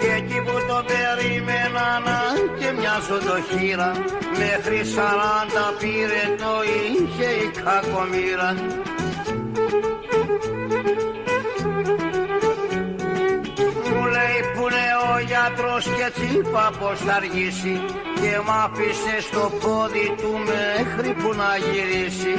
και 0.00 0.10
εκεί 0.16 0.40
που 0.44 0.56
το 0.68 0.84
περίμενα 0.86 1.86
να 2.04 2.20
και 2.58 2.72
μια 2.78 2.96
χείρα 3.50 3.92
Μέχρι 4.38 4.84
σαράντα 4.84 5.74
πήρε 5.78 6.36
το 6.38 6.52
είχε 6.92 7.28
η 7.30 7.50
κακομήρα 7.64 8.54
γιατρός 15.28 15.84
και 15.84 16.10
τσίπα 16.14 16.72
πως 16.80 16.98
θα 16.98 17.14
αργήσει; 17.14 17.80
Και 18.20 18.38
μ' 18.44 18.50
άφησε 18.64 19.20
στο 19.20 19.52
πόδι 19.60 20.14
του 20.16 20.32
μέχρι 20.50 21.14
που 21.14 21.34
να 21.34 21.50
γυρίσει. 21.56 22.34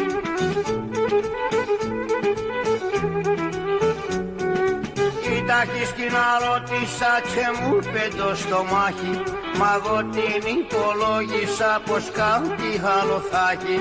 Κοιτάχει 5.22 6.08
να 6.16 6.28
ρώτησα 6.46 7.14
και 7.32 7.46
μου 7.60 7.76
είπε 7.76 8.08
το 8.18 8.36
στομάχι 8.36 9.14
Μα 9.60 9.70
εγώ 9.78 9.98
την 10.16 10.44
υπολόγισα 10.60 11.82
πως 11.86 12.12
κάτι 12.12 12.72
άλλο 13.00 13.24
θα 13.32 13.52
έχει 13.52 13.80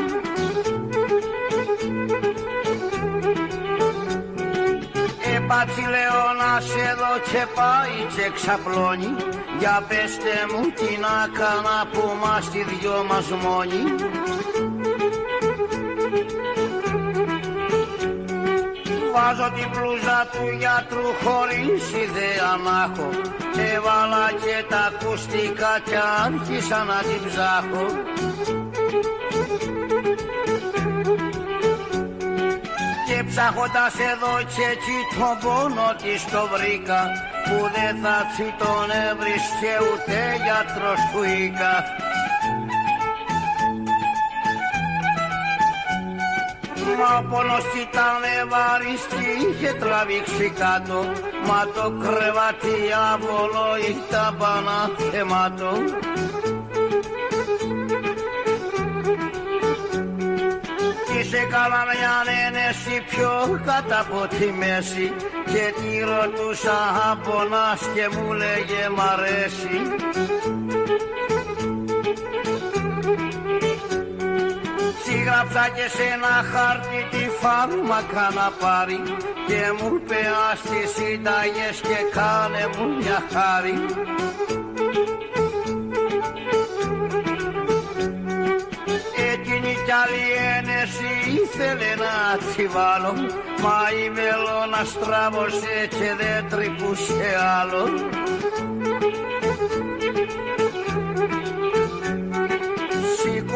Επάτσι 5.37 5.81
λέω 5.81 6.25
να 6.41 6.61
σε 6.61 6.95
δω 6.99 7.13
και 7.31 7.47
πάει 7.55 7.97
και 8.15 8.31
ξαπλώνει. 8.35 9.11
Για 9.59 9.85
πέστε 9.89 10.35
μου 10.51 10.63
τι 10.79 10.99
να 11.05 11.17
κάνα 11.39 11.79
που 11.93 12.05
μας 12.23 12.49
δυο 12.51 13.05
μας 13.09 13.29
μόνοι 13.29 13.83
Βάζω 19.15 19.49
την 19.57 19.69
πλούζα 19.75 20.21
του 20.33 20.45
γιατρού 20.61 21.09
χωρίς 21.23 21.83
ιδέα 22.05 22.51
να 22.65 22.77
έχω. 22.87 23.09
Έβαλα 23.75 24.27
και 24.43 24.57
τα 24.71 24.83
ακουστικά 24.91 25.73
κι 25.85 25.99
άρχισα 26.25 26.79
να 26.91 26.99
την 27.09 27.21
ψάχω 27.29 27.87
Και 33.09 33.19
ψάχοντας 33.29 33.95
εδώ 34.13 34.35
και 34.55 34.65
εκεί 34.75 34.99
τον 35.17 35.35
πόνο 35.43 35.89
της 36.03 36.21
το 36.33 36.43
βρήκα 36.53 37.01
Που 37.45 37.57
δεν 37.77 37.95
θα 38.03 38.17
τσι 38.31 38.49
τον 38.63 38.89
έβρισκε 39.07 39.73
ούτε 39.89 40.19
γιατρός 40.45 41.01
του 41.11 41.23
είχα 41.39 41.75
Μα 46.99 47.19
ο 47.19 47.23
πόνος 47.31 47.67
ήταν 47.85 48.23
βαρύς 48.53 49.03
και 49.11 49.27
είχε 49.41 49.73
τραβήξει 49.73 50.53
κάτω. 50.63 50.99
Μα 51.47 51.61
το 51.75 51.87
κρεβάτι 52.03 52.77
άβολο 53.13 53.67
ήταν 53.91 54.37
πανάθεμάτο 54.39 55.73
Είσαι 61.19 61.47
καλά 61.51 61.83
μια 61.93 62.17
ένεση 62.47 63.05
πιο 63.11 63.61
κάτω 63.67 63.95
από 64.01 64.37
τη 64.37 64.53
μέση. 64.53 65.13
Και 65.53 65.75
τη 65.81 65.99
ρωτούσα 65.99 66.79
από 67.11 67.33
και 67.95 68.09
μου 68.13 68.33
λέγε 68.33 68.89
μ' 68.97 69.01
αρέσει 69.01 69.77
Γράψα 75.29 75.69
και 75.77 75.89
σε 75.97 76.03
ένα 76.15 76.35
χάρτη 76.53 77.01
τη 77.11 77.29
φάρμακα 77.41 78.27
να 78.39 78.49
πάρει 78.61 79.01
και 79.47 79.61
μου 79.77 79.95
είπε 79.95 80.21
ας 80.51 80.61
τις 80.61 80.91
σύνταγες 80.97 81.77
και 81.89 81.99
κάνε 82.17 82.65
μου 82.75 82.87
μια 82.97 83.21
χάρη. 83.33 83.77
Εκείνη 89.33 89.73
κι 89.85 89.93
άλλη 90.03 90.27
ένεση 90.57 91.11
ήθελε 91.43 91.91
να 92.05 92.15
τσιβάλω 92.39 93.13
μα 93.63 93.81
η 94.05 94.11
βελόνα 94.11 94.83
στράβωσε 94.85 95.77
και 95.91 96.11
δεν 96.21 96.49
τρυπούσε 96.51 97.31
άλλο. 97.61 97.85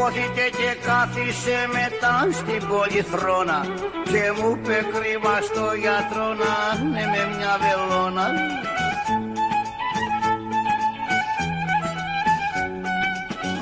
Σηκώθηκε 0.03 0.49
και 0.57 0.77
κάθισε 0.85 1.57
μετά 1.71 2.27
στην 2.31 2.67
πολυθρόνα 2.67 3.59
και 4.03 4.23
μου 4.37 4.49
είπε 4.57 4.77
κρίμα 4.93 5.35
στο 5.41 5.65
γιατρό 5.83 6.27
να 6.43 6.55
είναι 6.79 7.05
με 7.13 7.35
μια 7.35 7.53
βελόνα. 7.63 8.27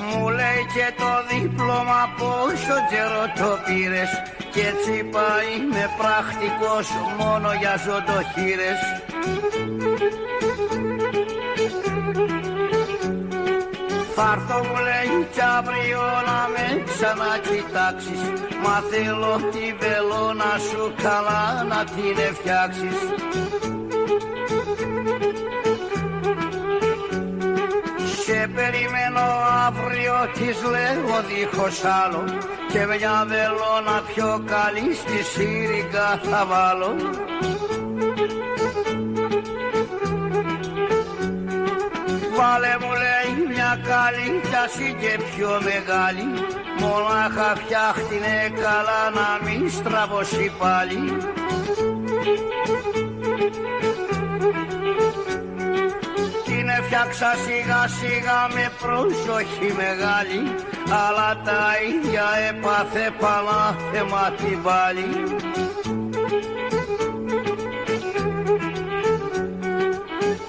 Μου 0.09 0.29
λέει 0.29 0.61
και 0.73 0.87
το 1.01 1.11
δίπλωμα 1.29 2.01
πόσο 2.17 2.75
καιρό 2.89 3.23
το 3.39 3.57
πήρες 3.65 4.09
και 4.53 4.61
έτσι 4.71 5.03
πάει 5.03 5.53
με 5.71 5.85
πρακτικός 5.97 6.87
μόνο 7.19 7.49
για 7.61 7.75
ζωτοχύρες. 7.85 8.79
Θα 14.21 14.57
μου 14.63 14.75
λέει 14.87 15.27
κι 15.33 15.41
αύριο 15.57 16.01
να 16.29 16.39
με 16.53 16.83
ξανακοιτάξεις. 16.89 18.21
Μα 18.63 18.75
θέλω 18.89 19.33
τη 19.51 19.65
βελόνα 19.81 20.53
σου 20.69 20.93
καλά 21.03 21.63
να 21.71 21.83
την 21.83 22.35
φτιάξεις 22.35 22.97
Σε 28.23 28.49
περιμένω 28.55 29.25
αύριο 29.65 30.15
της 30.33 30.57
λέω 30.73 31.15
δίχως 31.27 31.83
άλλο. 32.03 32.23
Και 32.71 32.85
μια 32.85 33.25
βελόνα 33.27 34.01
πιο 34.13 34.43
καλή 34.45 34.93
στη 34.95 35.23
σύριγγα 35.23 36.19
θα 36.23 36.45
βάλω. 36.45 36.95
Βάλε 42.35 42.77
μου 42.81 42.91
λέει 42.91 43.10
μια 43.73 43.83
καλή 43.95 44.41
τάση 44.51 44.95
και 44.99 45.23
πιο 45.29 45.49
μεγάλη. 45.69 46.27
Μονάχα 46.79 47.55
φτιάχτηνε 47.55 48.37
καλά 48.63 49.03
να 49.19 49.29
μην 49.45 49.71
στραβώσει 49.71 50.51
πάλι. 50.59 51.03
Την 56.45 56.69
έφτιαξα 56.69 57.31
σιγά 57.45 57.87
σιγά 57.99 58.41
με 58.55 58.71
προσοχή 58.81 59.73
μεγάλη 59.75 60.41
Αλλά 61.05 61.41
τα 61.45 61.67
ίδια 61.91 62.25
έπαθε 62.49 63.13
πανάθεμα 63.19 64.31
την 64.37 64.61
πάλι 64.61 65.09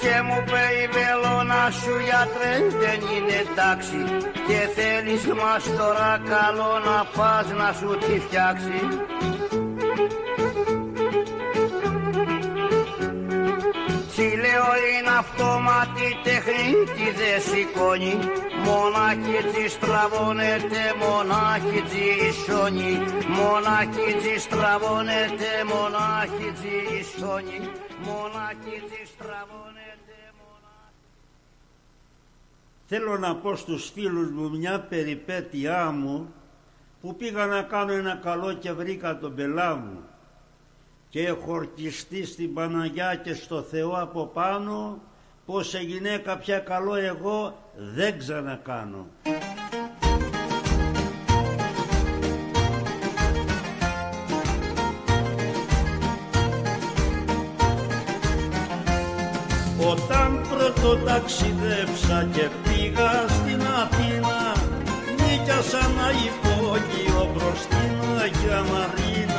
και 0.00 0.22
μου 0.22 0.36
είπε 0.42 0.62
η 0.82 0.88
βελόνα 1.62 1.70
σου 1.70 1.94
γιατρέ 2.04 2.54
δεν 2.82 3.00
είναι 3.14 3.36
εντάξει 3.50 4.00
και 4.46 4.58
θέλεις 4.76 5.26
μας 5.26 5.64
τώρα 5.78 6.20
καλό 6.28 6.72
να 6.86 7.04
πας 7.16 7.46
να 7.58 7.72
σου 7.72 7.98
τη 7.98 8.18
φτιάξει. 8.18 8.80
Τι 14.16 14.28
λέω 14.44 14.70
είναι 14.90 15.14
αυτόματη 15.18 16.08
τεχνίτη 16.24 17.06
δεν 17.18 17.40
σηκώνει. 17.48 18.14
Μονάχη 18.66 19.38
τσι 19.50 19.68
στραβώνεται, 19.68 20.82
μονάχη 21.02 21.80
τσι 21.88 22.06
ισόνι 22.28 22.92
Μονάχη 23.36 24.08
τσι 24.18 24.38
στραβώνεται, 24.44 25.50
μονάχη 25.70 26.48
τσι 26.56 26.76
ισόνι 27.00 27.60
Μονάχη 28.06 28.76
τσι 28.86 29.02
στραβώνεται 29.12 29.91
Θέλω 32.86 33.18
να 33.18 33.36
πω 33.36 33.56
στους 33.56 33.90
φίλους 33.90 34.30
μου 34.30 34.50
μια 34.50 34.80
περιπέτειά 34.80 35.90
μου 35.90 36.32
που 37.00 37.16
πήγα 37.16 37.46
να 37.46 37.62
κάνω 37.62 37.92
ένα 37.92 38.14
καλό 38.14 38.52
και 38.52 38.72
βρήκα 38.72 39.18
τον 39.18 39.34
πελά 39.34 39.76
μου 39.76 39.98
και 41.08 41.26
έχω 41.26 41.52
ορκιστεί 41.52 42.24
στην 42.24 42.54
Παναγιά 42.54 43.14
και 43.14 43.34
στο 43.34 43.62
Θεό 43.62 43.90
από 44.00 44.26
πάνω 44.26 45.00
πως 45.46 45.68
σε 45.68 45.78
γυναίκα 45.78 46.38
πια 46.38 46.58
καλό 46.58 46.94
εγώ 46.94 47.58
δεν 47.94 48.18
ξανακάνω. 48.18 49.06
Όταν 59.92 60.40
πρώτο 60.50 60.96
ταξιδέψα 60.96 62.28
και 62.32 62.48
πήγα 62.62 63.12
στην 63.28 63.60
Αθήνα 63.82 64.38
νίκιασα 65.16 65.82
να 65.96 66.08
υπόγειο 66.26 67.30
προς 67.34 67.60
την 67.70 67.94
Αγία 68.22 68.62
Μαρίνα 68.70 69.31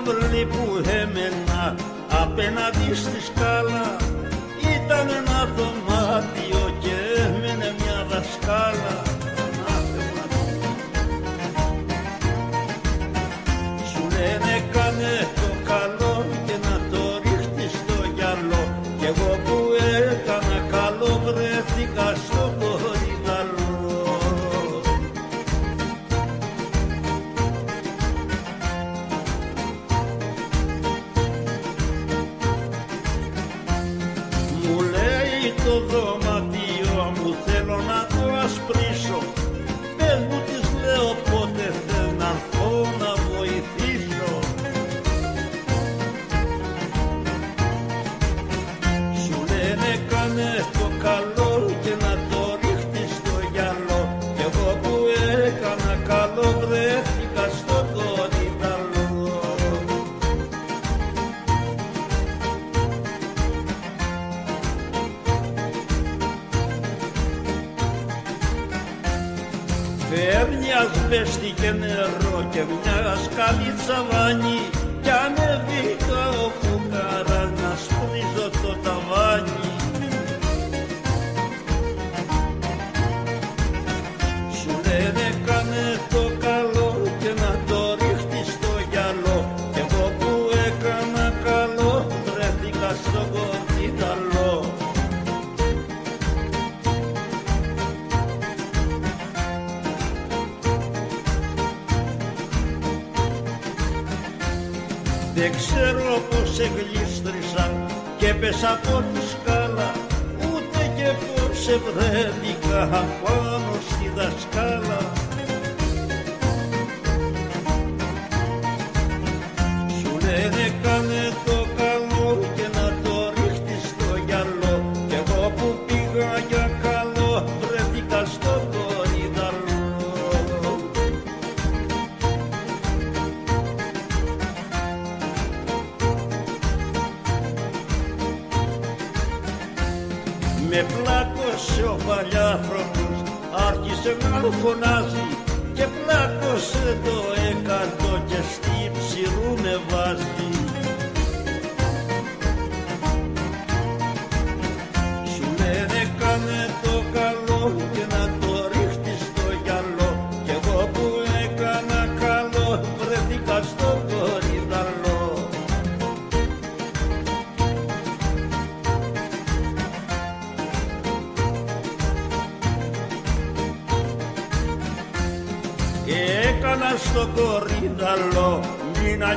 αυλή 0.00 0.46
που 0.46 0.82
έμενα 1.02 1.74
απέναντι 2.22 2.94
στη 2.94 3.20
σκάλα. 3.20 3.96
Ήταν 4.76 5.08
ένα 5.08 5.48
δωμάτιο 5.56 6.74
και 6.80 7.22
έμενε 7.22 7.74
μια 7.78 8.06
δασκάλα 8.10 9.09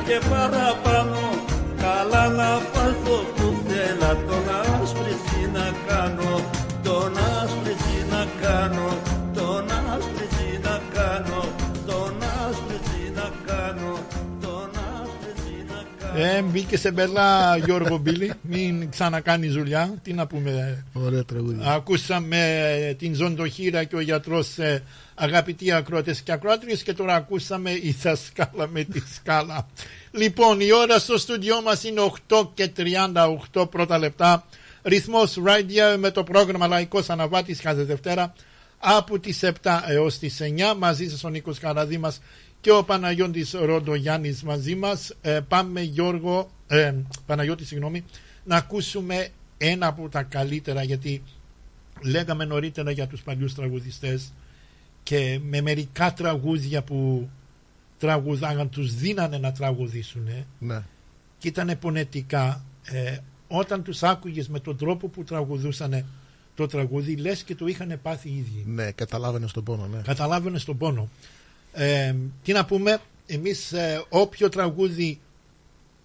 και 0.06 0.20
παραπάνω. 0.30 1.22
Καλά 1.76 2.28
να 2.28 2.50
πάθω 2.72 3.16
που 3.36 3.62
θέλα 3.68 4.10
τον 4.28 4.44
άσπριτσι 4.60 5.50
να 5.52 5.66
κάνω. 5.86 6.40
Τον 6.82 7.12
άσπριτσι 7.42 7.98
να 8.10 8.26
κάνω. 8.42 8.88
Τον 9.34 9.64
άσπριτσι 9.92 10.60
να 10.62 10.80
κάνω. 10.94 11.40
Τον 11.86 12.14
άσπριτσι 12.48 13.12
να 13.14 13.30
κάνω. 13.46 13.92
Τον 14.40 14.70
άσπριτσι 15.00 15.64
να 15.68 15.82
κάνω. 15.98 16.24
Ε, 16.36 16.42
μπήκε 16.42 16.76
σε 16.76 16.92
μπελά 16.92 17.56
Γιώργο 17.56 17.96
Μπίλη, 17.98 18.32
μην 18.42 18.73
ξανακάνει 18.94 19.48
δουλειά. 19.48 19.94
Τι 20.02 20.12
να 20.12 20.26
πούμε. 20.26 20.84
Ωραία 20.92 21.24
τραγούδια. 21.24 21.72
Ακούσαμε 21.72 22.96
την 22.98 23.14
Ζοντοχύρα 23.14 23.84
και 23.84 23.96
ο 23.96 24.00
γιατρός 24.00 24.58
ε, 24.58 24.82
αγαπητοί 25.14 25.72
ακρότες 25.72 26.20
και 26.20 26.32
ακρότριες 26.32 26.82
και 26.82 26.92
τώρα 26.92 27.14
ακούσαμε 27.14 27.70
η 27.70 27.96
δασκάλα 28.02 28.68
με 28.68 28.84
τη 28.84 29.02
σκάλα. 29.14 29.66
Λοιπόν, 30.10 30.60
η 30.60 30.72
ώρα 30.72 30.98
στο 30.98 31.18
στούντιό 31.18 31.62
μας 31.62 31.84
είναι 31.84 32.00
8 32.28 32.48
και 32.54 32.70
38 33.52 33.70
πρώτα 33.70 33.98
λεπτά. 33.98 34.46
Ρυθμός 34.82 35.38
Radio 35.44 35.96
με 35.98 36.10
το 36.10 36.22
πρόγραμμα 36.24 36.66
Λαϊκός 36.66 37.10
Αναβάτης 37.10 37.60
κάθε 37.60 37.82
Δευτέρα 37.84 38.32
από 38.78 39.18
τις 39.18 39.40
7 39.42 39.50
έως 39.86 40.18
τις 40.18 40.40
9 40.40 40.74
μαζί 40.78 41.08
σας 41.08 41.24
ο 41.24 41.28
Νίκος 41.28 41.58
Καραδήμας 41.58 42.20
και 42.60 42.72
ο 42.72 42.84
Παναγιώτης 42.84 43.52
Ροντογιάννης 43.52 44.42
μαζί 44.42 44.74
μας. 44.74 45.14
Ε, 45.20 45.40
πάμε 45.48 45.80
Γιώργο, 45.80 46.50
ε, 46.66 46.94
Παναγιώτη 47.26 47.64
συγγνώμη, 47.64 48.04
να 48.44 48.56
ακούσουμε 48.56 49.28
ένα 49.58 49.86
από 49.86 50.08
τα 50.08 50.22
καλύτερα 50.22 50.82
γιατί 50.82 51.22
λέγαμε 52.02 52.44
νωρίτερα 52.44 52.90
για 52.90 53.06
τους 53.06 53.22
παλιούς 53.22 53.54
τραγουδιστές 53.54 54.32
και 55.02 55.40
με 55.42 55.60
μερικά 55.60 56.12
τραγούδια 56.12 56.82
που 56.82 57.28
τραγουδάγαν 57.98 58.68
τους 58.70 58.94
δίνανε 58.94 59.38
να 59.38 59.52
τραγουδήσουν 59.52 60.28
Ναι. 60.58 60.82
και 61.38 61.48
ήταν 61.48 61.78
πονετικά 61.80 62.64
ε, 62.84 63.16
όταν 63.48 63.82
τους 63.82 64.02
άκουγες 64.02 64.48
με 64.48 64.60
τον 64.60 64.76
τρόπο 64.76 65.08
που 65.08 65.24
τραγουδούσαν 65.24 66.04
το 66.54 66.66
τραγούδι 66.66 67.16
λες 67.16 67.42
και 67.42 67.54
το 67.54 67.66
είχαν 67.66 67.98
πάθει 68.02 68.28
οι 68.28 68.36
ίδιοι 68.36 68.64
Ναι, 68.66 68.90
καταλάβαινες 68.90 69.52
τον 69.52 69.64
πόνο, 69.64 69.86
ναι. 69.86 70.00
καταλάβαινες 70.02 70.64
τον 70.64 70.78
πόνο 70.78 71.08
ε, 71.72 72.14
τι 72.42 72.52
να 72.52 72.64
πούμε 72.64 72.98
εμείς 73.26 73.72
ε, 73.72 74.04
όποιο 74.08 74.48
τραγούδι 74.48 75.20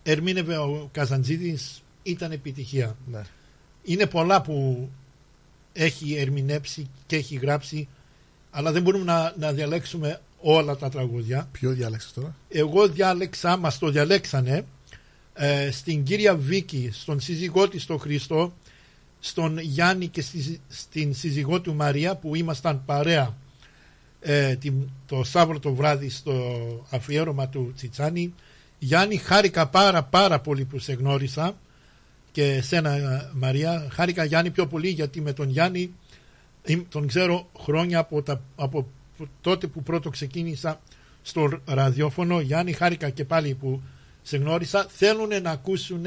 ερμήνευε 0.03 0.57
ο 0.57 0.89
Καζαντζίδης 0.91 1.83
ήταν 2.09 2.31
επιτυχία 2.31 2.95
Ναι. 3.11 3.21
είναι 3.83 4.05
πολλά 4.05 4.41
που 4.41 4.89
έχει 5.73 6.15
ερμηνεύσει 6.15 6.89
και 7.05 7.15
έχει 7.15 7.35
γράψει 7.35 7.87
αλλά 8.51 8.71
δεν 8.71 8.81
μπορούμε 8.81 9.03
να, 9.03 9.33
να 9.39 9.51
διαλέξουμε 9.53 10.21
όλα 10.41 10.75
τα 10.75 10.89
τραγούδια 10.89 11.47
Ποιο 11.51 11.71
διάλεξες 11.71 12.13
τώρα; 12.13 12.35
εγώ 12.49 12.87
διάλεξα, 12.87 13.57
μας 13.57 13.77
το 13.77 13.89
διαλέξανε 13.89 14.65
ε, 15.33 15.71
στην 15.71 16.03
κύρια 16.03 16.35
Βίκη, 16.35 16.89
στον 16.93 17.19
σύζυγό 17.19 17.67
της 17.67 17.85
τον 17.85 17.99
Χριστό 17.99 18.53
στον 19.19 19.57
Γιάννη 19.59 20.07
και 20.07 20.21
στη- 20.21 20.59
στην 20.67 21.15
σύζυγό 21.15 21.61
του 21.61 21.73
Μαρία 21.75 22.15
που 22.15 22.35
ήμασταν 22.35 22.85
παρέα 22.85 23.37
ε, 24.21 24.55
την- 24.55 24.89
το 25.05 25.23
Σάββατο 25.23 25.59
το 25.59 25.73
βράδυ 25.73 26.09
στο 26.09 26.33
αφιέρωμα 26.89 27.47
του 27.49 27.71
Τσιτσάνη 27.75 28.33
Γιάννη 28.79 29.17
χάρηκα 29.17 29.67
πάρα 29.67 30.03
πάρα 30.03 30.39
πολύ 30.39 30.65
που 30.65 30.79
σε 30.79 30.93
γνώρισα 30.93 31.57
και 32.31 32.61
σένα 32.61 32.91
ε, 32.91 33.29
Μαρία 33.33 33.87
χάρηκα 33.91 34.23
Γιάννη 34.23 34.51
πιο 34.51 34.67
πολύ 34.67 34.89
γιατί 34.89 35.21
με 35.21 35.33
τον 35.33 35.49
Γιάννη 35.49 35.93
Είμαι- 36.65 36.85
τον 36.89 37.07
ξέρω 37.07 37.49
χρόνια 37.59 37.99
από, 37.99 38.21
τα, 38.21 38.41
από 38.55 38.87
τότε 39.41 39.67
που 39.67 39.83
πρώτο 39.83 40.09
ξεκίνησα 40.09 40.81
στο 41.21 41.61
ραδιόφωνο. 41.65 42.39
Γιάννη, 42.39 42.71
χάρηκα 42.73 43.09
και 43.09 43.25
πάλι 43.25 43.53
που 43.53 43.81
σε 44.21 44.37
γνώρισα, 44.37 44.85
θέλουν 44.89 45.41
να 45.41 45.51
ακούσουν 45.51 46.05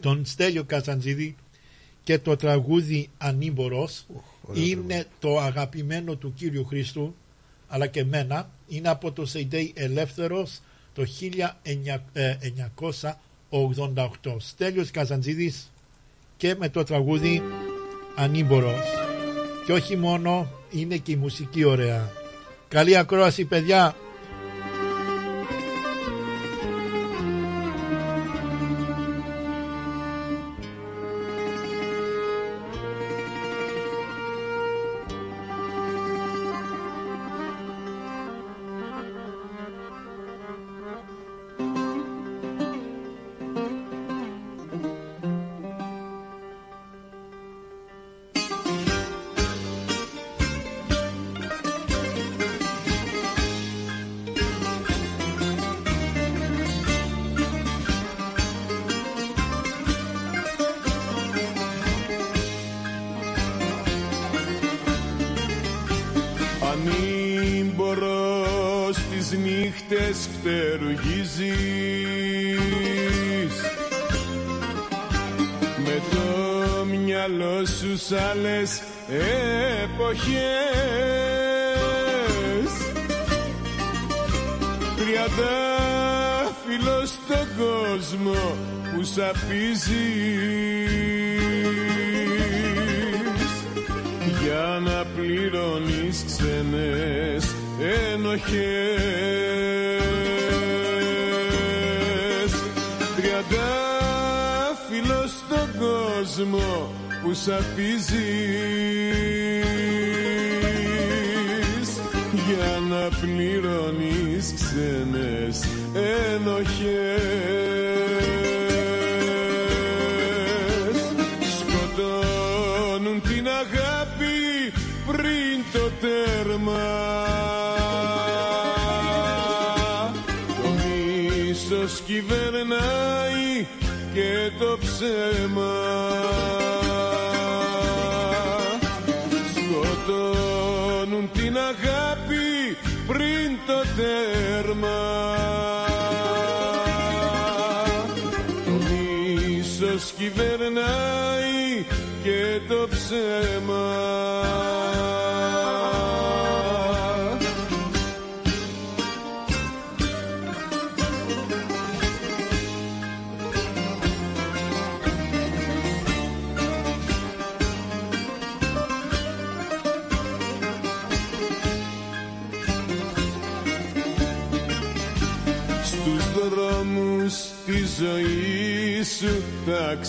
τον 0.00 0.24
Στέλιο 0.24 0.64
Καζαντζίδη 0.64 1.36
και 2.02 2.18
το 2.18 2.36
τραγούδι 2.36 3.10
Ανήμπορος 3.18 4.06
είναι 4.54 5.06
το 5.20 5.40
αγαπημένο 5.40 6.16
του 6.16 6.34
Κύριου 6.34 6.64
Χριστού 6.64 7.14
αλλά 7.68 7.86
και 7.86 8.04
μένα 8.04 8.50
είναι 8.68 8.88
από 8.88 9.12
το 9.12 9.26
CD 9.34 9.70
Ελεύθερος 9.74 10.60
το 10.94 11.06
1988 14.24 14.36
Στέλιος 14.38 14.90
Καζαντζίδης 14.90 15.72
και 16.36 16.54
με 16.58 16.68
το 16.68 16.84
τραγούδι 16.84 17.42
Ανήμπορος 18.16 18.84
και 19.66 19.72
όχι 19.72 19.96
μόνο 19.96 20.50
είναι 20.70 20.96
και 20.96 21.12
η 21.12 21.16
μουσική 21.16 21.64
ωραία. 21.64 22.10
Καλή 22.68 22.96
ακρόαση 22.96 23.44
παιδιά 23.44 23.96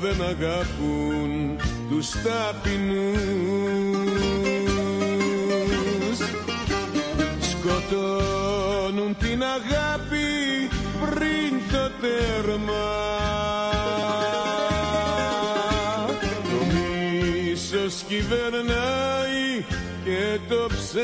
δεν 0.02 0.18
αγαπούν 0.22 1.32
τους 1.90 2.08
ταπεινούς. 2.10 3.20
Σκοτώνουν 7.52 9.12
την 9.18 9.44
αγάπη 9.44 10.30
πριν 11.02 11.52
το 11.72 11.86
τέρμα. 12.02 12.90
Το 16.52 16.60
μίσος 16.74 17.96
κυβερνάει 18.08 18.60
και 18.62 18.91
το 20.94 21.00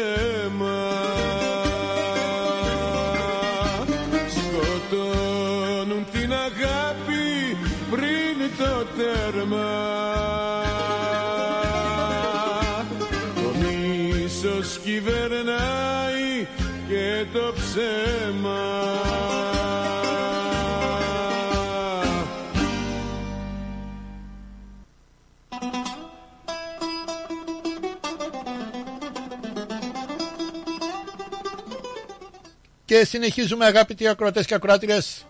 Και 32.98 33.06
συνεχίζουμε 33.06 33.66
αγαπητοί 33.66 34.08
ακροατές 34.08 34.46
και 34.46 34.54
ακροάτριες 34.54 35.26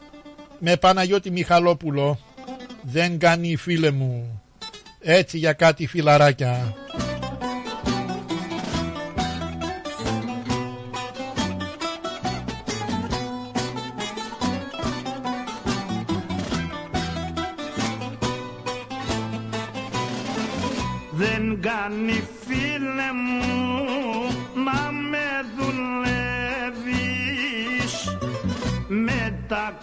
με 0.59 0.75
Παναγιώτη 0.77 1.31
Μιχαλόπουλο. 1.31 2.19
Δεν 2.81 3.19
κάνει 3.19 3.55
φίλε 3.55 3.91
μου. 3.91 4.41
Έτσι 4.99 5.37
για 5.37 5.53
κάτι 5.53 5.87
φιλαράκια. 5.87 6.75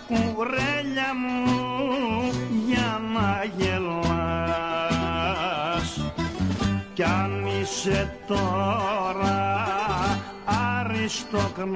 Κουρέλια 0.06 1.10
μου 1.20 1.44
για 2.66 3.00
να 3.14 3.44
γελάς. 3.56 4.00
Κι 6.92 7.02
αν 7.02 7.46
είσαι 7.60 8.18
τώρα 8.26 9.66
αριστοκνάτης 10.44 11.74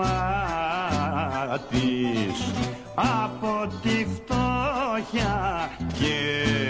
από 2.95 3.73
τη 3.83 4.07
φτώχεια 4.15 5.71
και 5.99 6.17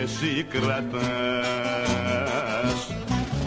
εσύ 0.02 0.46
κρατάς. 0.50 1.18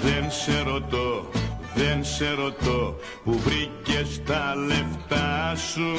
Δεν 0.04 0.32
σε 0.32 0.62
ρωτώ 0.62 1.30
δεν 1.76 2.04
σε 2.04 2.30
ρωτώ 2.32 2.96
που 3.24 3.40
βρήκες 3.40 4.22
τα 4.26 4.56
λεφτά 4.56 5.56
σου 5.56 5.92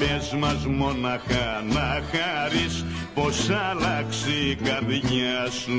Πες 0.00 0.34
μας 0.38 0.66
μοναχά 0.66 1.62
να 1.72 2.02
χάρεις 2.10 2.84
πως 3.14 3.50
άλλαξε 3.50 4.30
η 4.30 4.54
καρδιά 4.54 5.50
σου. 5.50 5.72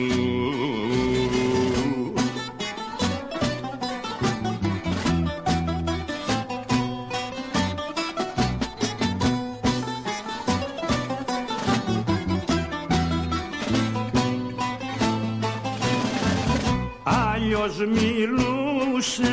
Αλλιώς 17.04 17.78
μιλούσες 17.78 19.32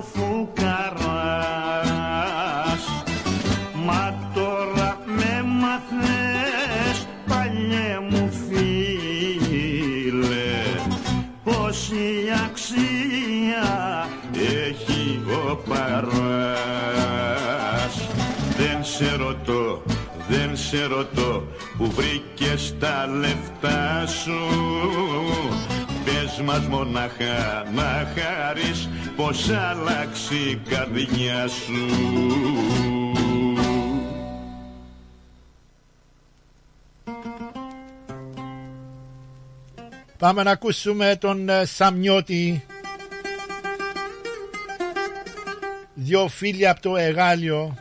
ο 0.00 0.02
φουκαράς. 0.02 1.04
Μα 3.84 4.14
τώρα 4.34 4.98
με 5.06 5.42
μαθες 5.42 7.06
παλιέ 7.28 7.98
μου 8.10 8.30
φίλε 8.48 9.30
πως 11.44 11.90
η 11.90 12.30
αξία 12.44 14.08
έχει 14.34 15.22
ο 15.48 15.56
παράς. 15.68 16.34
Δεν 18.56 18.84
σε 18.84 19.16
ρωτώ, 19.16 19.82
δεν 20.28 20.56
σε 20.56 20.86
ρωτώ 20.86 21.42
που 21.76 21.90
βρήκες 21.90 22.74
τα 22.78 23.06
λεφτά 23.06 24.06
σου 24.06 24.40
Πες 26.10 26.40
μας 26.40 26.66
μονάχα 26.66 27.64
να 27.74 28.12
χάρεις 28.14 28.88
πως 29.16 29.48
άλλαξε 29.50 30.34
η 30.34 30.60
καρδιά 30.68 31.48
σου 31.48 31.86
Πάμε 40.18 40.42
να 40.42 40.50
ακούσουμε 40.50 41.16
τον 41.20 41.48
ε, 41.48 41.64
Σαμιώτη. 41.64 42.64
Δυο 45.94 46.28
φίλοι 46.28 46.68
από 46.68 46.80
το 46.80 46.96
Εγάλιο. 46.96 47.74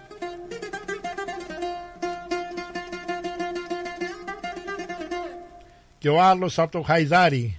Και 5.98 6.10
ο 6.10 6.22
άλλος 6.22 6.60
από 6.60 6.72
το 6.72 6.82
Χαϊδάρι. 6.82 7.59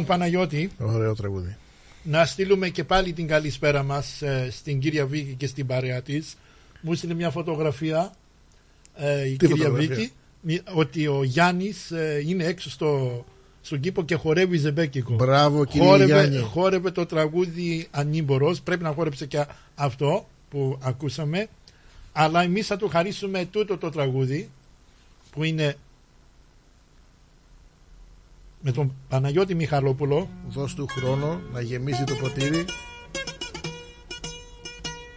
Λοιπόν 0.00 0.18
Παναγιώτη 0.18 0.70
Ωραίο 0.78 1.14
τραγούδι. 1.14 1.56
να 2.02 2.24
στείλουμε 2.26 2.68
και 2.68 2.84
πάλι 2.84 3.12
την 3.12 3.26
καλησπέρα 3.26 3.82
μας 3.82 4.22
ε, 4.22 4.48
στην 4.50 4.78
κυρία 4.80 5.06
Βίκη 5.06 5.34
και 5.34 5.46
στην 5.46 5.66
παρέα 5.66 6.02
της. 6.02 6.36
Μου 6.80 6.92
έστειλε 6.92 7.14
μια 7.14 7.30
φωτογραφία 7.30 8.12
ε, 8.96 9.26
η 9.28 9.36
Τι 9.36 9.46
κυρία 9.46 9.64
φωτογραφία; 9.64 9.94
Βίκη 9.96 10.12
μη- 10.40 10.60
ότι 10.74 11.06
ο 11.06 11.22
Γιάννης 11.24 11.90
ε, 11.90 12.22
είναι 12.26 12.44
έξω 12.44 12.70
στο, 12.70 13.24
στον 13.60 13.80
κήπο 13.80 14.02
και 14.02 14.14
χορεύει 14.14 14.56
ζεμπέκικο. 14.56 15.14
Μπράβο, 15.14 15.64
κύριε 15.64 15.86
χόρευε, 15.86 16.06
Γιάννη. 16.12 16.36
χόρευε 16.38 16.90
το 16.90 17.06
τραγούδι 17.06 17.86
Ανήμπορος, 17.90 18.60
πρέπει 18.60 18.82
να 18.82 18.92
χόρεψε 18.92 19.26
και 19.26 19.44
αυτό 19.74 20.26
που 20.50 20.78
ακούσαμε. 20.82 21.46
Αλλά 22.12 22.42
εμείς 22.42 22.66
θα 22.66 22.76
του 22.76 22.88
χαρίσουμε 22.88 23.44
τούτο 23.50 23.78
το 23.78 23.90
τραγούδι 23.90 24.50
που 25.30 25.44
είναι 25.44 25.74
με 28.60 28.72
τον 28.72 28.94
Παναγιώτη 29.08 29.54
Μιχαλόπουλο. 29.54 30.28
Δώσ' 30.48 30.74
του 30.74 30.86
χρόνο 30.86 31.40
να 31.52 31.60
γεμίσει 31.60 32.04
το 32.04 32.14
ποτήρι. 32.14 32.64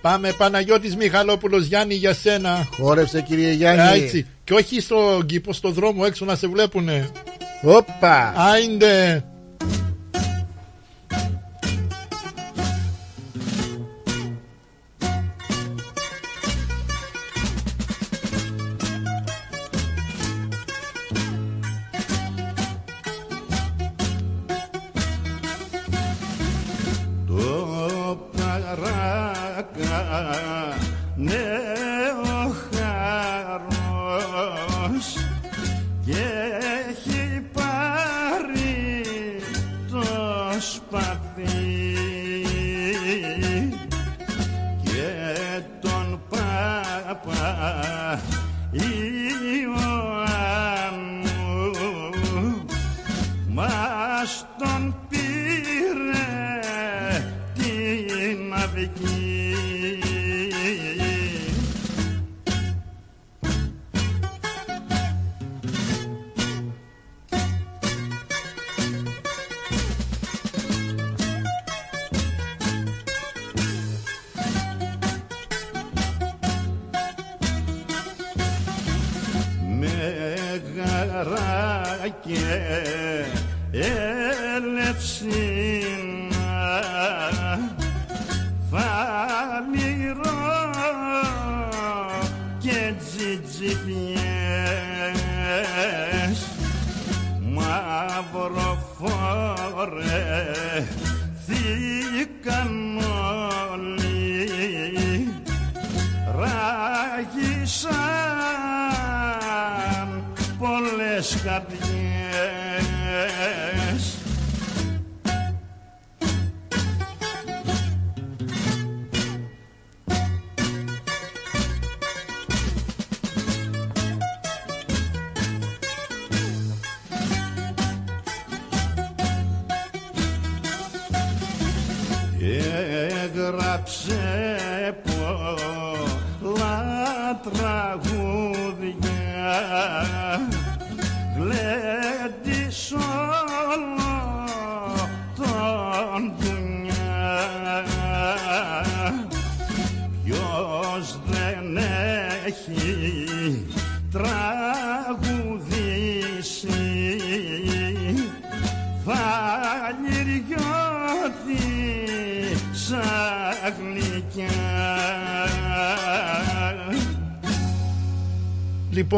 Πάμε 0.01 0.31
Παναγιώτης 0.31 0.95
Μιχαλόπουλος 0.95 1.65
Γιάννη 1.65 1.93
για 1.93 2.13
σένα. 2.13 2.67
Χόρεψε 2.79 3.21
κύριε 3.21 3.51
Γιάννη. 3.51 3.81
Α, 3.81 3.93
Έτσι. 3.93 4.27
Και 4.43 4.53
όχι 4.53 4.81
στο 4.81 5.21
κήπο, 5.25 5.53
στο 5.53 5.71
δρόμο 5.71 6.03
έξω 6.05 6.25
να 6.25 6.35
σε 6.35 6.47
βλέπουνε. 6.47 7.09
Όπα. 7.63 8.33
Άιντε. 8.35 9.23
Ah, 29.63 29.95
ah, 29.95 30.03
ah, 30.11 30.39
ah. 30.45 30.62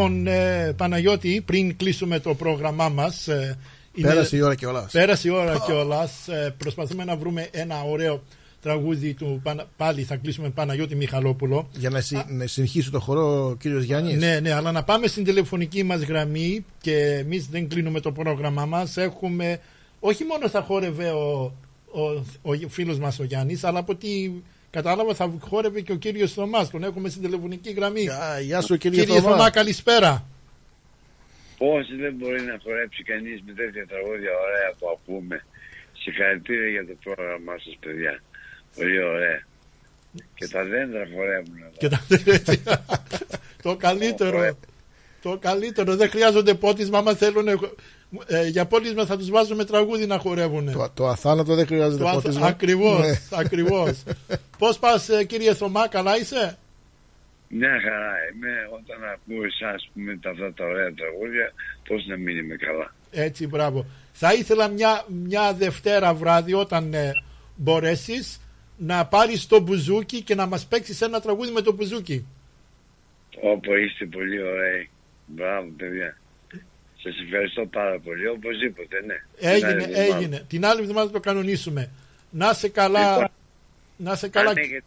Λοιπόν, 0.07 0.27
ε, 0.27 0.73
Παναγιώτη, 0.77 1.41
πριν 1.45 1.75
κλείσουμε 1.77 2.19
το 2.19 2.33
πρόγραμμά 2.35 2.89
μας... 2.89 3.27
ε, 3.27 3.57
είναι- 3.93 4.07
Πέρασε 4.07 4.35
η 4.37 4.41
ώρα 4.41 4.55
κιόλας. 4.55 4.91
Πέρασε 4.91 5.27
η 5.27 5.31
ώρα 5.31 5.59
κιόλας. 5.65 6.11
προσπαθούμε 6.57 7.03
να 7.03 7.15
βρούμε 7.15 7.47
ένα 7.51 7.83
ωραίο 7.83 8.23
τραγούδι 8.61 9.13
του. 9.13 9.39
Πανα- 9.43 9.67
Πάλι 9.77 10.03
θα 10.03 10.15
κλείσουμε 10.15 10.49
Παναγιώτη 10.49 10.95
Μιχαλόπουλο. 10.95 11.69
Για 11.77 11.89
να, 11.89 12.01
συ, 12.01 12.23
να 12.27 12.47
συνεχίσει 12.47 12.91
το 12.91 12.99
χορό 12.99 13.47
ο 13.49 13.55
κύριος 13.55 13.83
Γιάννης. 13.83 14.17
Ναι, 14.17 14.39
ναι, 14.39 14.51
αλλά 14.53 14.71
να 14.71 14.83
πάμε 14.83 15.07
στην 15.07 15.23
τηλεφωνική 15.23 15.83
μας 15.83 16.01
γραμμή 16.01 16.65
και 16.81 16.97
εμείς 16.97 17.47
δεν 17.47 17.67
κλείνουμε 17.67 17.99
το 17.99 18.11
πρόγραμμά 18.11 18.65
μας. 18.65 18.97
Έχουμε, 18.97 19.59
όχι 19.99 20.23
μόνο 20.23 20.49
θα 20.49 20.61
χόρευε 20.61 21.09
ο, 21.09 21.53
ο, 21.91 22.01
ο 22.41 22.67
φίλος 22.69 22.99
μας 22.99 23.19
ο 23.19 23.23
Γιάννης, 23.23 23.63
αλλά 23.63 23.79
από 23.79 23.91
ό,τι 23.91 24.07
κατάλαβα 24.75 25.13
θα 25.13 25.25
χόρευε 25.39 25.81
και 25.81 25.91
ο 25.91 25.95
κύριος 25.95 26.33
Θωμάς. 26.33 26.69
Τον 26.69 26.83
έχουμε 26.83 27.09
στην 27.09 27.21
τηλεφωνική 27.21 27.71
γραμμή. 27.71 28.07
γεια 28.41 28.61
σου, 28.61 28.77
κύριε 28.77 28.99
Κύριε 29.03 29.21
Θωμά. 29.21 29.35
Θωμά, 29.35 29.49
καλησπέρα. 29.49 30.27
Πώς 31.57 31.83
δεν 32.01 32.13
μπορεί 32.13 32.41
να 32.41 32.57
χορέψει 32.63 33.03
κανείς 33.03 33.41
με 33.45 33.53
τέτοια 33.53 33.85
τραγούδια 33.87 34.31
ωραία 34.45 34.69
που 34.79 34.85
ακούμε. 34.95 35.45
Συγχαρητήρια 36.01 36.69
για 36.69 36.85
το 36.87 36.93
πρόγραμμά 37.03 37.53
σας 37.63 37.77
παιδιά. 37.79 38.21
Πολύ 38.75 38.99
ωραία. 39.03 39.39
Και 40.35 40.47
τα 40.47 40.63
δέντρα 40.63 41.03
χορεύουν 41.13 41.57
εδώ. 41.67 41.77
Και 41.77 41.89
τα- 41.89 42.05
το 43.65 43.75
καλύτερο. 43.75 44.57
Το 45.21 45.37
καλύτερο. 45.37 45.95
Δεν 45.95 46.09
χρειάζονται 46.09 46.53
πότισμα. 46.53 46.97
Άμα 46.97 47.13
θέλουν 47.15 47.47
ε, 48.27 48.47
για 48.47 48.65
πότισμα 48.65 49.05
θα 49.05 49.17
τους 49.17 49.29
βάζουμε 49.29 49.65
τραγούδι 49.65 50.05
να 50.05 50.17
χορεύουν. 50.19 50.71
Το, 50.71 50.89
το 50.93 51.07
αθάνατο 51.07 51.55
δεν 51.55 51.65
χρειάζεται 51.65 52.03
Το 52.03 52.09
αθ- 52.09 52.21
ποτίσμα. 52.21 52.47
Ακριβώς, 52.47 52.99
Ναι. 52.99 53.19
ακριβώς. 53.31 54.03
Πώς 54.57 54.79
πας 54.79 55.09
ε, 55.09 55.23
κύριε 55.23 55.53
Θωμά, 55.53 55.87
καλά 55.87 56.17
είσαι; 56.17 56.57
Μια 57.47 57.69
χαρά 57.83 58.11
είμαι 58.33 58.49
όταν 58.71 59.09
ακούω 59.13 59.43
εσάς 59.45 59.89
που 59.93 59.99
με 59.99 60.17
τα 60.21 60.29
αυτά 60.29 60.53
τα 60.53 60.65
ωραία 60.65 60.93
τραγούδια 60.93 61.53
πώς 61.87 62.05
να 62.07 62.17
μην 62.17 62.37
είμαι 62.37 62.55
καλά. 62.55 62.93
Έτσι, 63.11 63.47
μπράβο. 63.47 63.85
Θα 64.11 64.33
ήθελα 64.33 64.67
μια, 64.67 65.05
μια 65.23 65.53
Δευτέρα 65.53 66.13
βράδυ 66.13 66.53
όταν 66.53 66.93
ε, 66.93 67.11
μπορέσεις 67.55 68.39
να 68.77 69.05
πάρεις 69.05 69.47
το 69.47 69.59
μπουζούκι 69.59 70.21
και 70.21 70.35
να 70.35 70.45
μας 70.45 70.65
παίξεις 70.65 71.01
ένα 71.01 71.19
τραγούδι 71.21 71.51
με 71.51 71.61
το 71.61 71.73
μπουζούκι. 71.73 72.25
Όπου 73.41 73.73
είστε 73.73 74.05
πολύ 74.05 74.41
ωραίοι. 74.41 74.89
Μπράβο 75.25 75.67
παιδιά. 75.77 76.17
Σας 77.05 77.15
ευχαριστώ 77.25 77.65
πάρα 77.65 77.99
πολύ. 77.99 78.27
Οπωσδήποτε 78.27 78.95
ναι. 79.05 79.17
Την 79.39 79.47
άλλη 79.47 79.55
Έγινε, 79.55 79.83
εβδομάδα. 79.83 80.15
έγινε. 80.17 80.45
Την 80.47 80.65
άλλη 80.65 80.81
εβδομάδα 80.81 81.11
το 81.11 81.19
κανονίσουμε. 81.19 81.89
Να 82.29 82.53
σε 82.53 82.69
καλά. 82.69 83.11
Λοιπόν, 83.11 83.27
να 83.97 84.15
σε 84.15 84.27
καλά. 84.29 84.49
Αν 84.49 84.57
έχετε... 84.57 84.83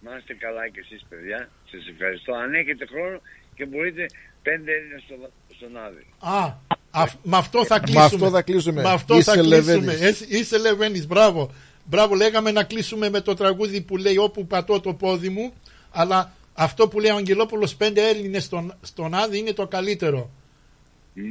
Να 0.00 0.16
είστε 0.18 0.34
καλά 0.34 0.68
και 0.68 0.80
εσείς 0.84 1.04
παιδιά. 1.08 1.48
Σας 1.70 1.80
ευχαριστώ. 1.92 2.32
Αν 2.34 2.54
έχετε 2.54 2.86
χρόνο 2.86 3.20
και 3.54 3.66
μπορείτε 3.66 4.06
πέντε 4.42 4.72
Έλληνες 4.72 5.02
στο, 5.06 5.14
στον 5.56 5.76
Άδη. 5.76 6.06
Α, 6.18 6.54
αφ- 6.90 7.14
με 7.22 7.36
αυτό 7.36 7.64
θα 7.64 7.74
Με 7.74 7.80
κλείσουμε. 7.80 8.04
αυτό 8.04 8.30
θα 8.30 8.42
κλείσουμε. 8.42 8.82
Με 8.82 8.90
αυτό 8.90 9.16
Είσαι 9.16 9.30
θα 9.34 9.40
κλείσουμε. 9.40 9.74
Λεβένης. 9.74 10.00
Εσύ- 10.00 10.30
Είσαι 10.30 10.58
Λεβένης, 10.58 11.06
μπράβο. 11.06 11.52
Μπράβο, 11.84 12.14
λέγαμε 12.14 12.50
να 12.50 12.64
κλείσουμε 12.64 13.10
με 13.10 13.20
το 13.20 13.34
τραγούδι 13.34 13.80
που 13.80 13.96
λέει 13.96 14.16
όπου 14.16 14.46
πατώ 14.46 14.80
το 14.80 14.94
πόδι 14.94 15.28
μου, 15.28 15.52
αλλά 15.90 16.32
αυτό 16.54 16.88
που 16.88 17.00
λέει 17.00 17.10
ο 17.10 17.16
Αγγελόπουλος 17.16 17.76
πέντε 17.76 18.08
Έλληνες 18.08 18.44
στον, 18.44 18.74
στον 18.82 19.14
Άδη 19.14 19.38
είναι 19.38 19.52
το 19.52 19.66
καλύτερο. 19.66 20.30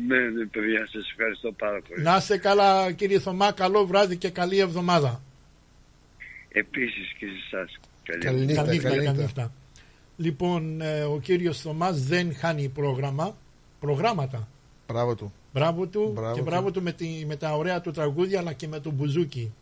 Ναι, 0.08 0.18
ναι, 0.18 0.46
παιδιά, 0.46 0.88
σας 0.92 1.10
ευχαριστώ 1.12 1.52
πάρα 1.52 1.82
πολύ. 1.88 2.02
Να 2.04 2.16
είσαι 2.16 2.38
καλά 2.38 2.92
κύριε 2.92 3.20
Θωμά, 3.20 3.52
καλό 3.52 3.86
βράδυ 3.86 4.18
και 4.18 4.30
καλή 4.30 4.58
εβδομάδα. 4.60 5.22
Επίσης 6.50 7.14
και 7.20 7.26
σε 7.26 7.56
εσάς. 7.58 7.80
Καλή, 8.04 8.24
Καλή 8.24 8.46
νύχτα, 8.46 8.62
Καλή 8.64 8.74
νύχτα, 8.74 8.90
καλή 8.90 9.04
καλή 9.06 9.18
νύχτα. 9.18 9.24
νύχτα. 9.42 9.52
Λοιπόν, 10.18 10.82
ε, 10.82 11.04
ο 11.04 11.20
κύριος 11.20 11.60
Θωμάς 11.62 12.04
δεν 12.04 12.36
χάνει 12.36 12.68
πρόγραμμα, 12.70 13.36
προγράμματα. 13.80 14.48
Μπράβο 14.88 15.16
του. 15.16 15.34
Μπράβο 15.54 15.86
του 15.88 16.12
Μπράβο 16.16 16.34
και 16.34 16.40
του. 16.40 16.46
μπράβο 16.46 16.72
του 16.72 16.82
με, 16.82 16.92
τη, 16.92 17.24
με 17.28 17.36
τα 17.36 17.56
ωραία 17.56 17.82
του 17.82 17.92
τραγούδια 17.92 18.40
αλλά 18.40 18.54
και 18.54 18.68
με 18.68 18.80
τον 18.80 18.94
Μπουζούκι. 18.94 19.54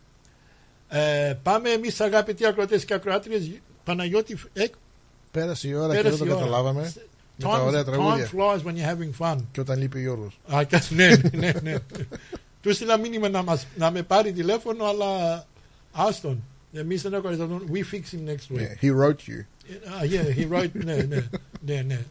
Ε, 0.88 1.34
πάμε 1.42 1.70
εμείς, 1.70 2.00
αγαπητοί 2.00 2.46
ακροατές 2.46 2.84
και 2.84 2.94
ακροάτριες. 2.94 3.50
Παναγιώτη, 3.84 4.38
ε, 4.52 4.64
Πέρασε 5.30 5.68
η 5.68 5.74
ώρα 5.74 5.94
και 5.96 6.02
Πέρασε 6.02 6.16
δεν 6.16 6.26
η 6.26 6.30
το 6.30 6.36
ώρα. 6.36 6.44
καταλάβαμε. 6.44 6.92
Με 7.36 7.44
τα 7.48 7.60
time, 7.62 7.66
ωραία 7.66 7.80
time 7.80 7.84
τραγούδια. 7.84 8.30
flies 8.32 8.58
when 8.62 8.74
you're 8.74 8.96
having 8.96 9.10
fun. 9.32 9.36
Και 9.52 9.60
όταν 9.60 9.78
λείπει 9.78 9.98
ο 9.98 10.00
Γιώργος. 10.00 10.38
Α, 10.54 10.64
και- 10.64 10.82
ναι, 10.94 11.08
ναι, 11.32 11.52
ναι. 11.62 11.74
Του 12.62 12.74
στείλα 12.74 12.98
μήνυμα 12.98 13.28
να, 13.28 13.42
μας, 13.42 13.66
να 13.76 13.90
με 13.90 14.02
πάρει 14.02 14.32
τηλέφωνο, 14.32 14.84
αλλά 14.84 15.44
άστον. 15.92 16.42
Εμείς 16.72 17.02
δεν 17.02 17.12
έχουμε 17.14 17.36
τον. 17.36 17.62
We 17.72 17.76
fix 17.94 18.14
him 18.14 18.30
next 18.30 18.56
week. 18.56 18.60
Yeah, 18.60 18.84
he 18.84 18.90
wrote 18.90 19.28
you. 19.28 19.44
Α, 19.86 20.00
yeah, 20.02 20.38
he 20.38 20.52
wrote, 20.52 20.70
ναι, 20.72 20.94
ναι, 20.94 21.24
ναι, 21.66 21.82
ναι, 21.82 22.04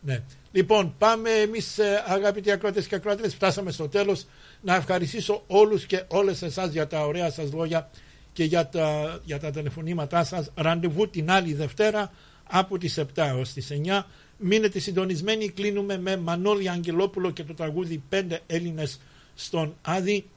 ναι. 0.00 0.22
Λοιπόν, 0.52 0.94
πάμε 0.98 1.30
εμείς, 1.30 1.78
αγαπητοί 2.08 2.50
ακρότε 2.50 2.82
και 2.82 2.94
ακροάτρε, 2.94 3.28
φτάσαμε 3.28 3.70
στο 3.70 3.88
τέλος. 3.88 4.26
Να 4.60 4.74
ευχαριστήσω 4.74 5.44
όλους 5.46 5.86
και 5.86 6.04
όλες 6.08 6.42
εσάς 6.42 6.72
για 6.72 6.86
τα 6.86 7.06
ωραία 7.06 7.30
σας 7.30 7.52
λόγια 7.52 7.90
και 8.32 8.44
για 8.44 8.68
τα, 8.68 9.18
για 9.24 9.38
τα 9.40 9.50
τηλεφωνήματά 9.50 10.24
σας. 10.24 10.50
Ραντεβού 10.54 11.10
την 11.10 11.30
άλλη 11.30 11.54
Δευτέρα 11.54 12.12
από 12.50 12.78
τις 12.78 12.98
7 12.98 13.04
έως 13.14 13.52
τις 13.52 13.70
9. 13.70 14.02
Μείνετε 14.42 14.78
συντονισμένοι. 14.78 15.48
Κλείνουμε 15.48 15.98
με 15.98 16.16
Μανώλη 16.16 16.70
Αγγελόπουλο 16.70 17.30
και 17.30 17.44
το 17.44 17.54
τραγούδι 17.54 18.02
5 18.10 18.22
Έλληνες 18.46 19.00
στον 19.34 19.74
Άδη. 19.82 20.28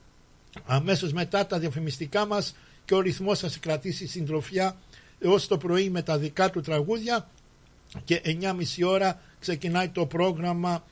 Αμέσως 0.64 1.12
μετά 1.12 1.46
τα 1.46 1.58
διαφημιστικά 1.58 2.26
μας 2.26 2.56
και 2.84 2.94
ο 2.94 3.00
ρυθμός 3.00 3.38
θα 3.38 3.48
σε 3.48 3.58
κρατήσει 3.58 4.06
συντροφιά 4.06 4.76
έως 5.18 5.46
το 5.46 5.58
πρωί 5.58 5.90
με 5.90 6.02
τα 6.02 6.18
δικά 6.18 6.50
του 6.50 6.60
τραγούδια 6.60 7.28
και 8.04 8.22
9.30 8.24 8.86
ώρα 8.86 9.20
ξεκινάει 9.40 9.88
το 9.88 10.06
πρόγραμμα 10.06 10.84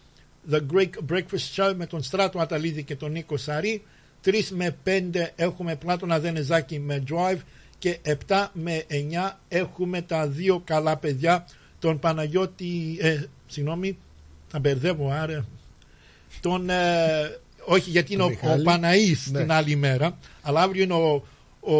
The 0.50 0.60
Great 0.72 0.90
Breakfast 1.12 1.54
Show 1.56 1.72
με 1.76 1.86
τον 1.86 2.02
Στράτο 2.02 2.38
Αταλίδη 2.38 2.82
και 2.82 2.96
τον 2.96 3.12
Νίκο 3.12 3.36
Σαρή 3.36 3.82
3 4.24 4.42
με 4.50 4.76
5 4.84 5.00
έχουμε 5.36 5.76
Πλάτωνα 5.76 6.20
Δενεζάκη 6.20 6.78
με 6.78 7.02
Drive 7.10 7.38
και 7.78 7.98
7 8.28 8.46
με 8.52 8.84
9 8.90 9.32
έχουμε 9.48 10.02
τα 10.02 10.28
δύο 10.28 10.62
καλά 10.64 10.96
παιδιά 10.96 11.46
τον 11.84 11.98
Παναγιώτη 11.98 12.96
ε, 13.00 13.20
συγγνώμη 13.46 13.98
θα 14.48 14.58
μπερδεύω 14.58 15.10
άρα 15.10 15.46
τον 16.40 16.70
ε, 16.70 16.74
όχι 17.64 17.90
γιατί 17.90 18.12
είναι 18.12 18.22
ο, 18.22 18.26
ο 18.26 18.28
Μιχάλη. 18.28 18.62
Παναής 18.62 19.30
Ναι. 19.30 19.40
την 19.40 19.52
άλλη 19.52 19.76
μέρα 19.76 20.18
αλλά 20.42 20.60
αύριο 20.62 20.82
είναι 20.82 20.92
ο, 20.94 21.24
ο 21.72 21.76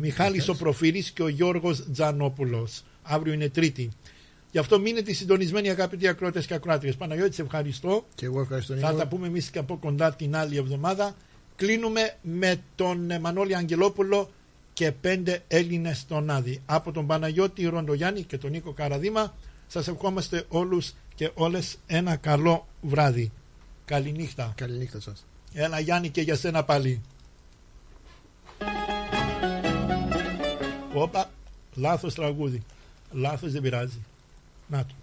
Μιχάλης 0.00 0.48
ο 0.48 0.54
Προφύρης 0.54 1.10
και 1.10 1.22
ο 1.22 1.28
Γιώργος 1.28 1.84
Τζανόπουλος. 1.92 2.82
Αύριο 3.02 3.32
είναι 3.32 3.48
τρίτη. 3.48 3.88
Γι' 4.50 4.58
αυτό 4.58 4.80
μείνετε 4.80 5.12
συντονισμένοι 5.12 5.70
αγαπητοί 5.70 6.08
ακρότες 6.08 6.46
και 6.46 6.54
ακροάτριες. 6.54 6.96
Παναγιώτη 6.96 7.34
σε 7.34 7.42
ευχαριστώ. 7.42 8.04
Και 8.14 8.24
εγώ 8.26 8.40
ευχαριστώ 8.40 8.74
θα 8.74 8.86
Νίκο. 8.86 8.98
τα 9.02 9.06
πούμε 9.08 9.26
εμείς 9.26 9.50
και 9.50 9.58
από 9.58 9.76
κοντά 9.76 10.14
την 10.14 10.36
άλλη 10.36 10.56
εβδομάδα. 10.56 11.14
Κλείνουμε 11.56 12.16
με 12.22 12.56
τον 12.74 13.10
ε, 13.10 13.18
Μανώλη 13.18 13.56
Αγγελόπουλο 13.56 14.30
και 14.74 14.92
πέντε 14.92 15.42
Έλληνες 15.48 15.98
στον 15.98 16.30
Άδη. 16.30 16.60
Από 16.66 16.92
τον 16.92 17.06
Παναγιώτη 17.06 17.64
Ροντογιάννη 17.64 18.22
και 18.22 18.38
τον 18.38 18.50
Νίκο 18.50 18.72
Καραδίμα 18.72 19.34
σας 19.66 19.88
ευχόμαστε 19.88 20.44
όλους 20.48 20.92
και 21.14 21.30
όλες 21.34 21.76
ένα 21.86 22.16
καλό 22.16 22.66
βράδυ. 22.80 23.32
Καληνύχτα. 23.84 24.52
Καληνύχτα 24.56 25.00
σας. 25.00 25.26
ένα 25.52 25.80
Γιάννη 25.80 26.08
και 26.08 26.20
για 26.20 26.36
σένα 26.36 26.64
πάλι. 26.64 27.00
Όπα, 30.94 31.30
λάθος 31.74 32.14
τραγούδι. 32.14 32.62
Λάθος 33.12 33.52
δεν 33.52 33.62
πειράζει. 33.62 34.04
Να 34.66 34.84
το 34.84 34.94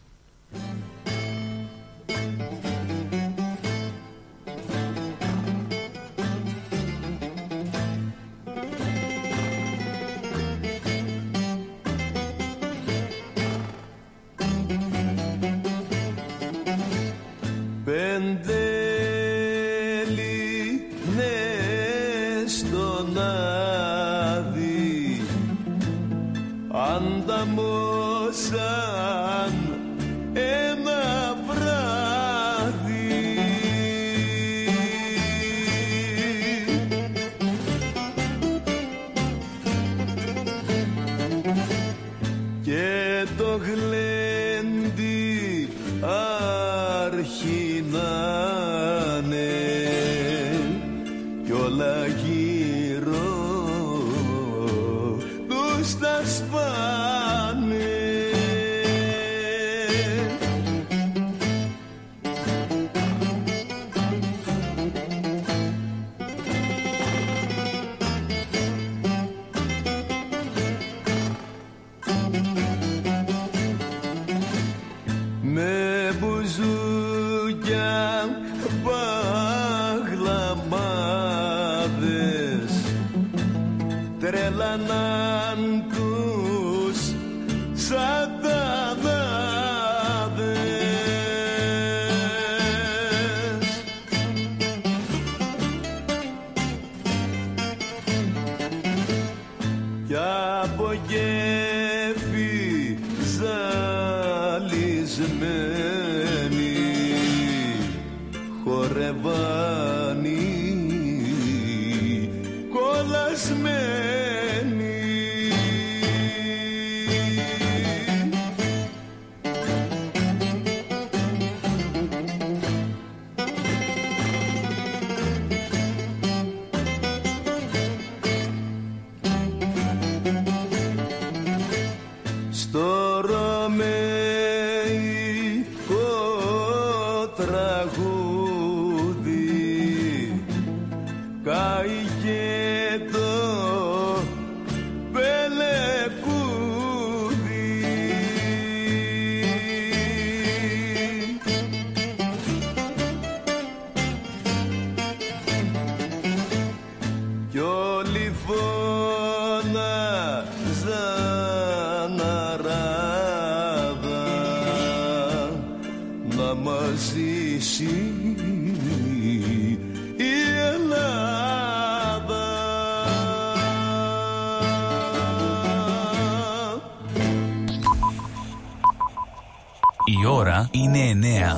είναι 180.72 181.00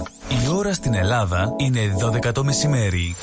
9. 0.02 0.04
Η 0.46 0.50
ώρα 0.56 0.74
στην 0.74 0.94
Ελλάδα 0.94 1.56
είναι 1.58 1.80
12 2.28 2.34
το 2.34 2.44
μεσημέρι. 2.44 3.16